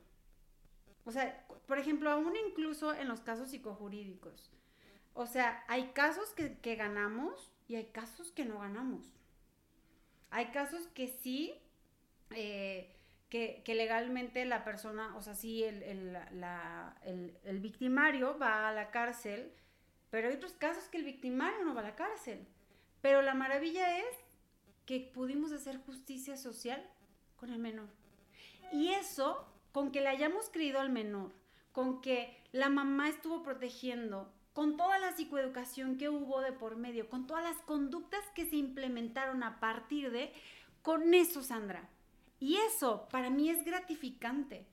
O 1.04 1.12
sea, 1.12 1.46
por 1.66 1.78
ejemplo, 1.78 2.10
aún 2.10 2.34
incluso 2.48 2.94
en 2.94 3.08
los 3.08 3.20
casos 3.20 3.50
psicojurídicos. 3.50 4.50
O 5.14 5.26
sea, 5.26 5.64
hay 5.68 5.88
casos 5.88 6.32
que, 6.32 6.74
ganamos 6.76 7.52
y 7.66 7.76
hay 7.76 7.86
casos 7.86 8.30
que 8.32 8.44
no 8.44 8.60
ganamos. 8.60 9.04
Hay 10.30 10.46
casos 10.46 10.86
que 10.88 11.08
sí, 11.08 11.54
eh, 12.30 12.94
que, 13.28 13.62
legalmente 13.66 14.44
la 14.44 14.64
persona, 14.64 15.16
o 15.16 15.22
sea, 15.22 15.34
sí, 15.34 15.64
el, 15.64 16.16
el, 17.44 17.58
victimario 17.60 18.38
va 18.38 18.68
a 18.68 18.72
la 18.72 18.90
cárcel, 18.90 19.52
pero 20.10 20.28
hay 20.28 20.34
otros 20.34 20.52
casos 20.52 20.84
que 20.88 20.98
el 20.98 21.04
victimario 21.04 21.64
no 21.64 21.74
va 21.74 21.80
a 21.80 21.84
la 21.84 21.96
cárcel. 21.96 22.46
Pero 23.00 23.22
la 23.22 23.34
maravilla 23.34 23.98
es 23.98 24.16
que 24.86 25.00
pudimos 25.00 25.52
hacer 25.52 25.78
justicia 25.84 26.36
social 26.36 26.82
con 27.36 27.50
el 27.50 27.58
menor. 27.58 27.88
Y 28.72 28.88
eso, 28.88 29.46
con 29.72 29.92
que 29.92 30.00
le 30.00 30.08
hayamos 30.08 30.50
creído 30.50 30.80
al 30.80 30.90
menor, 30.90 31.32
con 31.72 32.00
que 32.00 32.42
la 32.52 32.68
mamá 32.68 33.08
estuvo 33.08 33.42
protegiendo, 33.42 34.32
con 34.58 34.76
toda 34.76 34.98
la 34.98 35.12
psicoeducación 35.12 35.98
que 35.98 36.08
hubo 36.08 36.40
de 36.40 36.50
por 36.50 36.74
medio, 36.74 37.08
con 37.08 37.28
todas 37.28 37.44
las 37.44 37.58
conductas 37.58 38.24
que 38.34 38.44
se 38.44 38.56
implementaron 38.56 39.44
a 39.44 39.60
partir 39.60 40.10
de, 40.10 40.32
con 40.82 41.14
eso, 41.14 41.44
Sandra. 41.44 41.88
Y 42.40 42.56
eso 42.56 43.06
para 43.08 43.30
mí 43.30 43.50
es 43.50 43.64
gratificante. 43.64 44.66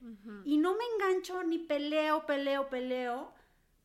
Y 0.44 0.58
no 0.58 0.76
me 0.76 0.84
engancho 0.96 1.44
ni 1.44 1.60
peleo, 1.60 2.26
peleo, 2.26 2.68
peleo, 2.68 3.32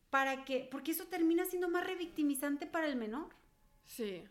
para 0.08 0.46
que, 0.46 0.66
porque 0.70 0.92
eso 0.92 1.04
termina 1.04 1.44
siendo 1.44 1.68
más 1.68 1.86
revictimizante 1.86 2.66
para 2.66 2.86
el 2.86 2.96
menor. 2.96 3.28
Sí. 3.84 4.24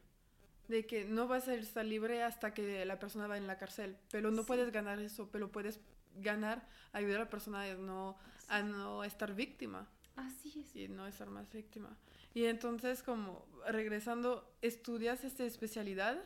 De 0.70 0.88
que 0.88 1.05
no 1.05 1.28
vas 1.28 1.47
a 1.49 1.53
estar 1.53 1.86
libre 1.86 2.24
hasta 2.24 2.51
que 2.51 2.84
la 2.84 2.97
persona 2.97 3.28
va 3.28 3.38
en 3.38 3.45
la 3.45 3.59
cárcel. 3.59 3.95
Pero 4.09 4.32
no 4.32 4.43
puedes 4.43 4.72
ganar 4.72 4.97
eso, 4.97 5.30
pero 5.32 5.51
puedes 5.51 5.80
ganar, 6.15 6.67
ayudar 6.93 7.17
a 7.17 7.24
la 7.26 7.30
persona 7.30 7.61
a 7.61 7.76
no, 7.76 8.17
a 8.47 8.63
no 8.63 9.03
estar 9.03 9.36
víctima. 9.36 9.88
Así 10.20 10.59
es. 10.59 10.76
Y 10.76 10.88
no 10.88 11.07
estar 11.07 11.30
más 11.30 11.51
víctima. 11.51 11.97
Y 12.34 12.45
entonces, 12.45 13.03
como 13.03 13.45
regresando, 13.67 14.49
estudias 14.61 15.24
esta 15.24 15.45
especialidad 15.45 16.24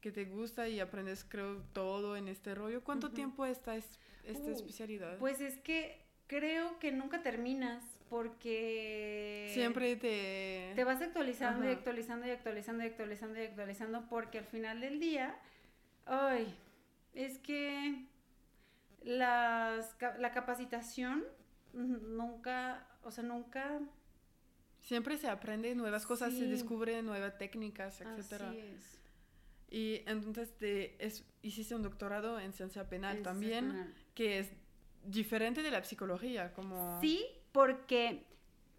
que 0.00 0.12
te 0.12 0.26
gusta 0.26 0.68
y 0.68 0.80
aprendes, 0.80 1.24
creo, 1.24 1.62
todo 1.72 2.16
en 2.16 2.28
este 2.28 2.54
rollo. 2.54 2.84
¿Cuánto 2.84 3.10
tiempo 3.10 3.46
está 3.46 3.74
esta 3.76 3.98
uh, 4.28 4.50
especialidad? 4.50 5.18
Pues 5.18 5.40
es 5.40 5.58
que 5.58 6.04
creo 6.26 6.78
que 6.78 6.92
nunca 6.92 7.22
terminas 7.22 7.82
porque... 8.10 9.50
Siempre 9.54 9.96
te... 9.96 10.72
Te 10.74 10.84
vas 10.84 11.00
actualizando 11.00 11.64
y 11.64 11.72
actualizando 11.72 12.26
y 12.26 12.30
actualizando 12.30 12.84
y 12.84 12.86
actualizando 12.86 13.38
y 13.40 13.42
actualizando 13.44 14.06
porque 14.08 14.38
al 14.38 14.44
final 14.44 14.80
del 14.80 15.00
día, 15.00 15.38
ay, 16.04 16.54
es 17.14 17.38
que 17.38 18.06
las, 19.02 19.96
la 20.18 20.32
capacitación 20.32 21.24
nunca, 21.72 22.86
o 23.04 23.10
sea, 23.10 23.24
nunca... 23.24 23.80
Siempre 24.80 25.16
se 25.16 25.28
aprende 25.28 25.74
nuevas 25.74 26.04
cosas, 26.04 26.34
se 26.34 26.46
descubren 26.46 27.06
nuevas 27.06 27.38
técnicas, 27.38 28.02
etcétera. 28.02 28.50
Así 28.50 28.58
es. 28.58 28.98
Y 29.70 30.02
entonces 30.06 30.54
te, 30.58 31.02
es, 31.04 31.24
hiciste 31.40 31.74
un 31.74 31.82
doctorado 31.82 32.38
en 32.38 32.52
ciencia 32.52 32.86
penal 32.88 33.22
también, 33.22 33.94
que 34.14 34.38
es 34.40 34.50
diferente 35.04 35.62
de 35.62 35.70
la 35.70 35.82
psicología, 35.84 36.52
como... 36.52 37.00
Sí, 37.00 37.24
porque 37.52 38.26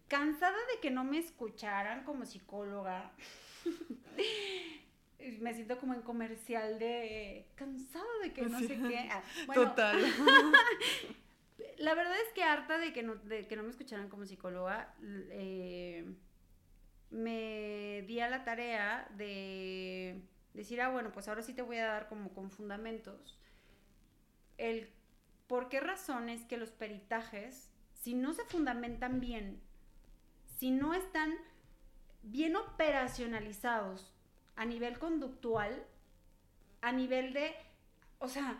cansada 0.07 0.55
de 0.73 0.79
que 0.79 0.91
no 0.91 1.03
me 1.03 1.17
escucharan 1.17 2.03
como 2.03 2.25
psicóloga, 2.25 3.11
me 5.39 5.53
siento 5.55 5.79
como 5.79 5.95
en 5.95 6.01
comercial 6.01 6.77
de 6.77 7.47
cansada 7.55 8.05
de 8.21 8.31
que 8.31 8.43
no 8.43 8.59
Sí. 8.59 8.67
sé 8.67 8.75
qué. 8.87 9.09
Ah, 9.11 9.23
bueno, 9.47 9.69
Total. 9.69 9.99
la 11.77 11.93
verdad 11.93 12.15
es 12.25 12.33
que 12.33 12.43
harta 12.43 12.77
de 12.77 12.93
que 12.93 13.03
no, 13.03 13.15
de 13.15 13.47
que 13.47 13.55
no 13.55 13.63
me 13.63 13.69
escucharan 13.69 14.09
como 14.09 14.25
psicóloga, 14.25 14.93
eh, 15.01 16.05
me 17.11 18.03
di 18.07 18.19
a 18.19 18.29
la 18.29 18.43
tarea 18.43 19.07
de 19.15 20.21
decir, 20.53 20.81
ah, 20.81 20.89
bueno, 20.89 21.11
pues 21.11 21.27
ahora 21.27 21.41
sí 21.41 21.53
te 21.53 21.61
voy 21.61 21.77
a 21.77 21.87
dar 21.87 22.07
como 22.07 22.33
con 22.33 22.49
fundamentos 22.49 23.39
el 24.57 24.89
por 25.47 25.69
qué 25.69 25.79
razones 25.79 26.43
que 26.45 26.57
los 26.57 26.71
peritajes, 26.71 27.69
si 27.93 28.13
no 28.13 28.33
se 28.33 28.45
fundamentan 28.45 29.19
bien, 29.19 29.61
si 30.57 30.71
no 30.71 30.93
están 30.93 31.33
bien 32.23 32.55
operacionalizados 32.55 34.13
a 34.55 34.65
nivel 34.65 34.97
conductual, 34.97 35.85
a 36.81 36.91
nivel 36.91 37.33
de, 37.33 37.53
o 38.19 38.27
sea, 38.27 38.59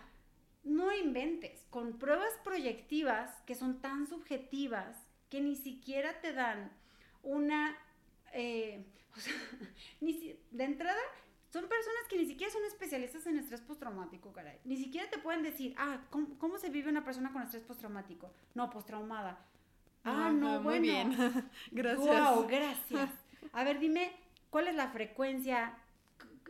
no 0.66 0.91
inventes, 0.91 1.66
con 1.70 1.97
pruebas 1.97 2.34
proyectivas 2.43 3.32
que 3.45 3.55
son 3.55 3.80
tan 3.82 4.07
subjetivas 4.07 4.97
que 5.30 5.39
ni 5.41 5.55
siquiera 5.55 6.20
te 6.22 6.34
dan 6.34 6.72
una, 7.24 7.78
eh, 8.34 8.86
o 9.16 9.20
sea, 9.20 9.34
ni 10.01 10.13
si- 10.13 10.39
de 10.51 10.63
entrada 10.66 10.99
son 11.49 11.70
personas 11.70 12.01
que 12.09 12.18
ni 12.18 12.26
siquiera 12.26 12.51
son 12.51 12.66
especialistas 12.66 13.26
en 13.28 13.38
estrés 13.38 13.61
postraumático, 13.61 14.34
caray. 14.34 14.59
Ni 14.66 14.76
siquiera 14.76 15.09
te 15.09 15.20
pueden 15.20 15.41
decir, 15.41 15.74
ah, 15.78 16.01
¿cómo, 16.09 16.38
cómo 16.38 16.57
se 16.57 16.70
vive 16.70 16.89
una 16.89 17.05
persona 17.05 17.32
con 17.32 17.43
estrés 17.43 17.63
postraumático? 17.63 18.34
No, 18.55 18.70
postraumada. 18.70 19.45
Ah, 20.03 20.32
no, 20.34 20.59
muy 20.61 20.80
bueno. 20.80 20.82
bien. 20.82 21.16
Gracias. 21.72 22.32
Wow, 22.32 22.45
gracias. 22.49 23.09
A 23.53 23.63
ver, 23.63 23.80
dime, 23.80 24.11
¿cuál 24.49 24.68
es 24.68 24.76
la 24.76 24.89
frecuencia? 24.89 25.78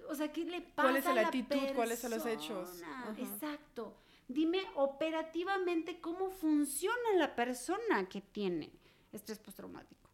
O 0.09 0.15
sea, 0.15 0.31
¿qué 0.31 0.43
le 0.45 0.61
pasa 0.61 0.87
¿Cuál 0.89 0.97
es 0.97 1.05
a 1.05 1.13
la 1.13 1.21
la 1.21 1.27
actitud? 1.27 1.59
¿Cuáles 1.75 1.99
son 1.99 2.11
los 2.11 2.25
hechos? 2.25 2.81
Ajá. 2.83 3.13
Exacto. 3.17 3.95
Dime 4.27 4.61
operativamente 4.75 5.99
cómo 6.01 6.29
funciona 6.31 7.13
la 7.17 7.35
persona 7.35 8.07
que 8.09 8.21
tiene 8.21 8.71
estrés 9.11 9.39
postraumático. 9.39 10.09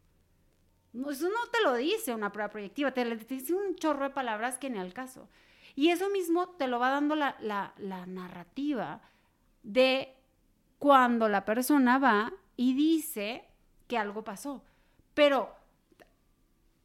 No, 0.92 1.10
eso 1.10 1.28
no 1.30 1.50
te 1.50 1.62
lo 1.62 1.74
dice 1.74 2.14
una 2.14 2.30
prueba 2.32 2.50
proyectiva, 2.50 2.92
te, 2.92 3.04
te 3.16 3.34
dice 3.34 3.54
un 3.54 3.74
chorro 3.76 4.04
de 4.04 4.10
palabras 4.10 4.58
que 4.58 4.68
ni 4.68 4.78
al 4.78 4.92
caso. 4.92 5.28
Y 5.74 5.88
eso 5.88 6.10
mismo 6.10 6.50
te 6.50 6.68
lo 6.68 6.78
va 6.78 6.90
dando 6.90 7.14
la- 7.14 7.36
la 7.40 8.06
narrativa 8.06 9.00
de 9.62 10.14
cuando 10.78 11.28
la 11.28 11.44
persona 11.46 11.98
va 11.98 12.32
y 12.56 12.74
dice 12.74 13.48
que 13.88 13.96
algo 13.96 14.22
pasó. 14.24 14.62
Pero 15.14 15.54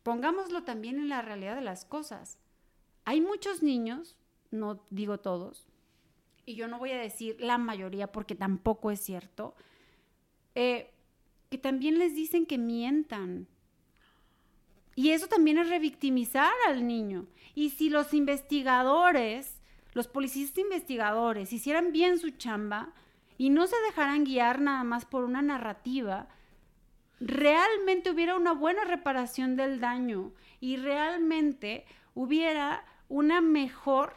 pongámoslo 0.03 0.63
también 0.63 0.99
en 0.99 1.09
la 1.09 1.21
realidad 1.21 1.55
de 1.55 1.61
las 1.61 1.83
cosas. 1.83 2.37
Hay 3.05 3.19
muchos 3.21 3.61
niños, 3.63 4.15
no 4.51 4.85
digo 4.89 5.19
todos, 5.19 5.66
y 6.47 6.55
yo 6.55 6.69
no 6.69 6.79
voy 6.79 6.91
a 6.91 6.97
decir 6.97 7.35
la 7.41 7.57
mayoría 7.57 8.07
porque 8.07 8.33
tampoco 8.33 8.89
es 8.89 9.01
cierto, 9.01 9.53
eh, 10.55 10.89
que 11.49 11.57
también 11.57 11.99
les 11.99 12.15
dicen 12.15 12.45
que 12.45 12.57
mientan. 12.57 13.47
Y 14.95 15.11
eso 15.11 15.27
también 15.27 15.57
es 15.57 15.69
revictimizar 15.69 16.53
al 16.65 16.87
niño. 16.87 17.27
Y 17.53 17.71
si 17.71 17.89
los 17.89 18.13
investigadores, 18.13 19.59
los 19.93 20.07
policías 20.07 20.57
investigadores, 20.57 21.51
hicieran 21.51 21.91
bien 21.91 22.17
su 22.17 22.29
chamba 22.31 22.93
y 23.37 23.49
no 23.49 23.67
se 23.67 23.75
dejaran 23.85 24.23
guiar 24.23 24.61
nada 24.61 24.85
más 24.85 25.03
por 25.05 25.25
una 25.25 25.41
narrativa, 25.41 26.29
realmente 27.19 28.09
hubiera 28.09 28.37
una 28.37 28.53
buena 28.53 28.85
reparación 28.85 29.57
del 29.57 29.81
daño 29.81 30.31
y 30.61 30.77
realmente 30.77 31.83
hubiera 32.15 32.85
una 33.09 33.41
mejor... 33.41 34.15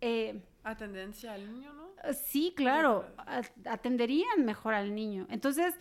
eh, 0.00 0.42
A 0.62 0.76
tendencia 0.76 1.32
al 1.32 1.50
niño, 1.52 1.72
¿no? 1.72 1.90
Sí, 2.12 2.52
claro, 2.56 3.06
atenderían 3.64 4.44
mejor 4.44 4.74
al 4.74 4.94
niño. 4.94 5.26
Entonces, 5.30 5.74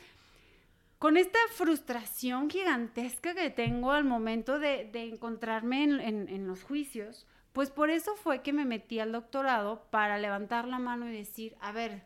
con 0.97 1.17
esta 1.17 1.39
frustración 1.53 2.49
gigantesca 2.49 3.33
que 3.33 3.49
tengo 3.49 3.91
al 3.91 4.03
momento 4.03 4.59
de, 4.59 4.85
de 4.91 5.03
encontrarme 5.03 5.83
en, 5.83 5.99
en- 6.01 6.29
en 6.29 6.47
los 6.47 6.63
juicios, 6.63 7.25
pues 7.53 7.71
por 7.71 7.89
eso 7.89 8.15
fue 8.15 8.41
que 8.41 8.53
me 8.53 8.65
metí 8.65 8.99
al 8.99 9.11
doctorado 9.11 9.87
para 9.91 10.17
levantar 10.17 10.67
la 10.67 10.79
mano 10.79 11.09
y 11.09 11.13
decir, 11.13 11.55
a 11.61 11.71
ver, 11.71 12.03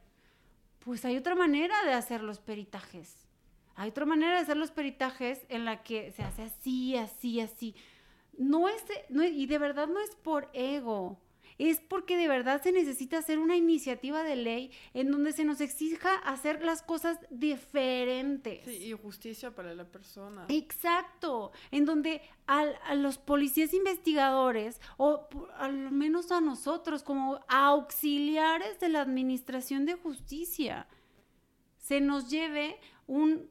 pues 0.79 1.05
hay 1.05 1.17
otra 1.17 1.35
manera 1.35 1.75
de 1.85 1.93
hacer 1.93 2.21
los 2.21 2.39
peritajes. 2.39 3.27
Hay 3.75 3.89
otra 3.89 4.05
manera 4.05 4.33
de 4.35 4.41
hacer 4.41 4.57
los 4.57 4.71
peritajes 4.71 5.45
en 5.49 5.65
la 5.65 5.83
que 5.83 6.11
se 6.11 6.23
hace 6.23 6.43
así, 6.43 6.95
así, 6.97 7.39
así. 7.41 7.75
No 8.37 8.69
es, 8.69 8.83
no 9.09 9.21
es- 9.23 9.31
y 9.33 9.45
de 9.47 9.57
verdad 9.57 9.87
no 9.87 9.99
es 9.99 10.15
por 10.15 10.49
ego, 10.53 11.19
es 11.69 11.79
porque 11.79 12.17
de 12.17 12.27
verdad 12.27 12.61
se 12.61 12.71
necesita 12.71 13.17
hacer 13.19 13.39
una 13.39 13.55
iniciativa 13.55 14.23
de 14.23 14.35
ley 14.35 14.71
en 14.93 15.11
donde 15.11 15.31
se 15.33 15.45
nos 15.45 15.61
exija 15.61 16.15
hacer 16.15 16.63
las 16.63 16.81
cosas 16.81 17.17
diferentes. 17.29 18.65
Sí, 18.65 18.85
y 18.85 18.91
justicia 18.93 19.51
para 19.55 19.73
la 19.73 19.85
persona. 19.85 20.45
Exacto, 20.49 21.51
en 21.71 21.85
donde 21.85 22.21
al- 22.47 22.77
a, 22.85 22.95
los 22.95 23.17
policías 23.17 23.73
investigadores, 23.73 24.79
o 24.97 25.27
por- 25.29 25.51
al 25.53 25.73
menos 25.91 26.31
a 26.31 26.41
nosotros 26.41 27.03
como 27.03 27.39
auxiliares 27.47 28.79
de 28.79 28.89
la 28.89 29.01
Administración 29.01 29.85
de 29.85 29.93
Justicia, 29.93 30.87
se 31.77 32.01
nos 32.01 32.29
lleve 32.29 32.77
un, 33.07 33.49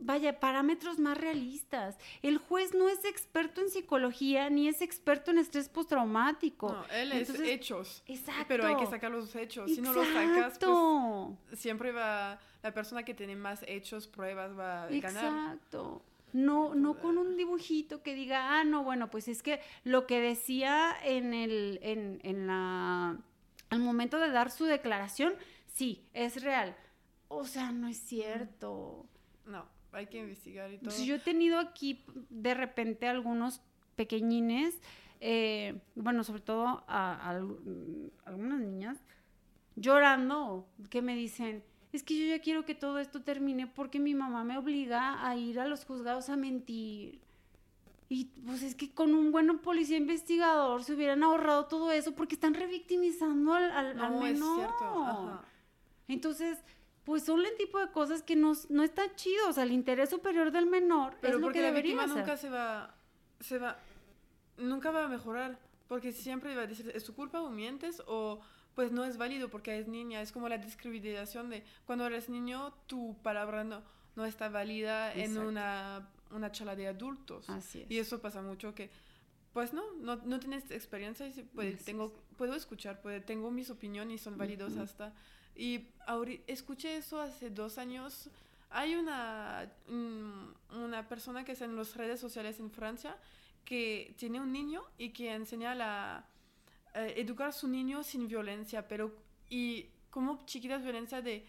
vaya, 0.00 0.40
parámetros 0.40 0.98
más 0.98 1.18
realistas. 1.18 1.98
El 2.22 2.38
juez 2.38 2.74
no 2.74 2.88
es 2.88 3.04
experto 3.04 3.60
en 3.60 3.70
psicología 3.70 4.50
ni 4.50 4.68
es 4.68 4.82
experto 4.82 5.30
en 5.30 5.38
estrés 5.38 5.68
postraumático. 5.68 6.72
No, 6.72 6.84
él 6.86 7.12
Entonces- 7.12 7.40
es 7.40 7.48
hechos. 7.48 8.02
Exacto. 8.06 8.44
Pero 8.48 8.66
hay 8.66 8.76
que 8.76 8.86
sacar 8.86 9.10
los 9.10 9.34
hechos. 9.36 9.70
Si 9.70 9.80
no 9.80 9.92
los 9.92 10.06
sacas, 10.08 10.58
pues 10.58 11.58
siempre 11.60 11.92
va... 11.92 12.38
La 12.60 12.74
persona 12.74 13.04
que 13.04 13.14
tiene 13.14 13.36
más 13.36 13.62
hechos, 13.68 14.08
pruebas, 14.08 14.58
va 14.58 14.82
a 14.84 14.88
ganar. 14.88 15.24
Exacto. 15.24 16.02
No, 16.32 16.74
no 16.74 16.98
con 16.98 17.16
un 17.16 17.36
dibujito 17.36 18.02
que 18.02 18.14
diga, 18.14 18.58
ah, 18.58 18.64
no, 18.64 18.82
bueno, 18.82 19.10
pues 19.10 19.28
es 19.28 19.42
que 19.44 19.60
lo 19.84 20.06
que 20.08 20.20
decía 20.20 20.92
en 21.04 21.32
el, 21.34 21.78
en, 21.82 22.20
en 22.24 22.48
la, 22.48 23.16
al 23.70 23.78
momento 23.78 24.18
de 24.18 24.30
dar 24.30 24.50
su 24.50 24.64
declaración, 24.64 25.34
sí, 25.72 26.04
es 26.14 26.42
real. 26.42 26.76
O 27.28 27.44
sea, 27.46 27.70
no 27.72 27.86
es 27.88 27.98
cierto. 27.98 29.06
No, 29.46 29.66
hay 29.92 30.06
que 30.06 30.18
investigar 30.18 30.70
y 30.72 30.78
todo. 30.78 30.84
Pues 30.90 31.04
yo 31.04 31.14
he 31.16 31.18
tenido 31.18 31.58
aquí 31.58 32.04
de 32.30 32.54
repente 32.54 33.06
algunos 33.08 33.60
pequeñines, 33.96 34.80
eh, 35.20 35.80
bueno, 35.94 36.22
sobre 36.24 36.42
todo 36.42 36.66
a, 36.66 37.14
a 37.14 37.30
al- 37.30 37.42
mm, 37.44 38.10
algunas 38.24 38.60
niñas, 38.60 38.98
llorando, 39.76 40.68
que 40.90 41.02
me 41.02 41.14
dicen, 41.14 41.62
es 41.92 42.02
que 42.02 42.18
yo 42.18 42.26
ya 42.26 42.40
quiero 42.42 42.64
que 42.64 42.74
todo 42.74 42.98
esto 42.98 43.22
termine 43.22 43.66
porque 43.66 43.98
mi 43.98 44.14
mamá 44.14 44.44
me 44.44 44.58
obliga 44.58 45.26
a 45.26 45.36
ir 45.36 45.58
a 45.60 45.66
los 45.66 45.84
juzgados 45.84 46.28
a 46.28 46.36
mentir. 46.36 47.20
Y 48.10 48.26
pues 48.46 48.62
es 48.62 48.74
que 48.74 48.90
con 48.92 49.14
un 49.14 49.32
buen 49.32 49.58
policía 49.58 49.98
investigador 49.98 50.82
se 50.82 50.94
hubieran 50.94 51.22
ahorrado 51.22 51.66
todo 51.66 51.92
eso 51.92 52.14
porque 52.14 52.34
están 52.34 52.54
revictimizando 52.54 53.52
al, 53.54 53.70
al, 53.70 54.00
al 54.00 54.12
no, 54.12 54.26
es 54.26 54.32
menor. 54.34 54.56
cierto. 54.56 55.04
Ajá. 55.04 55.44
Entonces, 56.08 56.58
pues 57.08 57.22
son 57.22 57.40
el 57.40 57.56
tipo 57.56 57.78
de 57.78 57.90
cosas 57.90 58.22
que 58.22 58.36
no, 58.36 58.52
no 58.68 58.82
está 58.82 59.16
chido. 59.16 59.48
O 59.48 59.52
sea, 59.54 59.62
el 59.62 59.72
interés 59.72 60.10
superior 60.10 60.52
del 60.52 60.66
menor 60.66 61.16
Pero 61.22 61.36
es 61.36 61.40
lo 61.40 61.46
porque 61.46 61.60
que 61.60 61.62
la 61.62 61.68
debería 61.68 61.94
víctima 61.94 62.06
ser. 62.06 62.18
nunca 62.18 62.36
se 62.36 62.50
va, 62.50 62.94
se 63.40 63.56
va, 63.56 63.78
nunca 64.58 64.90
va 64.90 65.04
a 65.06 65.08
mejorar, 65.08 65.58
porque 65.86 66.12
siempre 66.12 66.54
va 66.54 66.64
a 66.64 66.66
decir, 66.66 66.92
¿es 66.94 67.04
tu 67.04 67.14
culpa 67.14 67.40
o 67.40 67.48
mientes? 67.48 68.02
O 68.06 68.42
pues 68.74 68.92
no 68.92 69.06
es 69.06 69.16
válido 69.16 69.48
porque 69.48 69.78
es 69.78 69.88
niña, 69.88 70.20
es 70.20 70.32
como 70.32 70.50
la 70.50 70.58
discriminación 70.58 71.48
de 71.48 71.64
cuando 71.86 72.04
eres 72.04 72.28
niño, 72.28 72.74
tu 72.86 73.16
palabra 73.22 73.64
no, 73.64 73.82
no 74.14 74.26
está 74.26 74.50
válida 74.50 75.10
en 75.14 75.38
una, 75.38 76.10
una 76.30 76.52
charla 76.52 76.76
de 76.76 76.88
adultos. 76.88 77.48
Así 77.48 77.80
es. 77.80 77.90
Y 77.90 78.00
eso 78.00 78.20
pasa 78.20 78.42
mucho 78.42 78.74
que, 78.74 78.90
pues 79.54 79.72
no, 79.72 79.94
no, 79.94 80.16
no 80.16 80.38
tienes 80.40 80.70
experiencia 80.70 81.26
y 81.26 81.30
Así 81.30 81.84
tengo, 81.86 82.12
puedo 82.36 82.54
escuchar, 82.54 83.00
puede, 83.00 83.22
tengo 83.22 83.50
mis 83.50 83.70
opiniones 83.70 84.20
y 84.20 84.22
son 84.22 84.36
válidos 84.36 84.76
hasta... 84.76 85.14
Y 85.58 85.88
escuché 86.46 86.96
eso 86.96 87.20
hace 87.20 87.50
dos 87.50 87.78
años. 87.78 88.30
Hay 88.70 88.94
una, 88.94 89.68
mm, 89.88 90.76
una 90.84 91.08
persona 91.08 91.44
que 91.44 91.52
está 91.52 91.64
en 91.64 91.76
las 91.76 91.96
redes 91.96 92.20
sociales 92.20 92.60
en 92.60 92.70
Francia 92.70 93.16
que 93.64 94.14
tiene 94.16 94.40
un 94.40 94.52
niño 94.52 94.82
y 94.96 95.10
que 95.10 95.34
enseña 95.34 95.72
a 95.72 96.24
eh, 96.94 97.14
educar 97.16 97.48
a 97.48 97.52
su 97.52 97.66
niño 97.66 98.02
sin 98.04 98.28
violencia, 98.28 98.86
pero 98.86 99.12
y 99.50 99.86
como 100.10 100.46
chiquitas 100.46 100.82
violencia 100.82 101.20
de 101.20 101.44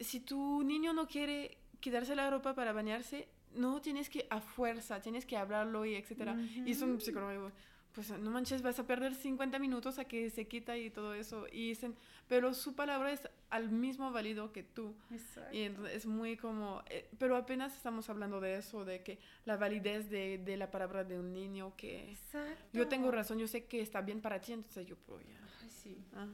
si 0.00 0.20
tu 0.20 0.62
niño 0.64 0.92
no 0.92 1.06
quiere 1.06 1.58
quitarse 1.80 2.16
la 2.16 2.28
ropa 2.28 2.54
para 2.54 2.72
bañarse, 2.72 3.28
no 3.54 3.80
tienes 3.80 4.10
que 4.10 4.26
a 4.28 4.40
fuerza, 4.40 5.00
tienes 5.00 5.24
que 5.24 5.36
hablarlo 5.36 5.86
y 5.86 5.94
etcétera. 5.94 6.36
Y 6.66 6.72
es 6.72 6.82
un 6.82 7.00
psicólogo, 7.00 7.52
pues 7.96 8.10
no 8.10 8.30
manches, 8.30 8.60
vas 8.60 8.78
a 8.78 8.86
perder 8.86 9.14
50 9.14 9.58
minutos 9.58 9.98
a 9.98 10.04
que 10.04 10.28
se 10.28 10.46
quita 10.46 10.76
y 10.76 10.90
todo 10.90 11.14
eso. 11.14 11.46
Y 11.50 11.68
dicen, 11.68 11.96
pero 12.28 12.52
su 12.52 12.74
palabra 12.74 13.10
es 13.10 13.26
al 13.48 13.70
mismo 13.70 14.12
válido 14.12 14.52
que 14.52 14.62
tú. 14.62 14.94
Exacto. 15.10 15.56
Y 15.56 15.62
entonces 15.62 15.96
es 15.96 16.04
muy 16.06 16.36
como, 16.36 16.82
eh, 16.90 17.08
pero 17.18 17.36
apenas 17.36 17.74
estamos 17.74 18.10
hablando 18.10 18.38
de 18.38 18.56
eso, 18.56 18.84
de 18.84 19.02
que 19.02 19.18
la 19.46 19.56
validez 19.56 20.10
de, 20.10 20.36
de 20.36 20.58
la 20.58 20.70
palabra 20.70 21.04
de 21.04 21.18
un 21.18 21.32
niño, 21.32 21.72
que 21.74 22.10
Exacto. 22.10 22.68
yo 22.74 22.86
tengo 22.86 23.10
razón, 23.10 23.38
yo 23.38 23.48
sé 23.48 23.64
que 23.64 23.80
está 23.80 24.02
bien 24.02 24.20
para 24.20 24.42
ti, 24.42 24.52
entonces 24.52 24.86
yo 24.86 24.96
puedo 24.96 25.22
ya. 25.22 25.40
Ay, 25.62 25.70
sí. 25.70 26.04
Ah, 26.14 26.28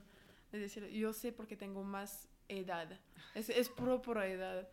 es 0.50 0.60
decir, 0.60 0.88
yo 0.88 1.12
sé 1.12 1.30
porque 1.30 1.56
tengo 1.56 1.84
más 1.84 2.26
edad. 2.48 2.98
Es, 3.36 3.48
es 3.50 3.68
puro 3.68 4.02
por 4.02 4.18
edad. 4.18 4.68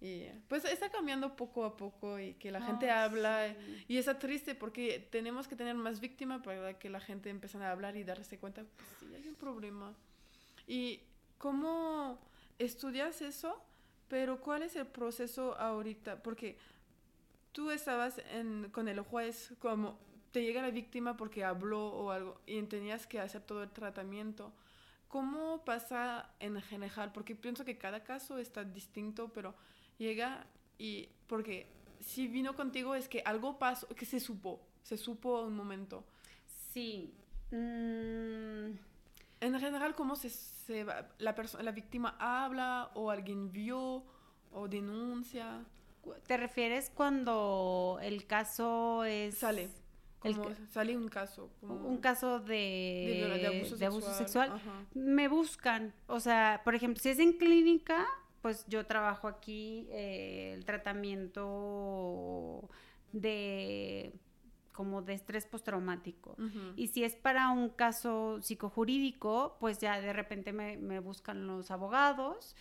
Y 0.00 0.26
pues 0.48 0.64
está 0.66 0.90
cambiando 0.90 1.36
poco 1.36 1.64
a 1.64 1.76
poco 1.76 2.18
y 2.18 2.34
que 2.34 2.50
la 2.50 2.60
gente 2.60 2.90
habla 2.90 3.54
y 3.88 3.96
está 3.96 4.18
triste 4.18 4.54
porque 4.54 5.08
tenemos 5.10 5.48
que 5.48 5.56
tener 5.56 5.74
más 5.74 6.00
víctimas 6.00 6.42
para 6.42 6.78
que 6.78 6.90
la 6.90 7.00
gente 7.00 7.30
empiece 7.30 7.56
a 7.56 7.70
hablar 7.70 7.96
y 7.96 8.04
darse 8.04 8.38
cuenta, 8.38 8.62
pues 8.76 8.88
sí, 9.00 9.14
hay 9.14 9.26
un 9.26 9.34
problema. 9.34 9.94
¿Y 10.66 11.00
cómo 11.38 12.18
estudias 12.58 13.22
eso? 13.22 13.62
Pero 14.08 14.40
¿cuál 14.40 14.62
es 14.62 14.76
el 14.76 14.86
proceso 14.86 15.56
ahorita? 15.58 16.22
Porque 16.22 16.58
tú 17.52 17.70
estabas 17.70 18.20
en, 18.32 18.68
con 18.70 18.88
el 18.88 19.00
juez 19.00 19.54
como 19.60 19.98
te 20.30 20.42
llega 20.42 20.60
la 20.60 20.70
víctima 20.70 21.16
porque 21.16 21.42
habló 21.42 21.86
o 21.86 22.10
algo 22.10 22.38
y 22.44 22.60
tenías 22.64 23.06
que 23.06 23.18
hacer 23.18 23.40
todo 23.40 23.62
el 23.62 23.70
tratamiento. 23.70 24.52
¿Cómo 25.08 25.64
pasa 25.64 26.28
en 26.40 26.60
general? 26.60 27.12
Porque 27.12 27.34
pienso 27.34 27.64
que 27.64 27.78
cada 27.78 28.04
caso 28.04 28.36
está 28.36 28.62
distinto, 28.62 29.28
pero 29.32 29.54
llega 29.98 30.46
y 30.78 31.08
porque 31.26 31.66
si 32.00 32.28
vino 32.28 32.54
contigo 32.54 32.94
es 32.94 33.08
que 33.08 33.22
algo 33.24 33.58
pasó, 33.58 33.88
que 33.88 34.06
se 34.06 34.20
supo, 34.20 34.60
se 34.82 34.96
supo 34.96 35.42
un 35.42 35.56
momento. 35.56 36.04
Sí. 36.72 37.12
Mm. 37.50 38.76
En 39.40 39.60
general, 39.60 39.94
¿cómo 39.94 40.16
se, 40.16 40.30
se 40.30 40.86
la, 41.18 41.34
persona, 41.34 41.62
la 41.62 41.72
víctima 41.72 42.16
habla 42.18 42.90
o 42.94 43.10
alguien 43.10 43.52
vio 43.52 44.04
o 44.52 44.68
denuncia? 44.68 45.64
¿Te 46.26 46.36
refieres 46.36 46.90
cuando 46.90 47.98
el 48.00 48.26
caso 48.26 49.04
es... 49.04 49.38
Sale. 49.38 49.68
sale 50.70 50.96
un 50.96 51.08
caso. 51.08 51.50
un 51.62 51.98
caso 51.98 52.40
de, 52.40 53.50
de, 53.76 53.86
abuso 53.86 54.14
sexual. 54.14 54.60
Me 54.94 55.28
buscan. 55.28 55.92
O 56.06 56.20
sea, 56.20 56.62
por 56.64 56.74
ejemplo, 56.74 57.02
si 57.02 57.10
es 57.10 57.18
en 57.18 57.32
clínica, 57.32 58.06
pues 58.46 58.64
yo 58.68 58.86
trabajo 58.86 59.26
aquí 59.26 59.88
eh, 59.90 60.52
el 60.54 60.64
tratamiento 60.64 62.70
de 63.10 64.14
como 64.70 65.02
de 65.02 65.14
estrés 65.14 65.46
postraumático. 65.46 66.36
Y 66.76 66.86
si 66.86 67.02
es 67.02 67.16
para 67.16 67.50
un 67.50 67.70
caso 67.70 68.40
psicojurídico, 68.40 69.56
pues 69.58 69.80
ya 69.80 70.00
de 70.00 70.12
repente 70.12 70.52
me, 70.52 71.00
buscan 71.00 71.48
los 71.48 71.72
abogados 71.72 72.54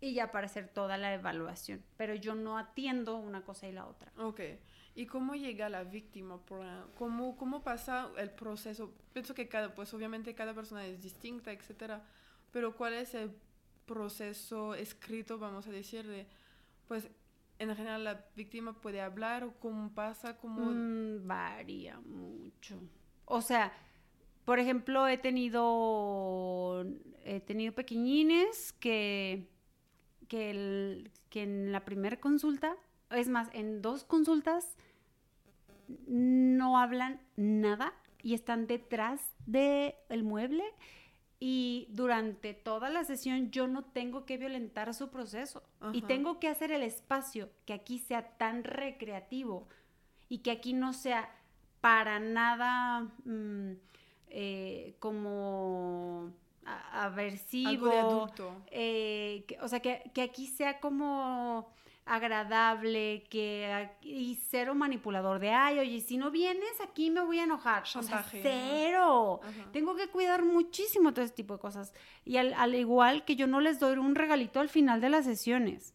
y 0.00 0.14
ya 0.14 0.32
para 0.32 0.46
hacer 0.46 0.66
toda 0.66 0.98
la 0.98 1.14
evaluación. 1.14 1.84
Pero 1.96 2.16
yo 2.16 2.34
no 2.34 2.58
atiendo 2.58 3.18
una 3.18 3.44
cosa 3.44 3.68
y 3.68 3.72
la 3.72 3.86
otra. 3.86 4.10
Ok. 4.16 4.40
¿Y 4.96 5.06
cómo 5.06 5.36
llega 5.36 5.68
la 5.68 5.84
víctima? 5.84 6.40
¿Cómo, 6.98 7.36
¿Cómo 7.36 7.62
pasa 7.62 8.10
el 8.18 8.32
proceso? 8.32 8.92
Pienso 9.12 9.32
que 9.32 9.48
cada, 9.48 9.76
pues 9.76 9.94
obviamente 9.94 10.34
cada 10.34 10.54
persona 10.54 10.84
es 10.86 11.00
distinta, 11.00 11.52
etcétera. 11.52 12.02
Pero 12.50 12.74
¿cuál 12.74 12.94
es 12.94 13.14
el 13.14 13.30
proceso 13.90 14.76
escrito, 14.76 15.36
vamos 15.36 15.66
a 15.66 15.72
decir, 15.72 16.06
de, 16.06 16.24
pues, 16.86 17.10
en 17.58 17.74
general 17.74 18.04
la 18.04 18.24
víctima 18.36 18.72
puede 18.72 19.00
hablar 19.00 19.42
o 19.42 19.52
cómo 19.58 19.90
pasa, 19.92 20.38
cómo... 20.38 20.70
Mm, 20.70 21.26
varía 21.26 21.98
mucho. 21.98 22.80
O 23.24 23.42
sea, 23.42 23.72
por 24.44 24.60
ejemplo, 24.60 25.08
he 25.08 25.18
tenido, 25.18 26.86
he 27.24 27.40
tenido 27.40 27.72
pequeñines 27.74 28.72
que, 28.74 29.48
que, 30.28 31.10
que 31.28 31.42
en 31.42 31.72
la 31.72 31.84
primera 31.84 32.20
consulta, 32.20 32.76
es 33.10 33.28
más, 33.28 33.48
en 33.52 33.82
dos 33.82 34.04
consultas, 34.04 34.76
no 36.06 36.78
hablan 36.78 37.20
nada 37.34 37.92
y 38.22 38.34
están 38.34 38.68
detrás 38.68 39.20
del 39.46 39.94
el 40.08 40.22
mueble 40.22 40.64
y 41.42 41.88
durante 41.88 42.52
toda 42.52 42.90
la 42.90 43.02
sesión 43.02 43.50
yo 43.50 43.66
no 43.66 43.82
tengo 43.82 44.26
que 44.26 44.36
violentar 44.36 44.92
su 44.92 45.08
proceso 45.08 45.62
y 45.94 46.02
tengo 46.02 46.38
que 46.38 46.48
hacer 46.48 46.70
el 46.70 46.82
espacio 46.82 47.48
que 47.64 47.72
aquí 47.72 47.98
sea 47.98 48.36
tan 48.36 48.62
recreativo 48.62 49.66
y 50.28 50.38
que 50.38 50.50
aquí 50.50 50.74
no 50.74 50.92
sea 50.92 51.34
para 51.80 52.20
nada 52.20 53.08
mm, 53.24 53.72
eh, 54.28 54.96
como 54.98 56.30
aversivo. 56.92 57.90
Algo 57.90 58.26
de 58.26 58.62
eh, 58.70 59.46
o 59.62 59.68
sea, 59.68 59.80
que, 59.80 60.10
que 60.12 60.20
aquí 60.20 60.46
sea 60.46 60.78
como 60.78 61.72
agradable, 62.10 63.24
que 63.30 63.88
y 64.02 64.34
cero 64.48 64.74
manipulador 64.74 65.38
de, 65.38 65.50
ay, 65.50 65.78
oye, 65.78 66.00
si 66.00 66.16
no 66.16 66.32
vienes 66.32 66.80
aquí 66.82 67.08
me 67.08 67.20
voy 67.20 67.38
a 67.38 67.44
enojar. 67.44 67.84
cero. 68.42 69.40
Tengo 69.72 69.94
que 69.94 70.08
cuidar 70.08 70.44
muchísimo 70.44 71.14
todo 71.14 71.24
ese 71.24 71.34
tipo 71.34 71.54
de 71.54 71.60
cosas. 71.60 71.94
Y 72.24 72.36
al, 72.36 72.74
igual 72.74 73.24
que 73.24 73.36
yo 73.36 73.46
no 73.46 73.60
les 73.60 73.78
doy 73.78 73.96
un 73.96 74.16
regalito 74.16 74.58
al 74.58 74.68
final 74.68 75.00
de 75.00 75.08
las 75.08 75.24
sesiones. 75.24 75.94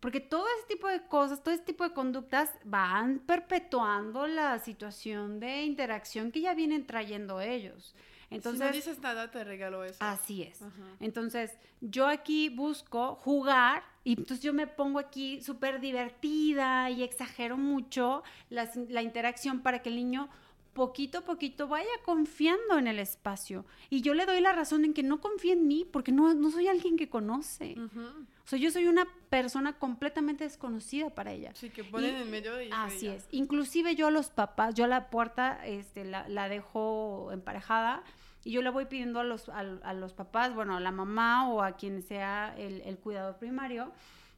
Porque 0.00 0.20
todo 0.20 0.44
ese 0.58 0.66
tipo 0.68 0.88
de 0.88 1.00
cosas, 1.08 1.42
todo 1.42 1.54
ese 1.54 1.64
tipo 1.64 1.84
de 1.84 1.94
conductas 1.94 2.50
van 2.64 3.20
perpetuando 3.20 4.26
la 4.26 4.58
situación 4.58 5.40
de 5.40 5.62
interacción 5.62 6.32
que 6.32 6.42
ya 6.42 6.52
vienen 6.52 6.86
trayendo 6.86 7.40
ellos. 7.40 7.94
Entonces, 8.28 8.60
si 8.60 8.66
no 8.66 8.72
dices 8.72 8.98
nada, 9.00 9.30
te 9.30 9.42
regalo 9.42 9.84
eso. 9.84 9.96
Así 10.00 10.42
es. 10.42 10.60
Entonces, 11.00 11.56
yo 11.80 12.08
aquí 12.08 12.50
busco 12.50 13.14
jugar 13.14 13.95
y 14.06 14.12
entonces 14.12 14.40
yo 14.40 14.52
me 14.52 14.68
pongo 14.68 15.00
aquí 15.00 15.42
súper 15.42 15.80
divertida 15.80 16.88
y 16.90 17.02
exagero 17.02 17.56
mucho 17.56 18.22
la, 18.50 18.70
la 18.88 19.02
interacción 19.02 19.62
para 19.62 19.82
que 19.82 19.88
el 19.88 19.96
niño 19.96 20.28
poquito 20.74 21.18
a 21.18 21.20
poquito 21.22 21.66
vaya 21.66 21.90
confiando 22.04 22.78
en 22.78 22.86
el 22.86 23.00
espacio. 23.00 23.66
Y 23.90 24.02
yo 24.02 24.14
le 24.14 24.24
doy 24.24 24.40
la 24.40 24.52
razón 24.52 24.84
en 24.84 24.94
que 24.94 25.02
no 25.02 25.20
confía 25.20 25.54
en 25.54 25.66
mí 25.66 25.84
porque 25.84 26.12
no, 26.12 26.34
no 26.34 26.52
soy 26.52 26.68
alguien 26.68 26.96
que 26.96 27.08
conoce. 27.08 27.74
O 27.74 28.48
sea, 28.48 28.60
yo 28.60 28.70
soy 28.70 28.86
una 28.86 29.08
persona 29.28 29.72
completamente 29.72 30.44
desconocida 30.44 31.10
para 31.10 31.32
ella. 31.32 31.50
Sí, 31.54 31.70
que 31.70 31.82
ponen 31.82 32.14
en 32.14 32.30
medio 32.30 32.62
y... 32.62 32.70
Así 32.72 33.08
es. 33.08 33.26
Inclusive 33.32 33.96
yo 33.96 34.06
a 34.06 34.12
los 34.12 34.30
papás, 34.30 34.76
yo 34.76 34.84
a 34.84 34.88
la 34.88 35.10
puerta 35.10 35.66
este, 35.66 36.04
la, 36.04 36.28
la 36.28 36.48
dejo 36.48 37.32
emparejada 37.32 38.04
y 38.46 38.52
yo 38.52 38.62
le 38.62 38.70
voy 38.70 38.84
pidiendo 38.84 39.18
a 39.18 39.24
los, 39.24 39.48
a, 39.48 39.92
los 39.92 40.12
papás, 40.12 40.54
bueno, 40.54 40.76
a 40.76 40.80
la 40.80 40.92
mamá 40.92 41.50
o 41.50 41.62
a 41.62 41.72
quien 41.72 42.00
sea 42.00 42.54
el, 42.56 42.80
el 42.82 42.96
cuidador 42.96 43.38
primario, 43.38 43.90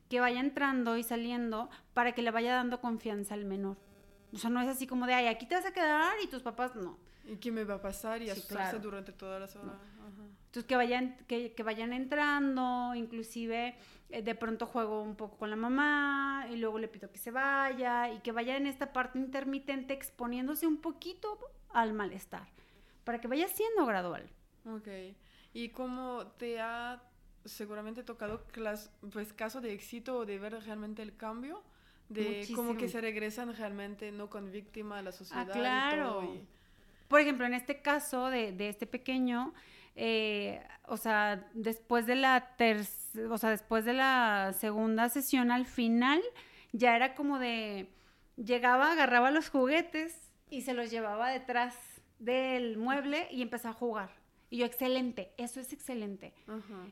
que 0.09 0.19
vaya 0.19 0.41
entrando 0.41 0.97
y 0.97 1.03
saliendo 1.03 1.69
para 1.93 2.13
que 2.13 2.23
le 2.23 2.31
vaya 2.31 2.55
dando 2.55 2.81
confianza 2.81 3.35
al 3.35 3.45
menor. 3.45 3.77
O 4.33 4.39
sea, 4.39 4.49
no 4.49 4.63
es 4.63 4.69
así 4.69 4.87
como 4.87 5.07
de, 5.07 5.13
ay, 5.13 5.27
aquí 5.27 5.45
te 5.45 5.57
vas 5.57 5.67
a 5.67 5.75
quedar 5.75 6.15
y 6.25 6.27
tus 6.27 6.41
papás 6.41 6.75
no. 6.75 6.97
¿Y 7.27 7.37
qué 7.37 7.53
me 7.53 7.65
va 7.65 7.75
a 7.75 7.83
pasar? 7.83 8.23
Y 8.23 8.31
asustarse 8.31 8.79
durante 8.79 9.13
todas 9.13 9.43
las 9.43 9.55
horas. 9.57 9.77
Entonces, 10.47 10.65
que 10.65 10.77
vayan, 10.77 11.19
que, 11.27 11.53
que 11.53 11.63
vayan 11.63 11.93
entrando, 11.93 12.95
inclusive 12.95 13.77
eh, 14.09 14.23
de 14.23 14.35
pronto 14.35 14.65
juego 14.65 15.03
un 15.03 15.17
poco 15.17 15.37
con 15.37 15.51
la 15.51 15.57
mamá 15.57 16.47
y 16.51 16.57
luego 16.57 16.79
le 16.79 16.89
pido 16.89 17.13
que 17.13 17.19
se 17.19 17.31
vaya 17.31 18.11
y 18.11 18.21
que 18.21 18.33
vaya 18.33 18.57
en 18.57 18.67
esta 18.67 18.91
parte 18.95 19.19
intermitente 19.19 19.93
exponiéndose 19.93 20.67
un 20.67 20.79
poquito 20.79 21.39
al 21.75 21.93
malestar 21.93 22.49
para 23.09 23.23
que 23.23 23.27
vaya 23.27 23.49
siendo 23.49 23.87
gradual. 23.87 24.29
Ok. 24.67 24.87
¿Y 25.55 25.71
cómo 25.71 26.27
te 26.37 26.61
ha 26.61 27.03
seguramente 27.47 28.03
tocado 28.03 28.45
pues, 29.11 29.33
caso 29.33 29.63
de 29.63 29.73
éxito 29.73 30.19
o 30.19 30.27
de 30.27 30.39
ver 30.39 30.53
realmente 30.63 31.01
el 31.01 31.17
cambio? 31.17 31.65
De 32.11 32.47
cómo 32.55 32.77
que 32.77 32.87
se 32.87 33.01
regresan 33.01 33.57
realmente 33.57 34.13
no 34.13 34.29
con 34.29 34.53
víctima 34.53 34.99
a 34.99 35.03
la 35.03 35.13
sociedad. 35.13 35.49
Ah, 35.49 35.53
claro. 35.55 36.37
Por 37.09 37.21
ejemplo, 37.21 37.47
en 37.47 37.55
este 37.55 37.81
caso 37.81 38.29
de, 38.29 38.53
de 38.53 38.69
este 38.69 38.87
pequeño, 38.87 39.55
eh, 39.97 40.63
o 40.85 40.99
sea, 40.99 41.49
después 41.55 42.05
de 42.05 42.15
la 42.15 42.57
o 43.31 43.39
sea, 43.39 43.49
después 43.49 43.87
de 43.87 43.95
la 43.95 44.53
segunda 44.53 45.09
sesión, 45.09 45.51
al 45.51 45.65
final, 45.65 46.21
ya 46.73 46.95
era 46.95 47.15
como 47.15 47.39
de, 47.39 47.89
llegaba, 48.37 48.93
agarraba 48.93 49.31
los 49.31 49.49
juguetes 49.49 50.31
y 50.51 50.61
se 50.61 50.75
los 50.75 50.91
llevaba 50.91 51.31
detrás 51.31 51.88
del 52.19 52.77
mueble 52.79 53.29
y 53.31 53.43
empezó 53.43 53.69
a 53.69 53.73
jugar. 53.73 54.11
Y 54.51 54.59
yo, 54.59 54.67
excelente, 54.67 55.33
eso 55.37 55.61
es 55.61 55.73
excelente. 55.73 56.33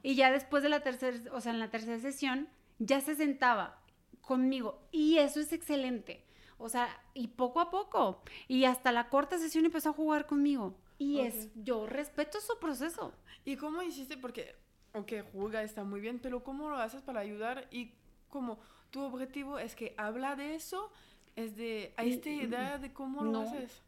Y 0.02 0.14
ya 0.14 0.30
después 0.30 0.62
de 0.62 0.68
la 0.68 0.80
tercera, 0.80 1.18
o 1.32 1.40
sea, 1.40 1.52
en 1.52 1.58
la 1.58 1.70
tercera 1.70 1.98
sesión, 1.98 2.48
ya 2.78 3.00
se 3.00 3.14
sentaba 3.14 3.80
conmigo. 4.20 4.86
Y 4.92 5.18
eso 5.18 5.40
es 5.40 5.52
excelente. 5.52 6.22
O 6.58 6.68
sea, 6.68 6.88
y 7.14 7.28
poco 7.28 7.60
a 7.60 7.70
poco. 7.70 8.22
Y 8.48 8.64
hasta 8.64 8.92
la 8.92 9.08
cuarta 9.08 9.38
sesión 9.38 9.64
empezó 9.64 9.90
a 9.90 9.94
jugar 9.94 10.26
conmigo. 10.26 10.74
Y 10.98 11.20
es, 11.20 11.50
yo 11.54 11.86
respeto 11.86 12.40
su 12.40 12.58
proceso. 12.58 13.12
¿Y 13.44 13.56
cómo 13.56 13.82
hiciste? 13.82 14.16
Porque, 14.16 14.54
ok, 14.94 15.12
juega, 15.32 15.62
está 15.62 15.84
muy 15.84 16.00
bien, 16.00 16.18
pero 16.18 16.42
¿cómo 16.42 16.70
lo 16.70 16.76
haces 16.76 17.02
para 17.02 17.20
ayudar? 17.20 17.68
Y 17.70 17.92
como 18.28 18.58
tu 18.90 19.02
objetivo 19.02 19.58
es 19.58 19.74
que 19.76 19.94
habla 19.98 20.36
de 20.36 20.54
eso, 20.54 20.90
es 21.36 21.56
de, 21.56 21.92
a 21.96 22.04
esta 22.04 22.30
edad 22.30 22.80
de 22.80 22.92
cómo 22.92 23.22
lo 23.24 23.32
No. 23.32 23.40
haces. 23.42 23.82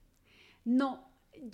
No, 0.64 1.08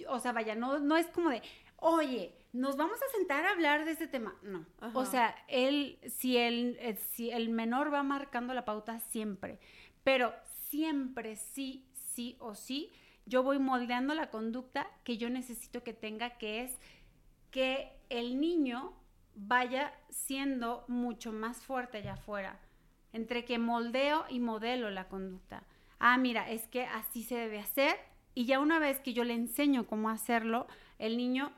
o 0.09 0.19
sea, 0.19 0.33
vaya, 0.33 0.55
no, 0.55 0.79
no 0.79 0.97
es 0.97 1.07
como 1.07 1.31
de, 1.31 1.43
oye, 1.77 2.35
nos 2.53 2.77
vamos 2.77 2.99
a 3.03 3.17
sentar 3.17 3.45
a 3.45 3.51
hablar 3.51 3.85
de 3.85 3.93
este 3.93 4.07
tema. 4.07 4.35
No. 4.43 4.65
O 4.95 5.05
sea, 5.05 5.35
él, 5.49 5.99
si 6.07 6.37
el, 6.37 6.77
eh, 6.81 6.97
si 6.97 7.31
el 7.31 7.51
menor 7.51 7.93
va 7.93 8.03
marcando 8.03 8.55
la 8.55 8.65
pauta 8.65 9.01
siempre, 9.01 9.59
pero 10.03 10.35
siempre 10.69 11.37
sí, 11.37 11.87
sí 11.93 12.37
o 12.39 12.55
sí, 12.55 12.93
yo 13.27 13.43
voy 13.43 13.59
moldeando 13.59 14.15
la 14.15 14.31
conducta 14.31 14.87
que 15.03 15.17
yo 15.17 15.31
necesito 15.31 15.83
que 15.83 15.93
tenga, 15.93 16.39
que 16.39 16.63
es 16.63 16.79
que 17.51 17.93
el 18.09 18.41
niño 18.41 18.93
vaya 19.35 19.93
siendo 20.11 20.85
mucho 20.89 21.33
más 21.33 21.59
fuerte 21.63 21.99
allá 21.99 22.15
afuera, 22.15 22.61
entre 23.13 23.45
que 23.45 23.59
moldeo 23.59 24.25
y 24.29 24.41
modelo 24.41 24.91
la 24.91 25.09
conducta. 25.09 25.65
Ah, 25.99 26.19
mira, 26.19 26.51
es 26.51 26.67
que 26.69 26.85
así 26.85 27.23
se 27.23 27.37
debe 27.37 27.61
hacer 27.61 27.97
y 28.35 28.47
ya 28.47 28.61
una 28.61 28.79
vez 28.79 29.01
que 29.01 29.13
yo 29.13 29.25
le 29.25 29.35
enseño 29.35 29.87
cómo 29.87 30.09
hacerlo, 30.09 30.67
el 30.99 31.17
niño 31.17 31.53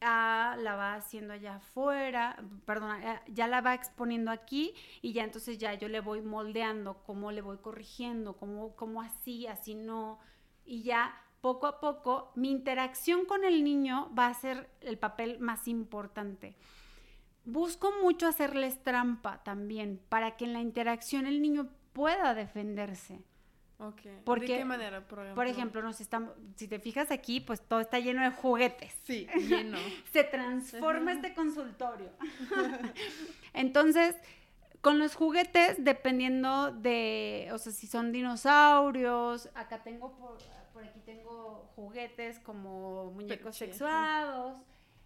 ah, 0.00 0.56
la 0.60 0.74
va 0.74 0.94
haciendo 0.94 1.32
allá 1.34 1.56
afuera, 1.56 2.42
perdona, 2.64 3.00
ah, 3.04 3.22
ya 3.28 3.46
la 3.46 3.60
va 3.60 3.74
exponiendo 3.74 4.30
aquí 4.30 4.74
y 5.02 5.12
ya 5.12 5.24
entonces 5.24 5.58
ya 5.58 5.74
yo 5.74 5.88
le 5.88 6.00
voy 6.00 6.20
moldeando, 6.20 7.02
cómo 7.04 7.30
le 7.30 7.40
voy 7.40 7.58
corrigiendo, 7.58 8.36
cómo, 8.36 8.74
cómo 8.76 9.02
así, 9.02 9.46
así 9.46 9.74
no, 9.74 10.18
y 10.64 10.82
ya 10.82 11.14
poco 11.40 11.66
a 11.66 11.80
poco 11.80 12.32
mi 12.34 12.50
interacción 12.50 13.24
con 13.24 13.44
el 13.44 13.62
niño 13.62 14.12
va 14.18 14.26
a 14.26 14.34
ser 14.34 14.68
el 14.80 14.98
papel 14.98 15.38
más 15.38 15.68
importante. 15.68 16.56
Busco 17.44 17.92
mucho 18.02 18.26
hacerles 18.26 18.82
trampa 18.82 19.42
también 19.42 20.02
para 20.08 20.36
que 20.36 20.44
en 20.44 20.52
la 20.52 20.60
interacción 20.60 21.26
el 21.26 21.40
niño 21.40 21.68
pueda 21.92 22.34
defenderse. 22.34 23.22
Ok. 23.80 24.00
Porque, 24.24 24.52
¿De 24.52 24.58
qué 24.58 24.64
manera, 24.64 25.06
por 25.06 25.20
ejemplo? 25.20 25.34
Por 25.36 25.46
ejemplo, 25.46 25.82
nos 25.82 26.00
estamos, 26.00 26.32
si 26.56 26.66
te 26.66 26.80
fijas 26.80 27.12
aquí, 27.12 27.40
pues 27.40 27.60
todo 27.60 27.80
está 27.80 28.00
lleno 28.00 28.22
de 28.22 28.30
juguetes. 28.30 28.96
Sí, 29.04 29.26
lleno. 29.48 29.78
Se 30.12 30.24
transforma 30.24 31.12
este 31.12 31.32
consultorio. 31.32 32.10
Entonces, 33.54 34.16
con 34.80 34.98
los 34.98 35.14
juguetes, 35.14 35.76
dependiendo 35.84 36.72
de, 36.72 37.50
o 37.52 37.58
sea, 37.58 37.72
si 37.72 37.86
son 37.86 38.10
dinosaurios, 38.10 39.48
acá 39.54 39.82
tengo, 39.82 40.12
por, 40.16 40.38
por 40.72 40.84
aquí 40.84 41.00
tengo 41.00 41.70
juguetes 41.76 42.40
como 42.40 43.12
muñecos 43.12 43.56
sexuados 43.56 44.60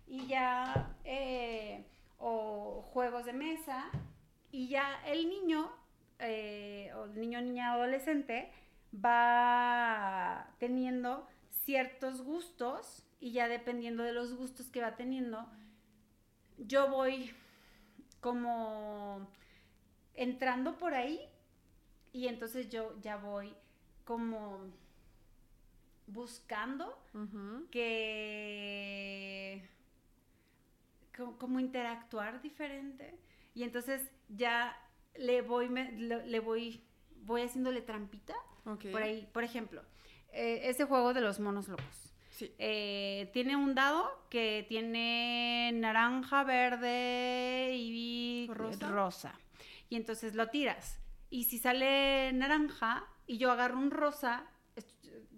y 0.06 0.26
ya, 0.26 0.94
eh, 1.04 1.86
o 2.18 2.82
juegos 2.92 3.24
de 3.26 3.32
mesa, 3.32 3.90
y 4.50 4.68
ya 4.68 5.02
el 5.06 5.28
niño, 5.28 5.70
eh, 6.18 6.90
o 6.94 7.04
el 7.04 7.20
niño, 7.20 7.40
niña, 7.40 7.72
adolescente, 7.72 8.50
va 8.92 10.54
teniendo 10.58 11.26
ciertos 11.50 12.22
gustos 12.22 13.04
y 13.20 13.32
ya 13.32 13.48
dependiendo 13.48 14.02
de 14.02 14.12
los 14.12 14.34
gustos 14.34 14.68
que 14.68 14.80
va 14.82 14.96
teniendo, 14.96 15.46
yo 16.58 16.88
voy 16.88 17.30
como 18.20 19.28
entrando 20.14 20.78
por 20.78 20.94
ahí 20.94 21.20
y 22.12 22.28
entonces 22.28 22.70
yo 22.70 22.94
ya 23.02 23.16
voy 23.16 23.54
como 24.04 24.60
buscando 26.06 26.98
que 27.70 29.62
co- 31.16 31.36
como 31.38 31.60
interactuar 31.60 32.40
diferente 32.42 33.18
y 33.54 33.62
entonces 33.64 34.10
ya 34.28 34.76
le 35.16 35.42
voy 35.42 35.68
me- 35.68 35.92
le, 35.92 36.26
le 36.26 36.40
voy 36.40 36.82
voy 37.22 37.42
haciéndole 37.42 37.80
trampita 37.82 38.34
por 38.92 39.02
ahí 39.02 39.28
por 39.32 39.42
ejemplo 39.44 39.82
eh, 40.32 40.60
ese 40.68 40.84
juego 40.84 41.12
de 41.14 41.20
los 41.20 41.40
monos 41.40 41.68
locos 41.68 42.12
Sí. 42.30 42.50
eh, 42.58 43.30
tiene 43.34 43.56
un 43.56 43.74
dado 43.74 44.10
que 44.30 44.64
tiene 44.68 45.70
naranja, 45.74 46.44
verde 46.44 47.72
y 47.74 48.48
¿Rosa? 48.50 48.88
rosa. 48.90 49.34
Y 49.90 49.96
entonces 49.96 50.34
lo 50.34 50.48
tiras. 50.48 50.98
Y 51.28 51.44
si 51.44 51.58
sale 51.58 52.32
naranja 52.32 53.04
y 53.26 53.36
yo 53.36 53.52
agarro 53.52 53.76
un 53.78 53.90
rosa, 53.90 54.46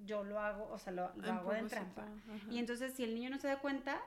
yo 0.05 0.23
lo 0.23 0.39
hago, 0.39 0.69
o 0.71 0.79
sea, 0.79 0.93
lo, 0.93 1.11
lo 1.17 1.25
En 1.25 1.35
hago 1.35 1.51
de 1.53 1.63
trampa. 1.65 2.03
ajá. 2.03 2.53
Y 2.53 2.59
entonces 2.59 2.95
si 2.95 3.03
el 3.03 3.15
niño 3.17 3.31
no 3.31 3.39
se 3.39 3.49
da 3.49 3.59
cuenta, 3.59 4.01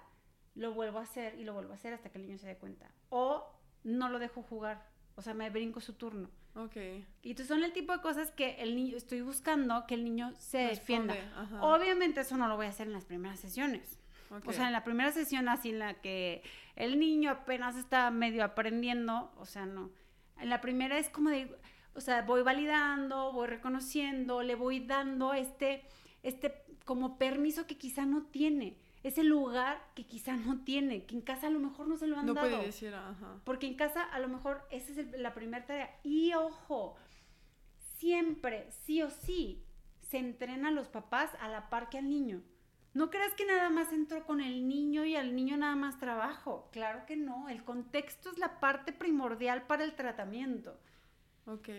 lo 0.55 0.73
vuelvo 0.73 0.99
a 0.99 1.03
hacer 1.03 1.35
y 1.37 1.43
lo 1.43 1.53
vuelvo 1.53 1.73
a 1.73 1.75
hacer 1.75 1.93
hasta 1.93 2.09
que 2.09 2.19
el 2.19 2.25
niño 2.25 2.37
se 2.37 2.47
dé 2.47 2.55
cuenta. 2.57 2.89
O 3.09 3.45
no 3.83 4.07
lo 4.07 4.17
dejo 4.17 4.41
jugar, 4.43 4.85
o 5.15 5.21
sea, 5.21 5.33
me 5.33 5.49
brinco 5.49 5.81
su 5.81 5.93
turno. 5.93 6.29
Ok. 6.57 6.75
Y 7.21 7.31
entonces 7.31 7.47
son 7.47 7.63
el 7.63 7.71
tipo 7.71 7.93
de 7.93 8.01
cosas 8.01 8.31
que 8.31 8.55
el 8.59 8.75
niño, 8.75 8.97
estoy 8.97 9.21
buscando 9.21 9.85
que 9.87 9.93
el 9.93 10.03
niño 10.03 10.33
se 10.39 10.57
defienda. 10.59 11.15
Ajá. 11.35 11.63
Obviamente 11.63 12.21
eso 12.21 12.35
no 12.35 12.47
lo 12.47 12.55
voy 12.55 12.65
a 12.65 12.69
hacer 12.69 12.87
en 12.87 12.93
las 12.93 13.05
primeras 13.05 13.39
sesiones. 13.39 13.99
O 14.45 14.51
sea, 14.51 14.67
en 14.67 14.73
la 14.73 14.83
primera 14.83 15.11
sesión 15.11 15.47
así 15.47 15.69
en 15.69 15.79
la 15.79 15.93
que 16.01 16.43
el 16.75 16.99
niño 16.99 17.31
apenas 17.31 17.77
está 17.77 18.11
medio 18.11 18.43
aprendiendo, 18.43 19.31
o 19.37 19.45
sea, 19.45 19.65
no. 19.65 19.91
En 20.37 20.49
la 20.49 20.59
primera 20.59 20.97
es 20.97 21.09
como 21.09 21.29
de, 21.29 21.55
o 21.93 22.01
sea, 22.01 22.23
voy 22.23 22.41
validando, 22.41 23.31
voy 23.31 23.47
reconociendo, 23.47 24.43
le 24.43 24.55
voy 24.55 24.81
dando 24.81 25.33
este, 25.33 25.85
este 26.23 26.65
como 26.83 27.17
permiso 27.17 27.67
que 27.67 27.77
quizá 27.77 28.05
no 28.05 28.23
tiene, 28.23 28.77
ese 29.03 29.23
lugar 29.23 29.81
que 29.95 30.05
quizá 30.05 30.35
no 30.35 30.63
tiene, 30.63 31.05
que 31.05 31.15
en 31.15 31.21
casa 31.21 31.47
a 31.47 31.49
lo 31.49 31.59
mejor 31.59 31.87
no 31.87 31.97
se 31.97 32.07
lo 32.07 32.17
han 32.17 32.25
no 32.25 32.33
dado. 32.33 32.49
puede 32.49 32.65
decir, 32.65 32.93
ajá. 32.93 33.39
Porque 33.43 33.67
en 33.67 33.75
casa 33.75 34.03
a 34.03 34.19
lo 34.19 34.27
mejor 34.27 34.61
esa 34.71 34.91
es 34.91 34.97
el- 34.97 35.21
la 35.23 35.33
primera 35.33 35.65
tarea. 35.65 35.89
Y 36.03 36.33
ojo, 36.33 36.95
siempre, 37.97 38.69
sí 38.85 39.01
o 39.01 39.09
sí, 39.09 39.63
se 40.01 40.17
entrena 40.17 40.69
a 40.69 40.71
los 40.71 40.87
papás 40.87 41.31
a 41.41 41.47
la 41.47 41.69
par 41.69 41.89
que 41.89 41.97
al 41.97 42.09
niño. 42.09 42.41
No 42.93 43.09
creas 43.11 43.33
que 43.33 43.45
nada 43.45 43.69
más 43.69 43.93
entro 43.93 44.25
con 44.25 44.41
el 44.41 44.67
niño 44.67 45.05
y 45.05 45.15
al 45.15 45.35
niño 45.35 45.57
nada 45.57 45.75
más 45.75 45.99
trabajo. 45.99 46.69
Claro 46.71 47.05
que 47.05 47.15
no. 47.15 47.47
El 47.49 47.63
contexto 47.63 48.31
es 48.31 48.37
la 48.39 48.59
parte 48.59 48.91
primordial 48.93 49.67
para 49.67 49.83
el 49.83 49.93
tratamiento. 49.95 50.79
Ok. 51.45 51.69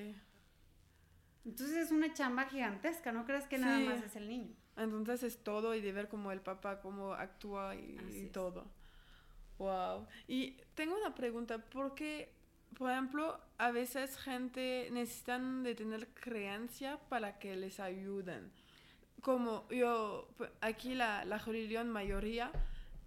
Entonces 1.45 1.77
es 1.77 1.91
una 1.91 2.13
chamba 2.13 2.45
gigantesca. 2.45 3.11
No 3.11 3.25
creas 3.25 3.47
que 3.49 3.59
nada 3.59 3.79
Sí. 3.79 3.85
más 3.85 4.03
es 4.03 4.15
el 4.17 4.29
niño. 4.29 4.55
Entonces 4.79 5.23
es 5.23 5.43
todo 5.43 5.75
y 5.75 5.81
de 5.81 5.93
ver 5.93 6.09
cómo 6.09 6.33
el 6.33 6.41
papá, 6.41 6.81
cómo 6.81 7.13
actúa 7.13 7.75
y, 7.75 8.31
todo. 8.33 8.65
Wow. 9.59 10.07
Y 10.29 10.53
tengo 10.75 10.97
una 10.97 11.15
pregunta, 11.15 11.59
porque, 11.59 12.33
por 12.79 12.91
ejemplo, 12.91 13.41
a 13.59 13.73
veces 13.73 14.17
gente 14.17 14.89
necesitan 14.93 15.65
de 15.65 15.75
tener 15.75 16.09
creencia 16.15 16.99
para 17.09 17.39
que 17.39 17.57
les 17.57 17.81
ayuden. 17.81 18.53
Como 19.21 19.69
yo, 19.69 20.29
aquí 20.61 20.95
la, 20.95 21.25
la 21.25 21.39
religión 21.39 21.91
mayoría 21.91 22.53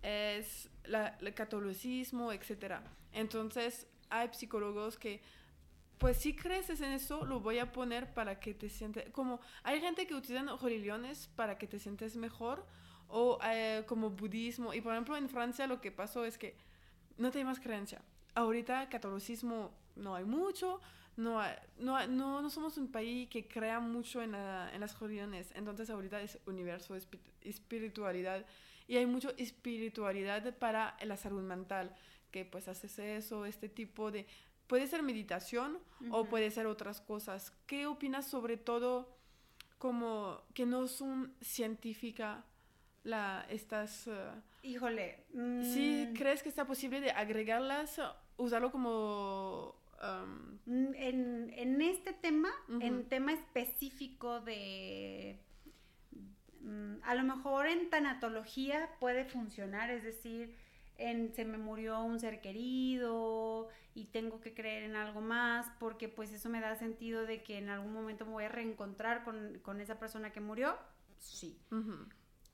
es 0.02 0.70
la, 0.84 1.18
el 1.22 1.34
catolicismo, 1.34 2.34
etc. 2.34 2.82
Entonces 3.14 3.88
hay 4.10 4.30
psicólogos 4.34 4.98
que 4.98 5.22
pues 6.02 6.18
si 6.18 6.36
crees 6.36 6.68
en 6.72 6.92
eso, 6.92 7.26
lo 7.26 7.40
voy 7.40 7.60
a 7.60 7.72
poner 7.72 8.14
para 8.14 8.40
que 8.40 8.54
te 8.56 8.70
sientes... 8.70 9.10
Como 9.12 9.40
hay 9.64 9.80
gente 9.80 10.08
que 10.08 10.16
utilizan 10.16 10.50
religiones 10.60 11.30
para 11.36 11.58
que 11.60 11.68
te 11.68 11.78
sientes 11.80 12.18
mejor, 12.18 12.66
o 13.08 13.38
eh, 13.46 13.84
como 13.88 14.10
budismo. 14.10 14.74
Y 14.74 14.82
por 14.82 14.94
ejemplo, 14.94 15.16
en 15.16 15.30
Francia 15.30 15.68
lo 15.68 15.80
que 15.80 15.92
pasó 15.92 16.26
es 16.26 16.38
que 16.38 16.56
no 17.18 17.30
hay 17.34 17.44
más 17.44 17.60
creencia. 17.60 18.02
Ahorita 18.34 18.90
catolicismo 18.90 19.72
no 19.96 20.16
hay 20.16 20.24
mucho, 20.24 20.82
no, 21.18 21.40
hay- 21.40 21.56
no, 21.78 22.08
no, 22.08 22.50
somos 22.50 22.78
un 22.78 22.92
país 22.92 23.30
que 23.30 23.48
crea 23.48 23.80
mucho 23.80 24.22
en, 24.24 24.32
la- 24.32 24.72
en 24.74 24.80
las 24.82 25.00
religiones. 25.00 25.52
Entonces 25.56 25.90
ahorita 25.90 26.20
es 26.22 26.40
universo, 26.48 26.96
espi- 26.98 27.20
espiritualidad. 27.42 28.46
Y 28.88 28.98
hay 28.98 29.06
mucho 29.06 29.34
espiritualidad 29.38 30.58
para 30.58 30.98
la 31.04 31.16
salud 31.16 31.44
mental, 31.44 31.96
que 32.32 32.46
pues 32.46 32.68
haces 32.68 32.98
eso, 32.98 33.46
este 33.46 33.70
tipo 33.70 34.10
de... 34.12 34.26
Puede 34.72 34.88
ser 34.88 35.04
meditación 35.04 35.80
o 36.12 36.24
puede 36.24 36.50
ser 36.50 36.66
otras 36.66 37.02
cosas. 37.02 37.52
¿Qué 37.68 37.88
opinas 37.88 38.26
sobre 38.26 38.56
todo 38.56 39.10
como 39.78 40.40
que 40.54 40.66
no 40.66 40.88
son 40.88 41.34
científica 41.42 42.46
la, 43.04 43.46
estas... 43.50 44.08
eh, 44.08 44.32
Híjole. 44.64 45.26
¿Sí 45.74 46.08
mm, 46.10 46.14
crees 46.16 46.42
que 46.42 46.48
está 46.48 46.64
posible 46.66 47.02
de 47.02 47.12
agregarlas, 47.12 48.00
usarlo 48.38 48.72
como... 48.72 49.76
um, 50.02 50.58
Mm, 50.66 50.94
En, 50.96 51.50
en 51.54 51.82
este 51.82 52.14
tema, 52.14 52.50
en 52.80 53.10
tema 53.10 53.34
específico 53.34 54.40
de... 54.40 55.38
mm, 56.62 56.96
A 57.04 57.16
lo 57.16 57.24
mejor 57.24 57.68
en 57.68 57.90
tanatología 57.90 58.90
puede 59.02 59.26
funcionar, 59.26 59.90
es 59.92 60.04
decir, 60.06 60.56
en 61.10 61.34
se 61.34 61.46
me 61.46 61.58
murió 61.58 62.02
un 62.04 62.20
ser 62.20 62.42
querido 62.42 63.70
y 63.94 64.06
tengo 64.06 64.40
que 64.42 64.54
creer 64.54 64.84
en 64.84 64.96
algo 64.96 65.22
más 65.22 65.72
porque 65.80 66.08
pues 66.08 66.32
eso 66.32 66.50
me 66.50 66.62
da 66.62 66.76
sentido 66.76 67.26
de 67.26 67.44
que 67.44 67.58
en 67.58 67.70
algún 67.70 67.94
momento 67.94 68.26
me 68.26 68.32
voy 68.32 68.44
a 68.46 68.50
reencontrar 68.50 69.24
con, 69.24 69.60
con 69.62 69.82
esa 69.82 70.00
persona 70.00 70.32
que 70.32 70.40
murió. 70.40 70.78
Sí. 71.18 71.60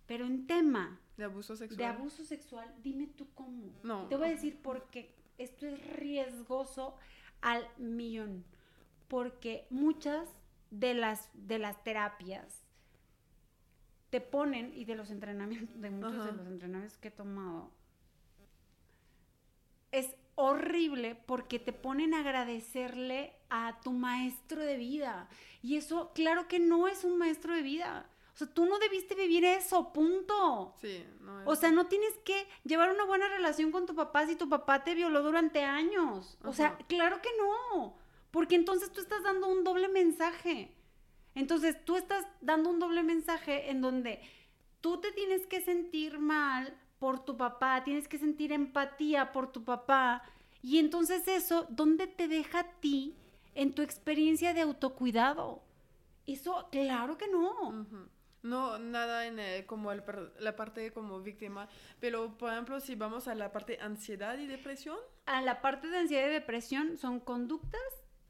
Pero 0.05 0.25
en 0.25 0.47
tema 0.47 0.99
de 1.17 1.25
abuso 1.25 1.55
sexual. 1.55 1.77
de 1.77 1.85
abuso 1.85 2.25
sexual, 2.25 2.73
dime 2.81 3.07
tú 3.07 3.27
cómo. 3.33 3.73
No. 3.83 4.07
Te 4.07 4.15
voy 4.15 4.27
a 4.27 4.31
decir 4.31 4.59
porque 4.61 5.15
esto 5.37 5.67
es 5.67 5.85
riesgoso 5.95 6.95
al 7.41 7.67
millón. 7.77 8.43
porque 9.07 9.67
muchas 9.69 10.27
de 10.71 10.93
las, 10.93 11.29
de 11.33 11.59
las 11.59 11.81
terapias 11.83 12.63
te 14.09 14.21
ponen, 14.21 14.73
y 14.73 14.85
de 14.85 14.95
los 14.95 15.11
entrenamientos, 15.11 15.79
de 15.81 15.89
muchos 15.89 16.25
de 16.25 16.31
los 16.31 16.47
entrenamientos 16.47 16.97
que 16.97 17.09
he 17.09 17.11
tomado, 17.11 17.71
es 19.91 20.15
horrible 20.35 21.15
porque 21.25 21.59
te 21.59 21.73
ponen 21.73 22.13
a 22.13 22.19
agradecerle 22.19 23.33
a 23.49 23.79
tu 23.81 23.91
maestro 23.91 24.61
de 24.61 24.77
vida. 24.77 25.27
Y 25.63 25.77
eso, 25.77 26.11
claro 26.13 26.47
que 26.47 26.59
no 26.59 26.87
es 26.87 27.03
un 27.03 27.17
maestro 27.17 27.55
de 27.55 27.61
vida. 27.61 28.09
O 28.33 28.37
sea, 28.37 28.47
tú 28.47 28.67
no 28.67 28.77
debiste 28.77 29.15
vivir 29.15 29.43
eso, 29.45 29.91
punto. 29.91 30.75
Sí, 30.79 31.03
no 31.21 31.41
es... 31.41 31.47
O 31.47 31.55
sea, 31.55 31.71
no 31.71 31.87
tienes 31.87 32.13
que 32.23 32.47
llevar 32.63 32.91
una 32.91 33.03
buena 33.03 33.27
relación 33.29 33.71
con 33.71 33.87
tu 33.87 33.95
papá 33.95 34.27
si 34.27 34.35
tu 34.35 34.47
papá 34.47 34.83
te 34.83 34.93
violó 34.93 35.23
durante 35.23 35.63
años. 35.63 36.37
O 36.43 36.53
sea, 36.53 36.77
claro 36.87 37.19
que 37.19 37.29
no. 37.39 37.97
Porque 38.29 38.53
entonces 38.53 38.91
tú 38.91 39.01
estás 39.01 39.23
dando 39.23 39.47
un 39.47 39.63
doble 39.63 39.87
mensaje. 39.87 40.71
Entonces 41.33 41.83
tú 41.83 41.95
estás 41.95 42.27
dando 42.41 42.69
un 42.69 42.77
doble 42.77 43.01
mensaje 43.01 43.71
en 43.71 43.81
donde 43.81 44.21
tú 44.81 44.99
te 45.01 45.11
tienes 45.11 45.47
que 45.47 45.61
sentir 45.61 46.19
mal 46.19 46.77
por 46.99 47.23
tu 47.23 47.37
papá, 47.37 47.83
tienes 47.83 48.07
que 48.07 48.17
sentir 48.17 48.51
empatía 48.51 49.31
por 49.31 49.51
tu 49.51 49.63
papá. 49.63 50.23
Y 50.61 50.79
entonces 50.79 51.27
eso, 51.27 51.67
¿dónde 51.69 52.07
te 52.07 52.27
deja 52.27 52.59
a 52.59 52.71
ti 52.79 53.15
en 53.55 53.73
tu 53.73 53.81
experiencia 53.81 54.53
de 54.53 54.61
autocuidado? 54.61 55.63
Eso, 56.25 56.67
claro 56.71 57.17
que 57.17 57.27
no. 57.27 57.85
No, 58.43 58.77
nada 58.79 59.25
en 59.25 59.65
como 59.65 59.93
la 59.93 60.55
parte 60.55 60.91
como 60.93 61.21
víctima. 61.21 61.67
Pero, 61.99 62.37
por 62.37 62.51
ejemplo, 62.51 62.79
si 62.79 62.95
vamos 62.95 63.27
a 63.27 63.35
la 63.35 63.51
parte 63.51 63.79
ansiedad 63.81 64.37
y 64.37 64.47
depresión. 64.47 64.97
A 65.25 65.41
la 65.41 65.61
parte 65.61 65.87
de 65.87 65.97
ansiedad 65.97 66.27
y 66.27 66.31
depresión 66.31 66.97
son 66.97 67.19
conductas 67.19 67.81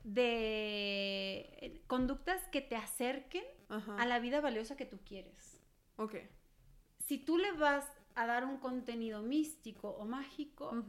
de 0.04 1.82
conductas 1.88 2.48
que 2.48 2.62
te 2.62 2.76
acerquen 2.76 3.44
a 3.70 4.06
la 4.06 4.20
vida 4.20 4.40
valiosa 4.40 4.78
que 4.78 4.86
tú 4.86 5.00
quieres. 5.06 5.62
Ok. 5.98 6.16
Si 7.00 7.18
tú 7.18 7.38
le 7.38 7.52
vas 7.54 7.86
a 8.18 8.26
dar 8.26 8.46
un 8.46 8.58
contenido 8.58 9.22
místico 9.22 9.90
o 9.90 10.04
mágico, 10.04 10.84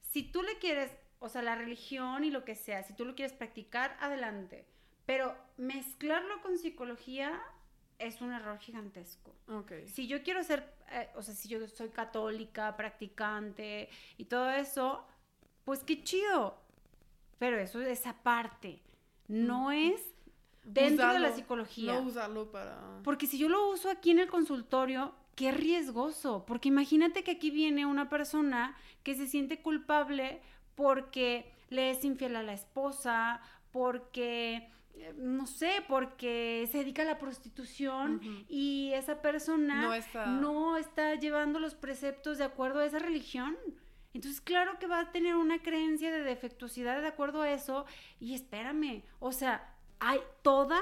si 0.00 0.22
tú 0.22 0.42
le 0.42 0.58
quieres, 0.58 0.90
o 1.18 1.28
sea, 1.28 1.42
la 1.42 1.54
religión 1.54 2.24
y 2.24 2.30
lo 2.30 2.46
que 2.46 2.54
sea, 2.54 2.82
si 2.82 2.94
tú 2.94 3.04
lo 3.04 3.14
quieres 3.14 3.34
practicar, 3.34 3.96
adelante. 4.00 4.66
Pero 5.04 5.36
mezclarlo 5.58 6.40
con 6.40 6.56
psicología 6.56 7.38
es 7.98 8.22
un 8.22 8.32
error 8.32 8.58
gigantesco. 8.58 9.34
Okay. 9.46 9.86
Si 9.86 10.06
yo 10.06 10.22
quiero 10.22 10.42
ser, 10.42 10.74
eh, 10.90 11.10
o 11.14 11.22
sea, 11.22 11.34
si 11.34 11.46
yo 11.46 11.68
soy 11.68 11.90
católica, 11.90 12.74
practicante 12.74 13.90
y 14.16 14.24
todo 14.24 14.50
eso, 14.50 15.06
pues 15.64 15.84
qué 15.84 16.02
chido. 16.02 16.58
Pero 17.38 17.58
eso 17.58 17.82
es 17.82 18.06
aparte. 18.06 18.82
No 19.28 19.72
es 19.72 20.00
dentro 20.64 21.12
de 21.12 21.18
la 21.18 21.32
psicología. 21.32 21.92
No 21.92 22.02
usarlo 22.02 22.50
para... 22.50 23.02
Porque 23.04 23.26
si 23.26 23.36
yo 23.36 23.50
lo 23.50 23.68
uso 23.68 23.90
aquí 23.90 24.10
en 24.10 24.20
el 24.20 24.28
consultorio, 24.28 25.14
qué 25.40 25.52
riesgoso. 25.52 26.44
Porque 26.46 26.68
imagínate 26.68 27.24
que 27.24 27.30
aquí 27.30 27.50
viene 27.50 27.86
una 27.86 28.10
persona 28.10 28.76
que 29.02 29.14
se 29.14 29.26
siente 29.26 29.62
culpable 29.62 30.42
porque 30.74 31.50
le 31.70 31.90
es 31.92 32.04
infiel 32.04 32.36
a 32.36 32.42
la 32.42 32.52
esposa, 32.52 33.40
porque 33.72 34.68
eh, 34.96 35.14
no 35.16 35.46
sé, 35.46 35.82
porque 35.88 36.68
se 36.70 36.78
dedica 36.78 37.02
a 37.02 37.06
la 37.06 37.18
prostitución 37.18 38.20
y 38.50 38.90
esa 38.92 39.22
persona 39.22 39.80
no 39.80 39.94
está... 39.94 40.26
no 40.26 40.76
está 40.76 41.14
llevando 41.14 41.58
los 41.58 41.74
preceptos 41.74 42.36
de 42.36 42.44
acuerdo 42.44 42.80
a 42.80 42.84
esa 42.84 42.98
religión. 42.98 43.56
Entonces, 44.12 44.42
claro 44.42 44.78
que 44.78 44.88
va 44.88 45.00
a 45.00 45.12
tener 45.12 45.36
una 45.36 45.62
creencia 45.62 46.12
de 46.12 46.22
defectuosidad 46.22 47.00
de 47.00 47.06
acuerdo 47.06 47.40
a 47.40 47.50
eso. 47.50 47.86
Y 48.18 48.34
espérame, 48.34 49.04
o 49.20 49.32
sea, 49.32 49.74
hay 50.00 50.20
toda, 50.42 50.80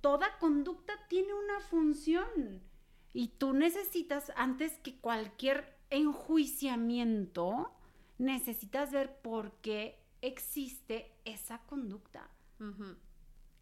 toda 0.00 0.38
conducta 0.38 0.94
tiene 1.08 1.34
una 1.34 1.60
función. 1.60 2.71
Y 3.12 3.28
tú 3.28 3.52
necesitas, 3.52 4.32
antes 4.36 4.78
que 4.78 4.96
cualquier 4.96 5.76
enjuiciamiento, 5.90 7.70
necesitas 8.18 8.90
ver 8.92 9.16
por 9.20 9.52
qué 9.60 9.98
existe 10.22 11.12
esa 11.24 11.58
conducta. 11.66 12.30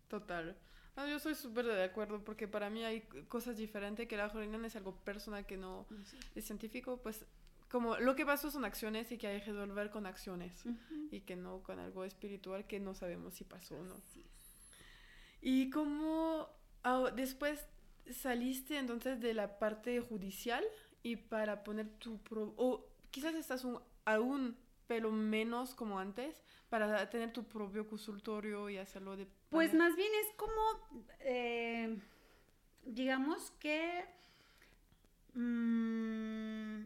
Total. 0.09 0.57
Yo 1.09 1.19
soy 1.19 1.35
súper 1.35 1.65
de 1.65 1.83
acuerdo 1.83 2.23
porque 2.23 2.47
para 2.47 2.69
mí 2.69 2.85
hay 2.85 3.01
cosas 3.29 3.57
diferentes 3.57 4.07
que 4.07 4.17
la 4.17 4.29
reunión 4.29 4.65
es 4.65 4.77
algo 4.77 4.95
personal 4.97 5.47
que 5.47 5.57
no 5.57 5.87
es 6.35 6.45
científico, 6.45 7.01
pues 7.03 7.25
como 7.71 7.97
lo 7.97 8.17
que 8.17 8.27
pasó 8.27 8.51
son 8.51 8.65
acciones 8.65 9.11
y 9.13 9.17
que 9.17 9.29
hay 9.29 9.41
que 9.41 9.53
resolver 9.53 9.91
con 9.91 10.05
acciones 10.05 10.53
y 11.11 11.21
que 11.21 11.37
no 11.37 11.63
con 11.63 11.79
algo 11.79 12.05
espiritual 12.05 12.67
que 12.67 12.81
no 12.81 12.95
sabemos 12.95 13.35
si 13.35 13.45
pasó 13.45 13.77
o 13.77 13.85
no. 13.85 13.97
Y 15.41 15.71
como 15.71 16.49
ah, 16.83 17.11
después 17.15 17.65
saliste 18.11 18.79
entonces 18.79 19.21
de 19.21 19.35
la 19.35 19.59
parte 19.59 20.01
judicial 20.01 20.65
y 21.03 21.17
para 21.17 21.65
poner 21.65 21.89
tu 21.99 22.19
pro 22.19 22.55
o 22.57 22.87
quizás 23.11 23.35
estás 23.35 23.65
un, 23.65 23.81
aún 24.05 24.57
pero 24.87 25.11
menos 25.11 25.75
como 25.75 25.99
antes 25.99 26.43
para 26.69 27.09
tener 27.11 27.33
tu 27.33 27.45
propio 27.45 27.87
consultorio 27.87 28.69
y 28.69 28.77
hacerlo 28.77 29.17
de 29.17 29.27
pues 29.51 29.75
más 29.75 29.95
bien 29.97 30.11
es 30.25 30.35
como 30.37 30.63
eh, 31.21 31.99
digamos 32.85 33.51
que 33.53 34.05
mmm, 35.35 36.85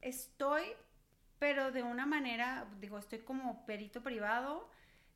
estoy, 0.00 0.64
pero 1.38 1.72
de 1.72 1.82
una 1.82 2.06
manera, 2.06 2.66
digo, 2.80 2.98
estoy 2.98 3.20
como 3.20 3.64
perito 3.64 4.02
privado, 4.02 4.68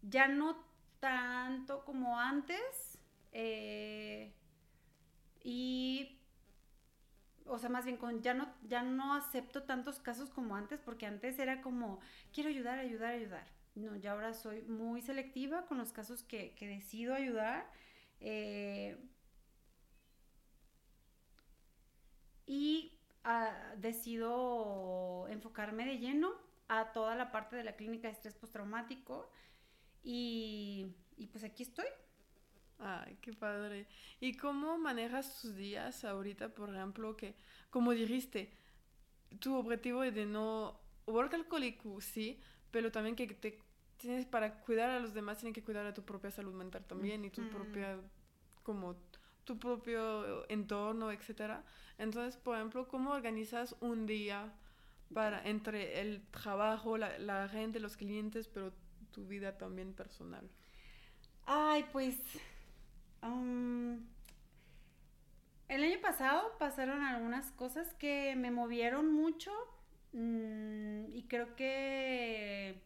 ya 0.02 0.28
no 0.28 0.56
tanto 1.00 1.84
como 1.84 2.18
antes. 2.18 2.98
Eh, 3.32 4.32
y, 5.46 6.18
o 7.46 7.58
sea, 7.58 7.68
más 7.70 7.84
bien 7.84 7.96
con, 7.96 8.20
ya 8.22 8.34
no, 8.34 8.52
ya 8.64 8.82
no 8.82 9.14
acepto 9.14 9.62
tantos 9.62 10.00
casos 10.00 10.30
como 10.30 10.56
antes, 10.56 10.80
porque 10.80 11.06
antes 11.06 11.38
era 11.38 11.62
como, 11.62 12.00
quiero 12.32 12.48
ayudar, 12.50 12.78
ayudar, 12.80 13.14
ayudar. 13.14 13.46
No, 13.76 13.94
ya 13.96 14.12
ahora 14.12 14.32
soy 14.34 14.62
muy 14.62 15.02
selectiva 15.02 15.66
con 15.66 15.78
los 15.78 15.92
casos 15.92 16.22
que, 16.24 16.54
que 16.54 16.66
decido 16.66 17.14
ayudar. 17.14 17.70
Eh, 18.20 18.96
y 22.46 22.92
decido 23.78 25.26
enfocarme 25.28 25.84
de 25.84 25.98
lleno 25.98 26.32
a 26.68 26.92
toda 26.92 27.14
la 27.16 27.32
parte 27.32 27.56
de 27.56 27.64
la 27.64 27.76
clínica 27.76 28.08
de 28.08 28.14
estrés 28.14 28.34
postraumático 28.34 29.28
y, 30.02 30.94
y 31.16 31.26
pues 31.28 31.44
aquí 31.44 31.62
estoy. 31.64 31.86
Ay, 32.78 33.16
qué 33.20 33.32
padre. 33.32 33.86
¿Y 34.20 34.36
cómo 34.36 34.78
manejas 34.78 35.40
tus 35.40 35.56
días 35.56 36.04
ahorita, 36.04 36.50
por 36.50 36.74
ejemplo, 36.74 37.16
que, 37.16 37.34
como 37.70 37.92
dijiste, 37.92 38.52
tu 39.40 39.56
objetivo 39.56 40.04
es 40.04 40.14
de 40.14 40.26
no 40.26 40.78
work 41.06 41.34
alcohólico, 41.34 42.00
sí, 42.00 42.40
pero 42.70 42.90
también 42.90 43.16
que 43.16 43.26
te 43.26 43.58
tienes 43.96 44.26
para 44.26 44.60
cuidar 44.60 44.90
a 44.90 45.00
los 45.00 45.14
demás, 45.14 45.38
tienes 45.38 45.54
que 45.54 45.62
cuidar 45.62 45.86
a 45.86 45.94
tu 45.94 46.04
propia 46.04 46.30
salud 46.30 46.54
mental 46.54 46.84
también 46.84 47.24
y 47.24 47.30
tu 47.30 47.48
propia, 47.48 47.98
como 48.62 48.96
tu 49.44 49.58
propio 49.58 50.48
entorno, 50.50 51.10
etcétera. 51.10 51.64
Entonces, 51.98 52.36
por 52.36 52.56
ejemplo, 52.56 52.88
¿cómo 52.88 53.12
organizas 53.12 53.74
un 53.80 54.06
día 54.06 54.52
para 55.14 55.42
entre 55.48 56.00
el 56.00 56.26
trabajo, 56.30 56.98
la, 56.98 57.48
gente, 57.48 57.80
los 57.80 57.96
clientes, 57.96 58.48
pero 58.48 58.72
tu 59.12 59.26
vida 59.26 59.56
también 59.56 59.94
personal? 59.94 60.50
Ay, 61.46 61.86
pues 61.92 62.20
el 65.68 65.82
año 65.82 66.00
pasado 66.00 66.56
pasaron 66.58 67.02
algunas 67.02 67.50
cosas 67.52 67.92
que 67.94 68.34
me 68.36 68.50
movieron 68.50 69.12
mucho 69.12 69.52
mm, 70.12 71.14
y 71.14 71.24
creo 71.28 71.56
que 71.56 72.80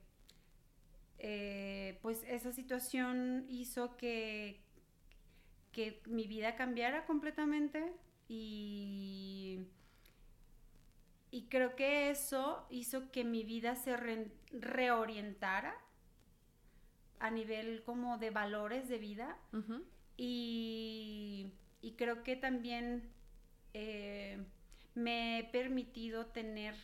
eh, 1.19 1.99
pues 2.03 2.25
esa 2.27 2.53
situación 2.53 3.47
hizo 3.49 3.97
que 3.97 4.61
que 5.73 6.03
mi 6.07 6.27
vida 6.27 6.57
cambiara 6.57 7.07
completamente 7.07 7.93
y, 8.29 9.61
y 11.31 11.43
creo 11.45 11.77
que 11.77 12.11
eso 12.11 12.67
hizo 12.71 13.11
que 13.11 13.25
mi 13.25 13.45
vida 13.45 13.77
se 13.77 13.97
reorientara 14.53 15.75
a 17.21 17.31
nivel 17.31 17.83
como 17.85 18.19
de 18.19 18.31
valores 18.31 18.89
de 18.89 18.99
vida 18.99 19.37
y, 20.23 21.53
creo 21.97 22.23
que 22.23 22.37
también 22.37 23.11
eh, 23.75 24.43
me 24.95 25.39
he 25.39 25.45
permitido 25.45 26.27
tener 26.27 26.75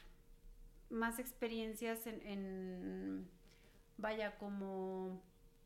más 0.91 1.19
experiencias 1.19 2.07
en, 2.07 2.21
en, 2.27 3.31
vaya, 3.97 4.37
como 4.37 5.23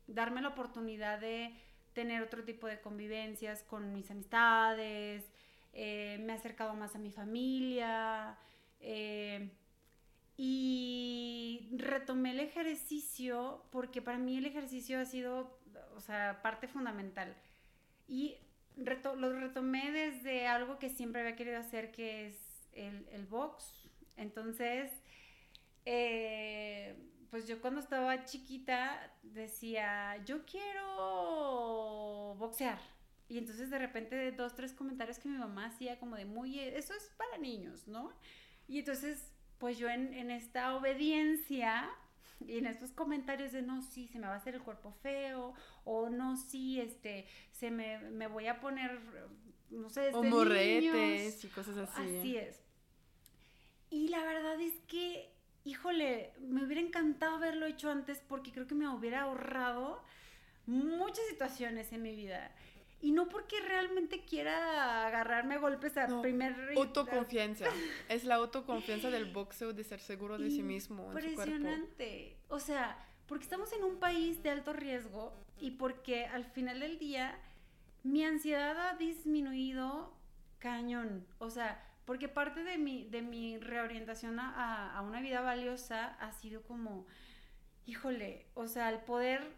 darme 0.07 0.41
la 0.41 0.49
oportunidad 0.49 1.19
de 1.19 1.53
tener 1.93 2.21
otro 2.21 2.43
tipo 2.43 2.67
de 2.67 2.81
convivencias 2.81 3.63
con 3.63 3.93
mis 3.93 4.09
amistades, 4.11 5.31
eh, 5.73 6.17
me 6.21 6.33
he 6.33 6.35
acercado 6.35 6.73
más 6.73 6.95
a 6.95 6.99
mi 6.99 7.11
familia 7.11 8.37
eh, 8.81 9.49
y 10.35 11.69
retomé 11.77 12.31
el 12.31 12.41
ejercicio 12.41 13.63
porque 13.71 14.01
para 14.01 14.17
mí 14.17 14.37
el 14.37 14.45
ejercicio 14.45 14.99
ha 14.99 15.05
sido, 15.05 15.59
o 15.95 16.01
sea, 16.01 16.41
parte 16.41 16.67
fundamental. 16.67 17.35
Y 18.11 18.37
lo 18.75 19.39
retomé 19.39 19.89
desde 19.89 20.45
algo 20.45 20.77
que 20.79 20.89
siempre 20.89 21.21
había 21.21 21.37
querido 21.37 21.57
hacer, 21.57 21.93
que 21.93 22.27
es 22.27 22.35
el, 22.73 23.25
box. 23.25 23.87
Entonces, 24.17 24.91
eh, 25.85 26.93
pues 27.29 27.47
yo 27.47 27.61
cuando 27.61 27.79
estaba 27.79 28.25
chiquita 28.25 29.13
decía, 29.23 30.21
yo 30.25 30.45
quiero 30.45 32.35
boxear. 32.37 32.81
Y 33.29 33.37
entonces 33.37 33.69
de 33.69 33.79
repente 33.79 34.17
de 34.17 34.33
dos, 34.33 34.55
tres 34.55 34.73
comentarios 34.73 35.17
que 35.17 35.29
mi 35.29 35.37
mamá 35.37 35.67
hacía 35.67 35.97
como 35.97 36.17
de 36.17 36.25
muy, 36.25 36.59
eso 36.59 36.93
es 36.93 37.13
para 37.15 37.37
niños, 37.37 37.87
¿no? 37.87 38.11
Y 38.67 38.79
entonces, 38.79 39.31
pues 39.57 39.77
yo 39.77 39.87
en 39.89 40.31
esta 40.31 40.75
obediencia 40.75 41.89
y 42.39 42.57
en 42.57 42.65
estos 42.65 42.91
comentarios 42.91 43.51
de 43.51 43.61
no, 43.61 43.81
sí, 43.81 44.07
se 44.07 44.19
me 44.19 44.27
va 44.27 44.33
a 44.33 44.37
hacer 44.37 44.55
el 44.55 44.61
cuerpo 44.61 44.91
feo, 45.01 45.53
o 45.83 46.09
no, 46.09 46.37
sí, 46.37 46.79
este, 46.79 47.27
se 47.51 47.71
me, 47.71 47.99
me 47.99 48.27
voy 48.27 48.47
a 48.47 48.59
poner, 48.59 48.99
no 49.69 49.89
sé, 49.89 50.07
este, 50.07 50.17
o 50.17 50.23
morretes 50.23 51.43
y 51.43 51.47
cosas 51.49 51.77
así. 51.77 52.01
Así 52.01 52.37
es. 52.37 52.61
Y 53.89 54.07
la 54.07 54.23
verdad 54.23 54.59
es 54.59 54.73
que 54.87 55.31
híjole, 55.63 56.33
me 56.39 56.63
hubiera 56.63 56.81
encantado 56.81 57.35
haberlo 57.35 57.65
hecho 57.65 57.91
antes 57.91 58.19
porque 58.27 58.51
creo 58.51 58.67
que 58.67 58.75
me 58.75 58.87
hubiera 58.87 59.21
ahorrado 59.21 60.03
muchas 60.65 61.25
situaciones 61.29 61.91
en 61.91 62.01
mi 62.01 62.15
vida. 62.15 62.51
Y 63.01 63.11
no 63.11 63.27
porque 63.27 63.59
realmente 63.59 64.23
quiera 64.23 65.07
agarrarme 65.07 65.55
a 65.55 65.57
golpes 65.57 65.97
al 65.97 66.21
primer... 66.21 66.73
Autoconfianza. 66.77 67.65
es 68.09 68.23
la 68.23 68.35
autoconfianza 68.35 69.09
del 69.09 69.31
boxeo 69.31 69.73
de 69.73 69.83
ser 69.83 69.99
seguro 69.99 70.37
de 70.37 70.51
sí 70.51 70.61
mismo. 70.61 71.05
Impresionante. 71.07 72.37
O 72.47 72.59
sea, 72.59 73.03
porque 73.25 73.43
estamos 73.43 73.73
en 73.73 73.83
un 73.83 73.97
país 73.97 74.43
de 74.43 74.51
alto 74.51 74.73
riesgo 74.73 75.33
y 75.59 75.71
porque 75.71 76.25
al 76.25 76.45
final 76.45 76.79
del 76.79 76.99
día 76.99 77.39
mi 78.03 78.23
ansiedad 78.23 78.89
ha 78.89 78.97
disminuido 78.97 80.13
cañón. 80.59 81.25
O 81.39 81.49
sea, 81.49 81.83
porque 82.05 82.27
parte 82.27 82.63
de 82.63 82.77
mi, 82.77 83.05
de 83.05 83.21
mi 83.21 83.57
reorientación 83.57 84.39
a, 84.39 84.95
a, 84.95 85.01
una 85.01 85.21
vida 85.21 85.41
valiosa 85.41 86.15
ha 86.19 86.31
sido 86.33 86.61
como, 86.63 87.05
híjole, 87.85 88.47
o 88.53 88.67
sea, 88.67 88.89
el 88.89 88.99
poder, 88.99 89.55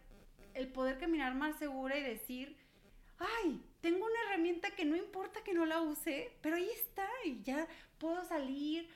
el 0.53 0.68
poder 0.68 0.98
caminar 0.98 1.36
más 1.36 1.57
segura 1.57 1.98
y 1.98 2.03
decir, 2.03 2.57
ay, 3.19 3.61
tengo 3.81 4.06
una 4.06 4.22
herramienta 4.26 4.72
que 4.72 4.85
no 4.85 4.95
importa 4.95 5.44
que 5.44 5.53
no 5.53 5.65
la 5.65 5.81
use, 5.81 6.31
pero 6.41 6.56
ahí 6.56 6.69
está 6.69 7.07
y 7.26 7.41
ya 7.44 7.68
puedo 7.98 8.23
salir. 8.26 8.88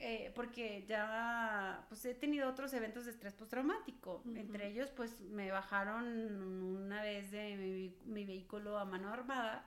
Eh, 0.00 0.32
porque 0.34 0.84
ya 0.86 1.86
pues 1.88 2.04
he 2.04 2.14
tenido 2.14 2.48
otros 2.48 2.74
eventos 2.74 3.04
de 3.04 3.12
estrés 3.12 3.32
postraumático. 3.32 4.22
Entre 4.34 4.68
ellos, 4.68 4.90
pues 4.90 5.20
me 5.20 5.50
bajaron 5.50 6.42
una 6.42 7.00
vez 7.02 7.30
de 7.30 7.56
mi, 7.56 8.12
mi 8.12 8.24
vehículo 8.24 8.78
a 8.78 8.84
mano 8.84 9.12
armada 9.12 9.64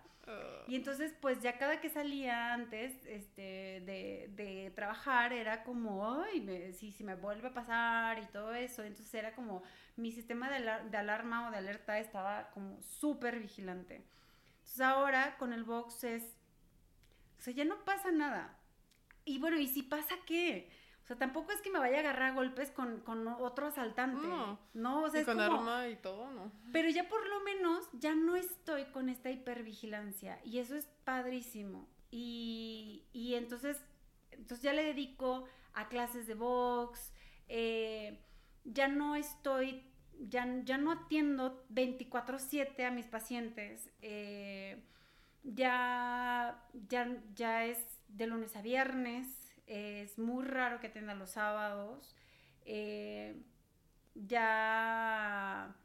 y 0.67 0.75
entonces, 0.75 1.13
pues 1.21 1.41
ya 1.41 1.57
cada 1.57 1.79
que 1.79 1.89
salía 1.89 2.53
antes 2.53 2.93
este, 3.05 3.81
de, 3.85 4.29
de 4.35 4.73
trabajar 4.75 5.31
era 5.31 5.63
como, 5.63 6.21
ay, 6.21 6.73
si, 6.73 6.91
si 6.91 7.03
me 7.05 7.15
vuelve 7.15 7.47
a 7.47 7.53
pasar 7.53 8.19
y 8.19 8.25
todo 8.25 8.53
eso. 8.53 8.83
Entonces 8.83 9.13
era 9.13 9.33
como, 9.33 9.63
mi 9.95 10.11
sistema 10.11 10.49
de, 10.49 10.89
de 10.89 10.97
alarma 10.97 11.47
o 11.47 11.51
de 11.51 11.57
alerta 11.57 11.97
estaba 11.99 12.49
como 12.51 12.81
súper 12.81 13.39
vigilante. 13.39 14.05
Entonces 14.57 14.81
ahora 14.81 15.37
con 15.37 15.53
el 15.53 15.63
box 15.63 16.03
es, 16.03 16.23
o 17.39 17.41
sea, 17.41 17.53
ya 17.53 17.63
no 17.63 17.85
pasa 17.85 18.11
nada. 18.11 18.56
Y 19.27 19.39
bueno, 19.39 19.59
¿y 19.59 19.67
si 19.67 19.83
pasa 19.83 20.15
qué? 20.25 20.71
O 21.03 21.07
sea, 21.07 21.17
tampoco 21.17 21.51
es 21.51 21.61
que 21.61 21.69
me 21.69 21.79
vaya 21.79 21.97
a 21.97 21.99
agarrar 21.99 22.33
golpes 22.33 22.71
con, 22.71 23.01
con 23.01 23.27
otro 23.27 23.67
asaltante. 23.67 24.25
No, 24.25 24.59
no 24.73 25.03
o 25.03 25.09
sea, 25.09 25.21
y 25.21 25.25
con 25.25 25.39
arma 25.39 25.87
y 25.89 25.97
todo, 25.97 26.31
¿no? 26.31 26.51
Pero 26.71 26.89
ya 26.89 27.07
por 27.07 27.27
lo 27.27 27.41
menos 27.41 27.87
ya 27.93 28.15
no 28.15 28.35
estoy 28.35 28.85
con 28.85 29.09
esta 29.09 29.29
hipervigilancia 29.29 30.39
y 30.43 30.59
eso 30.59 30.75
es 30.75 30.87
padrísimo. 31.03 31.87
Y, 32.09 33.05
y 33.11 33.35
entonces, 33.35 33.81
entonces 34.31 34.61
ya 34.61 34.73
le 34.73 34.83
dedico 34.83 35.45
a 35.73 35.89
clases 35.89 36.25
de 36.25 36.35
box, 36.35 37.13
eh, 37.49 38.19
ya 38.63 38.87
no 38.87 39.15
estoy, 39.15 39.83
ya, 40.19 40.45
ya 40.63 40.77
no 40.77 40.91
atiendo 40.91 41.65
24/7 41.69 42.85
a 42.85 42.91
mis 42.91 43.07
pacientes, 43.07 43.89
eh, 44.01 44.83
ya, 45.43 46.65
ya, 46.89 47.21
ya 47.33 47.65
es 47.65 47.96
de 48.07 48.27
lunes 48.27 48.55
a 48.55 48.61
viernes 48.61 49.47
es 49.67 50.17
muy 50.17 50.45
raro 50.45 50.79
que 50.79 50.89
tenga 50.89 51.13
los 51.13 51.31
sábados. 51.31 52.15
Eh, 52.65 53.35
ya, 54.15 55.75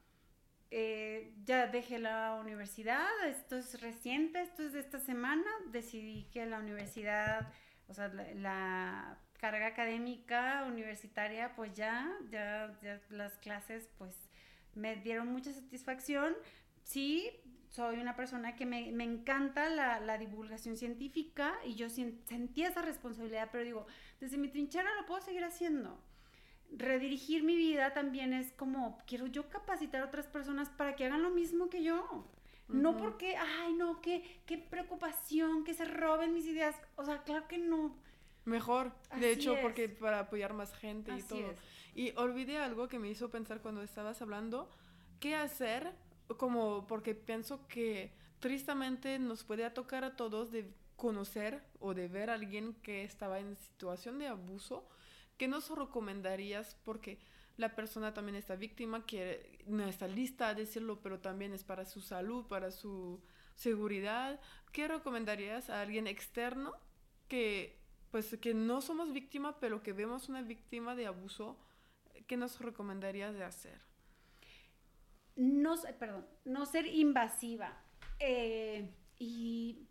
eh, 0.70 1.35
ya 1.44 1.66
dejé 1.66 1.99
la 1.99 2.35
universidad, 2.40 3.09
esto 3.27 3.57
es 3.57 3.81
reciente, 3.81 4.40
esto 4.40 4.62
es 4.62 4.73
de 4.73 4.81
esta 4.81 5.01
semana. 5.01 5.51
Decidí 5.70 6.24
que 6.32 6.47
la 6.47 6.61
universidad, 6.61 7.53
o 7.89 7.94
sea, 7.94 8.09
la, 8.09 9.19
carga 9.39 9.66
académica 9.66 10.65
universitaria, 10.69 11.57
pues 11.57 11.74
ya, 11.74 12.09
ya, 12.31 12.78
ya 12.81 13.01
las 13.11 13.36
clases, 13.39 13.89
pues 13.99 14.15
me 14.77 14.94
dieron 14.94 15.27
mucha 15.27 15.53
satisfacción. 15.53 16.36
Sí, 16.85 17.28
soy 17.73 17.99
una 17.99 18.15
persona 18.15 18.55
que 18.55 18.66
me, 18.66 18.93
me 18.93 19.05
encanta 19.05 19.70
la, 19.70 19.99
la, 19.99 20.19
divulgación 20.19 20.77
científica 20.77 21.59
y 21.65 21.74
yo 21.74 21.89
sentía 21.89 22.69
esa 22.69 22.82
responsabilidad, 22.82 23.49
pero 23.51 23.65
digo, 23.65 23.86
desde 24.20 24.36
mi 24.36 24.49
trinchera 24.49 24.94
lo 24.94 25.07
puedo 25.07 25.23
seguir 25.23 25.43
haciendo. 25.43 25.99
Redirigir 26.70 27.43
mi 27.43 27.57
vida 27.57 27.94
también 27.94 28.35
es 28.35 28.53
como, 28.53 28.99
quiero 29.07 29.27
yo 29.27 29.49
capacitar 29.49 30.03
a 30.03 30.07
otras 30.07 30.27
personas 30.27 30.69
para 30.69 30.97
que 30.97 31.07
hagan 31.07 31.23
lo 31.23 31.31
mismo 31.31 31.70
que 31.70 31.82
yo. 31.82 32.27
No 32.69 32.97
porque, 32.97 33.36
ay, 33.36 33.74
no, 33.74 34.01
qué, 34.01 34.40
qué 34.47 34.57
preocupación, 34.57 35.65
que 35.65 35.74
se 35.74 35.85
roben 35.85 36.32
mis 36.32 36.47
ideas. 36.47 36.77
O 36.97 37.05
sea, 37.05 37.23
claro 37.23 37.47
que 37.49 37.59
no. 37.59 37.97
Mejor, 38.44 38.93
de 39.19 39.31
hecho, 39.31 39.57
porque 39.61 39.89
para 39.89 40.20
apoyar 40.20 40.55
más 40.55 40.74
gente 40.74 41.12
y 41.16 41.23
todo. 41.23 41.55
Y 41.94 42.12
olvidé 42.16 42.59
algo 42.59 42.89
que 42.89 42.99
me 42.99 43.11
hizo 43.11 43.31
pensar 43.31 43.61
cuando 43.61 43.82
estabas 43.82 44.23
hablando, 44.23 44.70
¿qué 45.20 45.35
hacer 45.35 45.93
como 46.37 46.87
porque 46.87 47.15
pienso 47.15 47.67
que 47.69 48.13
tristemente 48.41 49.19
nos 49.19 49.45
puede 49.45 49.69
tocar 49.71 50.05
a 50.05 50.17
todos 50.17 50.51
de 50.51 50.73
conocer 50.97 51.63
o 51.81 51.95
de 51.95 52.09
ver 52.09 52.31
a 52.31 52.35
alguien 52.35 52.75
que 52.83 53.05
estaba 53.05 53.41
en 53.41 53.57
situación 53.57 54.19
de 54.19 54.29
abuso, 54.29 54.89
¿qué 55.37 55.49
nos 55.49 55.69
recomendarías? 55.71 56.77
Porque 56.85 57.19
la 57.57 57.75
persona 57.75 58.15
también 58.15 58.37
está 58.37 58.57
víctima, 58.57 59.05
que 59.05 59.65
no 59.67 59.85
está 59.85 60.07
lista 60.07 60.49
a 60.49 60.55
decirlo, 60.55 61.01
pero 61.03 61.21
también 61.21 61.53
es 61.53 61.65
para 61.65 61.85
su 61.85 62.01
salud, 62.01 62.47
para 62.47 62.71
su 62.71 63.21
seguridad. 63.55 64.41
¿Qué 64.73 64.89
recomendarías 64.89 65.71
a 65.71 65.81
alguien 65.81 66.07
externo 66.07 66.73
que, 67.29 67.79
pues, 68.11 68.37
que 68.41 68.55
no 68.55 68.81
somos 68.81 69.13
víctima, 69.13 69.59
pero 69.61 69.83
que 69.83 69.93
vemos 69.93 70.29
una 70.29 70.43
víctima 70.43 70.95
de 70.95 71.07
abuso? 71.07 71.59
¿Qué 72.27 72.37
nos 72.37 72.61
recomendarías 72.61 73.35
de 73.35 73.45
hacer? 73.45 73.91
No, 75.37 75.75
perdón, 75.99 76.27
no 76.45 76.67
ser 76.67 76.87
invasiva. 76.87 77.81
Eh, 78.19 78.95
y 79.19 79.89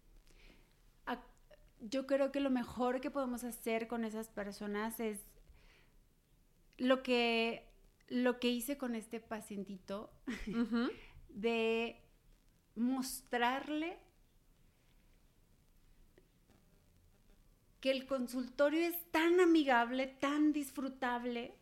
yo 1.81 2.05
creo 2.05 2.31
que 2.31 2.39
lo 2.39 2.49
mejor 2.49 3.01
que 3.01 3.09
podemos 3.09 3.43
hacer 3.43 3.87
con 3.87 4.05
esas 4.05 4.29
personas 4.29 4.99
es 4.99 5.19
lo 6.77 7.01
que, 7.03 7.67
lo 8.07 8.39
que 8.39 8.49
hice 8.49 8.77
con 8.77 8.95
este 8.95 9.19
pacientito, 9.19 10.11
de 11.29 12.01
mostrarle 12.75 13.97
que 17.79 17.91
el 17.91 18.05
consultorio 18.05 18.81
es 18.81 19.11
tan 19.11 19.39
amigable, 19.39 20.07
tan 20.07 20.53
disfrutable, 20.53 21.55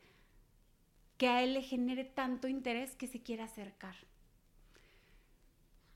que 1.19 1.27
a 1.27 1.43
él 1.43 1.53
le 1.53 1.61
genere 1.61 2.05
tanto 2.05 2.47
interés 2.47 2.95
que 2.95 3.05
se 3.05 3.21
quiera 3.21 3.43
acercar. 3.43 3.93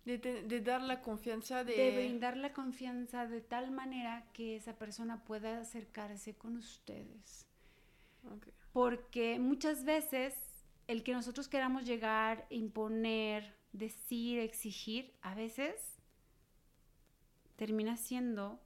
De, 0.04 0.60
dar 0.60 0.82
la 0.82 1.02
confianza 1.02 1.64
de... 1.64 1.78
De 1.78 1.96
brindar 1.96 2.36
la 2.36 2.52
confianza 2.52 3.26
de 3.26 3.40
tal 3.40 3.72
manera 3.72 4.28
que 4.34 4.58
esa 4.58 4.78
persona 4.78 5.24
pueda 5.24 5.62
acercarse 5.62 6.36
con 6.36 6.58
ustedes. 6.58 7.48
Porque 8.74 9.40
muchas 9.40 9.86
veces 9.86 10.36
el 10.88 11.04
que 11.04 11.14
nosotros 11.14 11.48
queramos 11.48 11.86
llegar, 11.86 12.46
imponer, 12.50 13.56
decir, 13.72 14.40
exigir, 14.40 15.14
a 15.22 15.36
veces 15.36 16.02
termina 17.56 17.96
siendo 17.96 18.60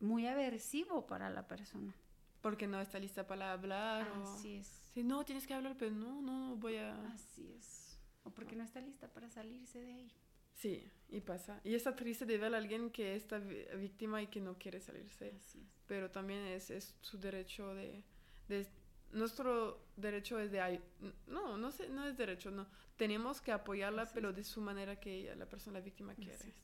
muy 0.00 0.26
aversivo 0.26 1.06
para 1.06 1.30
la 1.30 1.48
persona. 1.48 1.94
Porque 2.42 2.66
no 2.66 2.78
está 2.82 2.98
lista 2.98 3.26
para 3.26 3.52
hablar. 3.52 4.06
Así 4.22 4.56
es 4.56 4.83
Sí, 4.94 5.02
no, 5.02 5.24
tienes 5.24 5.46
que 5.46 5.54
hablar, 5.54 5.74
pero 5.76 5.90
no, 5.90 6.22
no, 6.22 6.56
voy 6.56 6.76
a... 6.76 6.94
Así 7.08 7.52
es. 7.58 7.98
O 8.22 8.30
porque 8.30 8.54
no 8.54 8.62
está 8.62 8.80
lista 8.80 9.12
para 9.12 9.28
salirse 9.28 9.80
de 9.80 9.92
ahí. 9.92 10.12
Sí, 10.54 10.88
y 11.08 11.20
pasa. 11.20 11.60
Y 11.64 11.74
está 11.74 11.96
triste 11.96 12.24
de 12.24 12.38
ver 12.38 12.54
a 12.54 12.58
alguien 12.58 12.90
que 12.90 13.16
está 13.16 13.38
víctima 13.38 14.22
y 14.22 14.28
que 14.28 14.40
no 14.40 14.56
quiere 14.56 14.80
salirse. 14.80 15.34
Así 15.36 15.58
es. 15.58 15.82
Pero 15.88 16.12
también 16.12 16.44
es, 16.44 16.70
es 16.70 16.94
su 17.00 17.18
derecho 17.18 17.74
de, 17.74 18.04
de, 18.48 18.68
nuestro 19.10 19.80
derecho 19.96 20.38
es 20.38 20.52
de... 20.52 20.80
No, 21.26 21.56
no, 21.56 21.72
sé, 21.72 21.88
no 21.88 22.06
es 22.06 22.16
derecho, 22.16 22.52
no. 22.52 22.68
Tenemos 22.96 23.40
que 23.40 23.50
apoyarla, 23.50 24.08
pero 24.14 24.32
de 24.32 24.44
su 24.44 24.60
manera 24.60 25.00
que 25.00 25.12
ella, 25.12 25.34
la 25.34 25.46
persona, 25.46 25.78
la 25.78 25.84
víctima 25.84 26.14
quiere. 26.14 26.54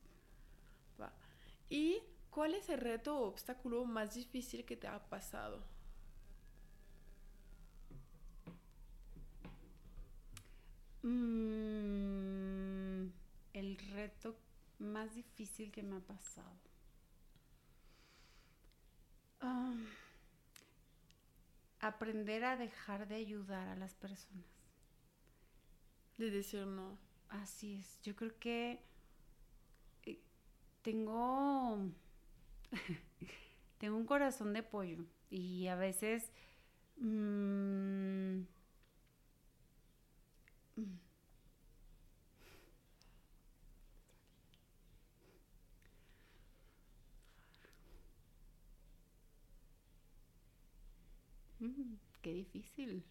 Va. 1.00 1.12
¿Y 1.68 2.00
cuál 2.30 2.54
es 2.54 2.68
el 2.68 2.80
reto 2.80 3.18
o 3.18 3.26
obstáculo 3.26 3.84
más 3.84 4.14
difícil 4.14 4.64
que 4.64 4.76
te 4.76 4.86
ha 4.86 5.00
pasado? 5.08 5.64
Mm, 11.02 12.40
el 13.54 13.78
reto 13.92 14.36
más 14.78 15.14
difícil 15.14 15.70
que 15.72 15.82
me 15.82 15.96
ha 15.96 16.00
pasado. 16.00 16.58
Aprender 21.80 22.44
a 22.44 22.56
dejar 22.56 23.08
de 23.08 23.14
ayudar 23.14 23.68
a 23.68 23.76
las 23.76 23.94
personas. 23.94 24.44
De 26.18 26.30
decir 26.30 26.66
no. 26.66 26.98
Así 27.30 27.76
es. 27.76 28.00
Yo 28.02 28.14
creo 28.14 28.38
que 28.38 28.82
eh, 30.04 30.20
tengo 30.82 31.90
tengo 33.78 33.96
un 33.96 34.04
corazón 34.04 34.52
de 34.52 34.62
pollo 34.62 35.06
y 35.30 35.68
a 35.68 35.76
veces 35.76 36.30
mm, 36.98 38.40
Mm, 51.60 51.96
qué 52.22 52.32
difícil. 52.34 53.04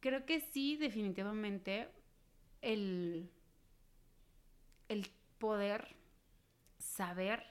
Creo 0.00 0.26
que 0.26 0.40
sí, 0.40 0.76
definitivamente, 0.76 1.88
el, 2.62 3.30
el 4.88 5.10
poder 5.38 5.96
saber 6.78 7.44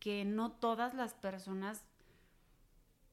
que 0.00 0.24
no 0.24 0.52
todas 0.52 0.94
las 0.94 1.14
personas 1.14 1.84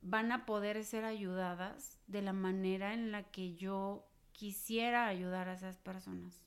van 0.02 0.32
a 0.32 0.46
poder 0.46 0.84
ser 0.84 1.06
ayudadas 1.06 2.00
de 2.08 2.22
la 2.22 2.34
manera 2.34 2.94
en 2.94 3.12
la 3.12 3.24
que 3.24 3.56
yo 3.56 4.08
quisiera 4.32 5.08
ayudar 5.08 5.50
a 5.50 5.54
esas 5.54 5.78
personas. 5.78 6.42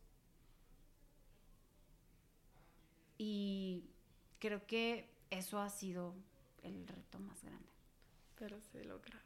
Y 3.18 3.84
creo 4.38 4.66
que 4.66 5.08
eso 5.30 5.60
ha 5.60 5.68
sido 5.68 6.14
el 6.62 6.86
reto 6.88 7.18
más 7.18 7.42
grande. 7.44 7.68
Pero 8.38 8.60
se 8.60 8.84
logra. 8.84 9.22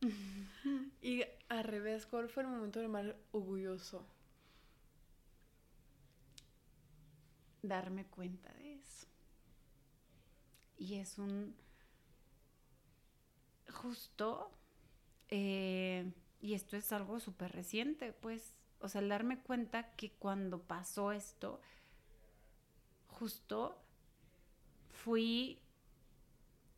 y 1.02 1.24
al 1.48 1.64
revés, 1.64 2.06
¿cuál 2.06 2.28
fue 2.28 2.42
el 2.42 2.48
momento 2.48 2.86
más 2.88 3.06
orgulloso? 3.32 4.04
Darme 7.62 8.04
cuenta 8.06 8.52
de 8.54 8.74
eso. 8.74 9.06
Y 10.76 10.96
es 10.96 11.18
un... 11.18 11.56
Justo, 13.70 14.50
eh, 15.28 16.12
y 16.40 16.54
esto 16.54 16.76
es 16.76 16.92
algo 16.92 17.20
súper 17.20 17.52
reciente, 17.52 18.12
pues, 18.12 18.54
o 18.80 18.88
sea, 18.88 19.02
darme 19.02 19.40
cuenta 19.40 19.94
que 19.96 20.12
cuando 20.12 20.62
pasó 20.62 21.12
esto, 21.12 21.60
justo 23.08 23.76
fui 24.90 25.58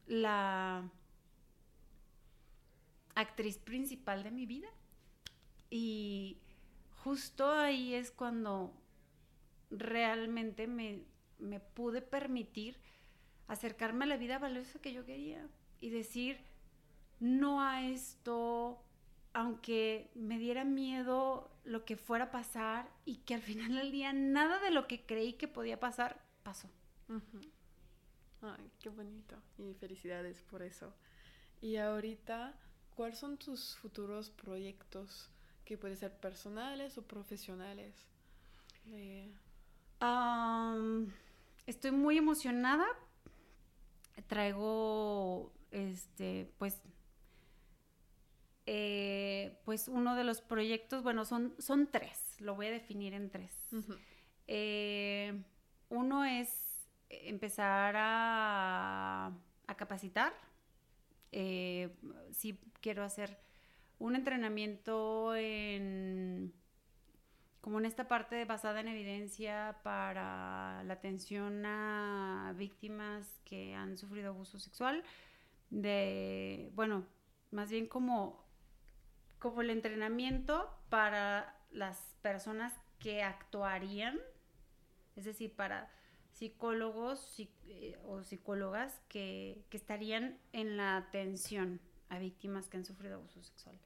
la 0.07 0.91
actriz 3.15 3.59
principal 3.59 4.23
de 4.23 4.31
mi 4.31 4.47
vida. 4.47 4.69
Y 5.71 6.39
justo 7.05 7.51
ahí 7.51 7.95
es 7.95 8.11
cuando 8.11 8.73
realmente 9.71 10.67
me, 10.67 11.05
me, 11.39 11.61
pude 11.61 12.03
permitir 12.03 12.77
acercarme 13.47 14.05
a 14.05 14.09
la 14.09 14.17
vida 14.17 14.39
valiosa 14.39 14.81
que 14.81 14.93
yo 14.93 15.05
quería 15.05 15.47
y 15.81 15.91
decir 15.91 16.41
no 17.21 17.63
a 17.63 17.85
esto, 17.87 18.83
aunque 19.33 20.11
me 20.15 20.39
diera 20.39 20.65
miedo 20.65 21.51
lo 21.65 21.85
que 21.85 21.97
fuera 21.97 22.27
a 22.27 22.31
pasar 22.31 22.91
y 23.05 23.19
que 23.19 23.35
al 23.35 23.43
final 23.43 23.75
del 23.75 23.93
día 23.93 24.13
nada 24.13 24.59
de 24.61 24.71
lo 24.71 24.87
que 24.87 25.05
creí 25.05 25.35
que 25.35 25.47
podía 25.47 25.79
pasar 25.79 26.21
pasó. 26.43 26.69
Ay, 28.43 28.71
qué 28.81 28.89
bonito. 28.89 29.37
Y 29.59 29.75
felicidades 29.75 30.41
por 30.43 30.63
eso. 30.63 30.95
Y 31.61 31.77
ahorita, 31.77 32.55
¿cuáles 32.97 33.19
son 33.19 33.37
tus 33.37 33.77
futuros 33.77 34.31
proyectos? 34.31 35.29
Que 35.65 35.77
pueden 35.77 35.97
ser 35.97 36.19
personales 36.19 36.97
o 36.99 37.03
profesionales. 37.03 37.95
estoy 41.67 41.91
muy 41.91 42.17
emocionada. 42.17 42.87
Traigo, 44.27 45.53
este, 45.71 46.51
pues, 46.59 46.81
eh, 48.73 49.59
pues 49.65 49.89
uno 49.89 50.15
de 50.15 50.23
los 50.23 50.41
proyectos, 50.41 51.03
bueno, 51.03 51.25
son, 51.25 51.57
son 51.59 51.89
tres, 51.91 52.37
lo 52.39 52.55
voy 52.55 52.67
a 52.67 52.71
definir 52.71 53.15
en 53.15 53.29
tres. 53.29 53.53
Eh, 54.47 55.43
uno 55.89 56.25
es 56.25 56.89
empezar 57.09 57.97
a, 57.99 59.33
capacitar. 59.77 60.33
Eh, 61.33 61.97
si 62.31 62.61
quiero 62.81 63.03
hacer 63.03 63.41
un 63.99 64.15
entrenamiento 64.15 65.35
en 65.35 66.53
como 67.61 67.81
en 67.81 67.87
esta 67.87 68.07
parte 68.07 68.45
basada 68.45 68.79
en 68.79 68.87
evidencia 68.87 69.81
para 69.83 70.85
la 70.85 70.95
atención 70.95 71.67
a 71.67 72.55
víctimas 72.57 73.27
que 73.45 73.75
han 73.75 73.99
sufrido 73.99 74.29
abuso 74.29 74.61
sexual, 74.61 75.03
de, 75.71 76.71
bueno, 76.75 77.05
más 77.51 77.71
bien 77.71 77.87
como, 77.87 78.50
como 79.41 79.63
el 79.63 79.71
entrenamiento 79.71 80.71
para 80.89 81.57
las 81.73 81.99
personas 82.23 82.73
que 83.01 83.23
actuarían, 83.23 84.21
es 85.17 85.25
decir, 85.25 85.53
para 85.57 85.91
psicólogos 86.33 87.41
eh, 87.67 87.99
o 88.07 88.23
psicólogas 88.23 89.01
que, 89.09 89.65
estarían 89.73 90.39
en 90.53 90.77
la 90.77 90.97
atención 90.97 91.81
a 92.09 92.19
víctimas 92.19 92.69
que 92.69 92.77
han 92.77 92.85
sufrido 92.85 93.17
abuso 93.17 93.43
sexual. 93.43 93.77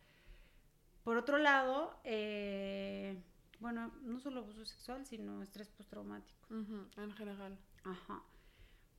Por 1.05 1.17
otro 1.17 1.39
lado, 1.39 1.99
eh, 2.05 3.17
bueno, 3.61 3.93
no 4.03 4.19
solo 4.21 4.41
abuso 4.41 4.65
sexual, 4.65 5.07
sino 5.07 5.43
estrés 5.43 5.69
postraumático. 5.69 6.49
en 6.51 7.13
general. 7.13 7.57
Ajá. 7.85 8.23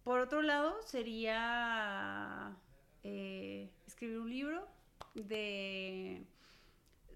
Por 0.03 0.19
otro 0.19 0.41
lado, 0.41 0.81
sería 0.83 2.55
eh, 3.03 3.71
escribir 3.87 4.19
un 4.19 4.29
libro 4.29 4.67
de 5.15 6.25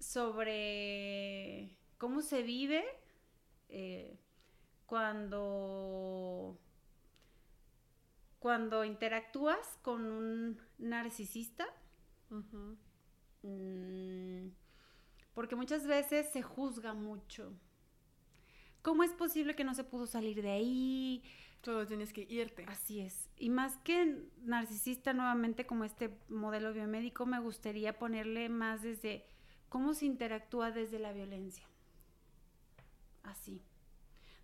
sobre 0.00 1.76
cómo 1.98 2.22
se 2.22 2.42
vive 2.42 2.84
cuando, 4.86 6.58
cuando 8.40 8.84
interactúas 8.84 9.78
con 9.82 10.04
un 10.10 10.60
narcisista. 10.78 11.64
Mm, 13.42 14.48
porque 15.32 15.54
muchas 15.54 15.86
veces 15.86 16.28
se 16.32 16.42
juzga 16.42 16.92
mucho. 16.92 17.52
¿Cómo 18.82 19.04
es 19.04 19.12
posible 19.12 19.54
que 19.54 19.62
no 19.62 19.74
se 19.74 19.84
pudo 19.84 20.06
salir 20.06 20.42
de 20.42 20.50
ahí? 20.50 21.22
Todo 21.60 21.86
tienes 21.86 22.12
que 22.12 22.22
irte. 22.22 22.64
Así 22.66 23.00
es. 23.00 23.30
Y 23.36 23.50
más 23.50 23.76
que 23.78 24.26
narcisista, 24.42 25.12
nuevamente, 25.12 25.66
como 25.66 25.84
este 25.84 26.18
modelo 26.28 26.72
biomédico, 26.72 27.26
me 27.26 27.38
gustaría 27.38 27.98
ponerle 27.98 28.48
más 28.48 28.82
desde 28.82 29.29
cómo 29.70 29.94
se 29.94 30.04
interactúa 30.04 30.70
desde 30.70 30.98
la 30.98 31.14
violencia. 31.14 31.64
Así 33.22 33.62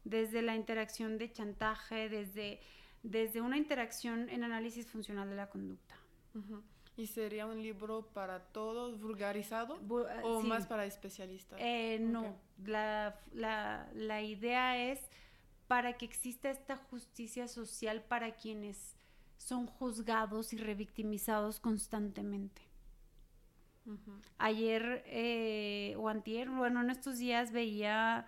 desde 0.06 0.40
la 0.40 0.54
interacción 0.54 1.18
de 1.18 1.32
chantaje, 1.32 2.08
desde, 2.08 2.60
desde 3.02 3.40
una 3.40 3.58
interacción 3.58 4.28
en 4.30 4.44
análisis 4.44 4.86
funcional 4.86 5.28
de 5.28 5.36
la 5.36 5.50
conducta. 5.50 5.96
¿Y 6.96 7.08
sería 7.08 7.46
un 7.46 7.60
libro 7.60 8.06
para 8.14 8.40
todos, 8.40 9.00
vulgarizado 9.00 9.76
eh, 9.76 10.20
o 10.22 10.42
más 10.42 10.66
para 10.66 10.86
especialistas? 10.86 11.58
Eh, 11.60 11.98
no, 12.00 12.36
la, 12.64 13.18
la, 13.34 14.22
idea 14.22 14.90
es 14.90 15.00
para 15.66 15.94
que 15.94 16.04
exista 16.04 16.50
esta 16.50 16.76
justicia 16.76 17.48
social 17.48 18.02
para 18.02 18.36
quienes 18.36 18.94
son 19.38 19.66
juzgados 19.66 20.52
y 20.52 20.58
revictimizados 20.58 21.58
constantemente. 21.58 22.62
Ayer 24.38 25.02
eh, 25.06 25.94
o 25.98 26.08
antier, 26.08 26.50
bueno, 26.50 26.82
en 26.82 26.90
estos 26.90 27.18
días 27.18 27.52
veía 27.52 28.26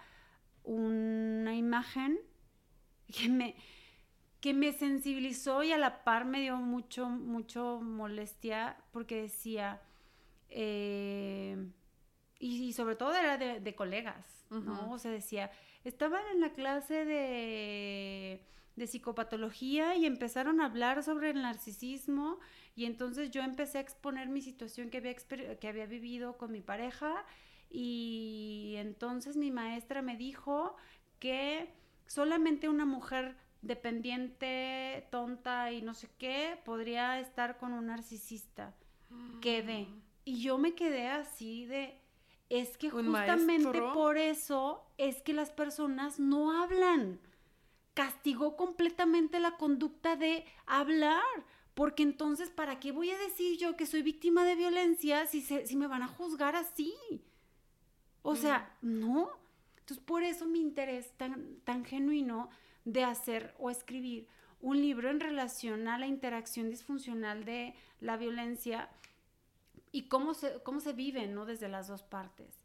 una 0.65 1.55
imagen 1.55 2.19
que 3.13 3.29
me, 3.29 3.57
que 4.41 4.55
me 4.55 4.73
sensibilizó 4.73 5.63
y 5.63 5.73
a 5.73 5.79
la 5.79 6.05
par 6.05 6.25
me 6.25 6.41
dio 6.41 6.57
mucho, 6.57 7.09
mucho 7.09 7.81
molestia 7.81 8.77
porque 8.93 9.23
decía, 9.23 9.81
eh, 10.49 11.71
y, 12.39 12.73
sobre 12.73 12.97
todo 12.97 13.15
era 13.15 13.37
de, 13.37 13.75
colegas, 13.75 14.47
¿no? 14.51 14.93
O 14.93 14.99
sea, 14.99 15.11
decía, 15.11 15.51
estaban 15.85 16.23
en 16.33 16.41
la 16.41 16.53
clase 16.53 17.05
de, 17.05 18.41
de 18.79 18.87
psicopatología 18.87 19.97
y 19.97 20.07
empezaron 20.07 20.61
a 20.61 20.67
hablar 20.67 21.03
sobre 21.03 21.31
el 21.31 21.43
narcisismo 21.43 22.39
y 22.75 22.85
entonces 22.87 23.31
yo 23.31 23.43
empecé 23.43 23.79
a 23.79 23.81
exponer 23.81 24.29
mi 24.29 24.41
situación 24.41 24.91
que 24.91 24.99
había, 24.99 25.15
que 25.59 25.69
había 25.69 25.87
vivido 25.87 26.39
con 26.39 26.53
mi 26.53 26.61
pareja 26.61 27.25
y 27.71 28.75
entonces 28.77 29.37
mi 29.37 29.51
maestra 29.51 30.01
me 30.01 30.17
dijo 30.17 30.77
que 31.19 31.75
solamente 32.07 32.69
una 32.69 32.85
mujer 32.85 33.37
dependiente, 33.63 35.07
tonta 35.11 35.73
y 35.73 35.83
no 35.83 35.95
sé 35.95 36.09
qué, 36.19 36.59
podría 36.65 37.21
estar 37.21 37.59
con 37.59 37.73
un 37.73 37.87
narcisista. 37.87 38.75
Quedé. 39.41 39.89
Y 40.25 40.43
yo 40.43 40.59
me 40.59 40.75
quedé 40.75 41.09
así 41.09 41.67
de, 41.67 42.01
es 42.49 42.77
que 42.77 42.91
justamente 42.91 43.81
por 43.95 44.17
eso 44.17 44.85
es 44.99 45.23
que 45.23 45.33
las 45.33 45.51
personas 45.51 46.19
no 46.19 46.63
hablan. 46.63 47.21
Castigó 47.99 48.57
completamente 48.57 49.41
la 49.41 49.57
conducta 49.57 50.15
de 50.15 50.45
hablar. 50.67 51.25
Porque 51.75 52.05
entonces, 52.05 52.49
¿para 52.49 52.79
qué 52.79 52.93
voy 52.93 53.11
a 53.11 53.19
decir 53.19 53.59
yo 53.59 53.77
que 53.77 53.87
soy 53.87 54.03
víctima 54.03 54.45
de 54.45 54.55
violencia 54.55 55.27
si, 55.27 55.41
si 55.41 55.77
me 55.77 55.89
van 55.89 56.03
a 56.05 56.07
juzgar 56.07 56.55
así? 56.55 56.95
O 58.23 58.37
sea, 58.37 58.73
mm. 58.83 59.01
no. 59.01 59.31
Entonces, 59.81 59.99
por 60.05 60.23
eso 60.23 60.47
mi 60.47 60.61
interés 60.61 61.11
tan, 61.17 61.57
tan 61.65 61.85
genuino 61.85 62.51
de 62.85 63.03
hacer 63.03 63.53
o 63.59 63.69
escribir 63.69 64.29
un 64.61 64.81
libro 64.81 65.11
en 65.11 65.19
relación 65.19 65.89
a 65.89 65.99
la 65.99 66.07
interacción 66.07 66.71
disfuncional 66.71 67.45
de 67.45 67.75
la 68.01 68.17
violencia 68.17 68.91
y 69.91 70.05
cómo 70.05 70.35
se, 70.35 70.63
cómo 70.63 70.79
se 70.79 70.93
vive, 70.93 71.27
¿no? 71.27 71.47
Desde 71.47 71.69
las 71.69 71.89
dos 71.89 72.05
partes. 72.05 72.61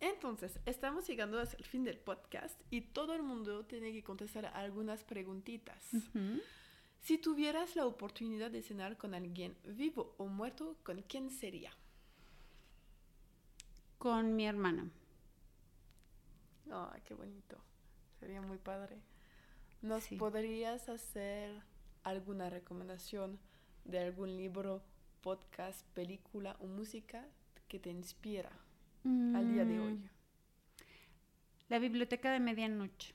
Entonces, 0.00 0.58
estamos 0.66 1.06
llegando 1.06 1.38
al 1.38 1.46
fin 1.46 1.84
del 1.84 1.98
podcast 1.98 2.60
y 2.70 2.82
todo 2.82 3.14
el 3.14 3.22
mundo 3.22 3.64
tiene 3.64 3.92
que 3.92 4.04
contestar 4.04 4.46
algunas 4.46 5.04
preguntitas. 5.04 5.82
Si 7.00 7.18
tuvieras 7.18 7.76
la 7.76 7.86
oportunidad 7.86 8.50
de 8.50 8.62
cenar 8.62 8.96
con 8.96 9.14
alguien 9.14 9.56
vivo 9.64 10.14
o 10.18 10.26
muerto, 10.26 10.76
¿con 10.82 11.02
quién 11.02 11.30
sería? 11.30 11.72
Con 13.98 14.36
mi 14.36 14.46
hermana. 14.46 14.90
Ay, 16.70 17.00
qué 17.04 17.14
bonito. 17.14 17.56
Sería 18.20 18.42
muy 18.42 18.58
padre. 18.58 19.00
¿Nos 19.82 20.08
podrías 20.08 20.88
hacer 20.88 21.62
alguna 22.02 22.50
recomendación 22.50 23.38
de 23.84 24.00
algún 24.00 24.36
libro, 24.36 24.82
podcast, 25.22 25.86
película 25.94 26.56
o 26.60 26.66
música 26.66 27.26
que 27.68 27.78
te 27.78 27.90
inspira 27.90 28.50
al 29.06 29.52
día 29.52 29.64
de 29.64 29.78
hoy? 29.78 29.94
Mm. 29.94 30.08
La 31.68 31.78
Biblioteca 31.78 32.32
de 32.32 32.40
Medianoche. 32.40 33.14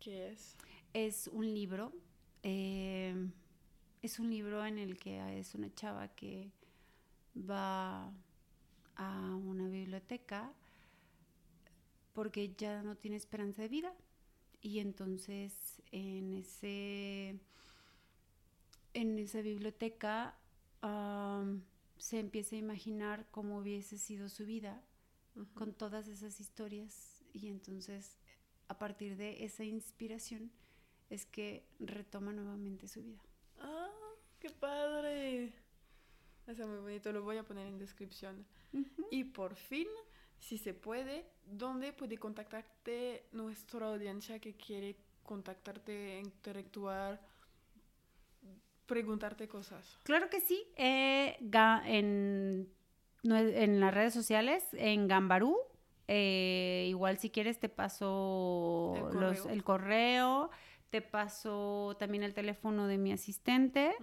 ¿Qué 0.00 0.30
es? 0.30 0.56
Es 0.92 1.28
un 1.28 1.52
libro. 1.52 1.92
Eh, 2.42 3.14
es 4.02 4.18
un 4.18 4.30
libro 4.30 4.64
en 4.66 4.78
el 4.78 4.98
que 4.98 5.38
es 5.38 5.54
una 5.54 5.72
chava 5.74 6.08
que 6.08 6.50
va 7.36 8.12
a 8.96 9.36
una 9.36 9.68
biblioteca 9.68 10.52
porque 12.12 12.52
ya 12.56 12.82
no 12.82 12.96
tiene 12.96 13.16
esperanza 13.16 13.62
de 13.62 13.68
vida 13.68 13.94
y 14.60 14.80
entonces 14.80 15.80
en 15.92 16.34
ese 16.34 17.38
en 18.92 19.18
esa 19.18 19.40
biblioteca 19.40 20.36
se 21.96 22.18
empieza 22.18 22.56
a 22.56 22.58
imaginar 22.58 23.26
cómo 23.30 23.58
hubiese 23.58 23.96
sido 23.96 24.28
su 24.28 24.44
vida 24.44 24.82
con 25.54 25.72
todas 25.72 26.08
esas 26.08 26.40
historias 26.40 27.24
y 27.32 27.48
entonces 27.48 28.18
a 28.68 28.78
partir 28.78 29.16
de 29.16 29.44
esa 29.44 29.64
inspiración 29.64 30.50
es 31.10 31.26
que 31.26 31.64
retoma 31.78 32.32
nuevamente 32.32 32.88
su 32.88 33.02
vida. 33.02 33.22
¡Ah! 33.58 33.88
¡Qué 34.38 34.50
padre! 34.50 35.52
Eso 36.46 36.62
es 36.62 36.68
muy 36.68 36.78
bonito, 36.78 37.12
lo 37.12 37.22
voy 37.22 37.36
a 37.36 37.44
poner 37.44 37.66
en 37.66 37.78
descripción. 37.78 38.44
Y 39.10 39.24
por 39.24 39.54
fin 39.54 39.86
si 40.42 40.58
se 40.58 40.74
puede, 40.74 41.24
¿dónde 41.46 41.92
puede 41.92 42.18
contactarte 42.18 43.26
nuestra 43.30 43.86
audiencia 43.86 44.40
que 44.40 44.54
quiere 44.54 44.96
contactarte, 45.22 46.18
interactuar, 46.18 47.20
preguntarte 48.86 49.46
cosas? 49.46 50.00
Claro 50.02 50.28
que 50.28 50.40
sí. 50.40 50.66
Eh, 50.76 51.36
en, 51.86 52.68
en, 53.24 53.80
las 53.80 53.94
redes 53.94 54.14
sociales, 54.14 54.64
en 54.72 55.08
Gambarú. 55.08 55.56
Eh, 56.08 56.86
igual 56.88 57.18
si 57.18 57.30
quieres 57.30 57.60
te 57.60 57.68
paso 57.68 59.08
el 59.48 59.62
correo 59.62 60.50
te 60.92 61.00
paso 61.00 61.96
también 61.98 62.22
el 62.22 62.34
teléfono 62.34 62.86
de 62.86 62.98
mi 62.98 63.10
asistente 63.12 63.94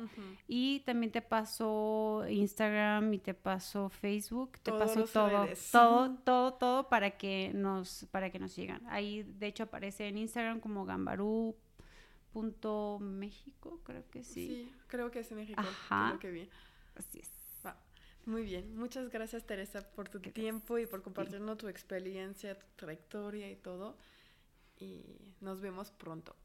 y 0.48 0.80
también 0.80 1.12
te 1.12 1.22
paso 1.22 2.26
Instagram 2.28 3.14
y 3.14 3.20
te 3.20 3.36
paso 3.36 3.90
Facebook, 3.90 4.54
te 4.64 4.72
paso 4.72 5.06
todo, 5.06 5.48
todo, 5.72 6.16
todo, 6.24 6.54
todo 6.56 6.90
para 6.90 7.12
que 7.12 7.52
nos 7.54 8.08
para 8.10 8.32
que 8.32 8.40
nos 8.40 8.54
sigan. 8.54 8.82
Ahí 8.88 9.22
de 9.22 9.46
hecho 9.46 9.66
aparece 9.66 10.08
en 10.08 10.18
Instagram 10.18 10.60
como 10.60 10.84
gambarú.méxico, 10.84 13.82
creo 13.84 14.10
que 14.10 14.24
sí. 14.24 14.48
Sí, 14.48 14.74
creo 14.88 15.12
que 15.12 15.20
es 15.20 15.30
en 15.30 15.38
México, 15.38 15.62
Ajá. 15.62 16.18
que 16.20 16.32
bien. 16.32 16.50
Así 16.96 17.20
es. 17.20 17.39
Muy 18.30 18.43
bien, 18.43 18.77
muchas 18.77 19.10
gracias 19.10 19.43
Teresa 19.43 19.81
por 19.95 20.07
tu 20.07 20.19
tiempo 20.19 20.77
y 20.77 20.85
por 20.85 21.01
compartirnos 21.01 21.57
tu 21.57 21.68
experiencia, 21.68 22.53
tu 22.53 22.68
trayectoria 22.76 23.49
y 23.49 23.56
todo. 23.56 23.97
Y 24.77 25.03
nos 25.41 25.61
vemos 25.61 25.89
pronto. 25.89 26.35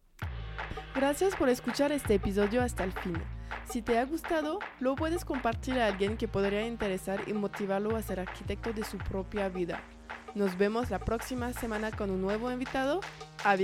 Gracias 0.95 1.37
por 1.37 1.51
escuchar 1.51 1.93
este 1.93 2.15
episodio 2.15 2.63
hasta 2.63 2.85
el 2.85 2.93
fin. 2.93 3.23
Si 3.69 3.83
te 3.83 3.99
ha 3.99 4.07
gustado, 4.07 4.61
lo 4.81 4.95
puedes 4.95 5.27
compartir 5.27 5.79
a 5.79 5.89
alguien 5.89 6.17
que 6.17 6.27
podría 6.27 6.67
interesar 6.67 7.29
y 7.29 7.35
motivarlo 7.35 7.97
a 7.97 8.03
ser 8.03 8.19
arquitecto 8.19 8.73
de 8.73 8.83
su 8.83 8.97
propia 8.97 9.51
vida. 9.51 9.83
Nos 10.35 10.57
vemos 10.57 10.89
la 10.89 11.01
próxima 11.01 11.53
semana 11.53 11.91
con 11.91 12.11
un 12.11 12.23
nuevo 12.23 12.51
invitado. 12.51 13.03
¡A 13.45 13.57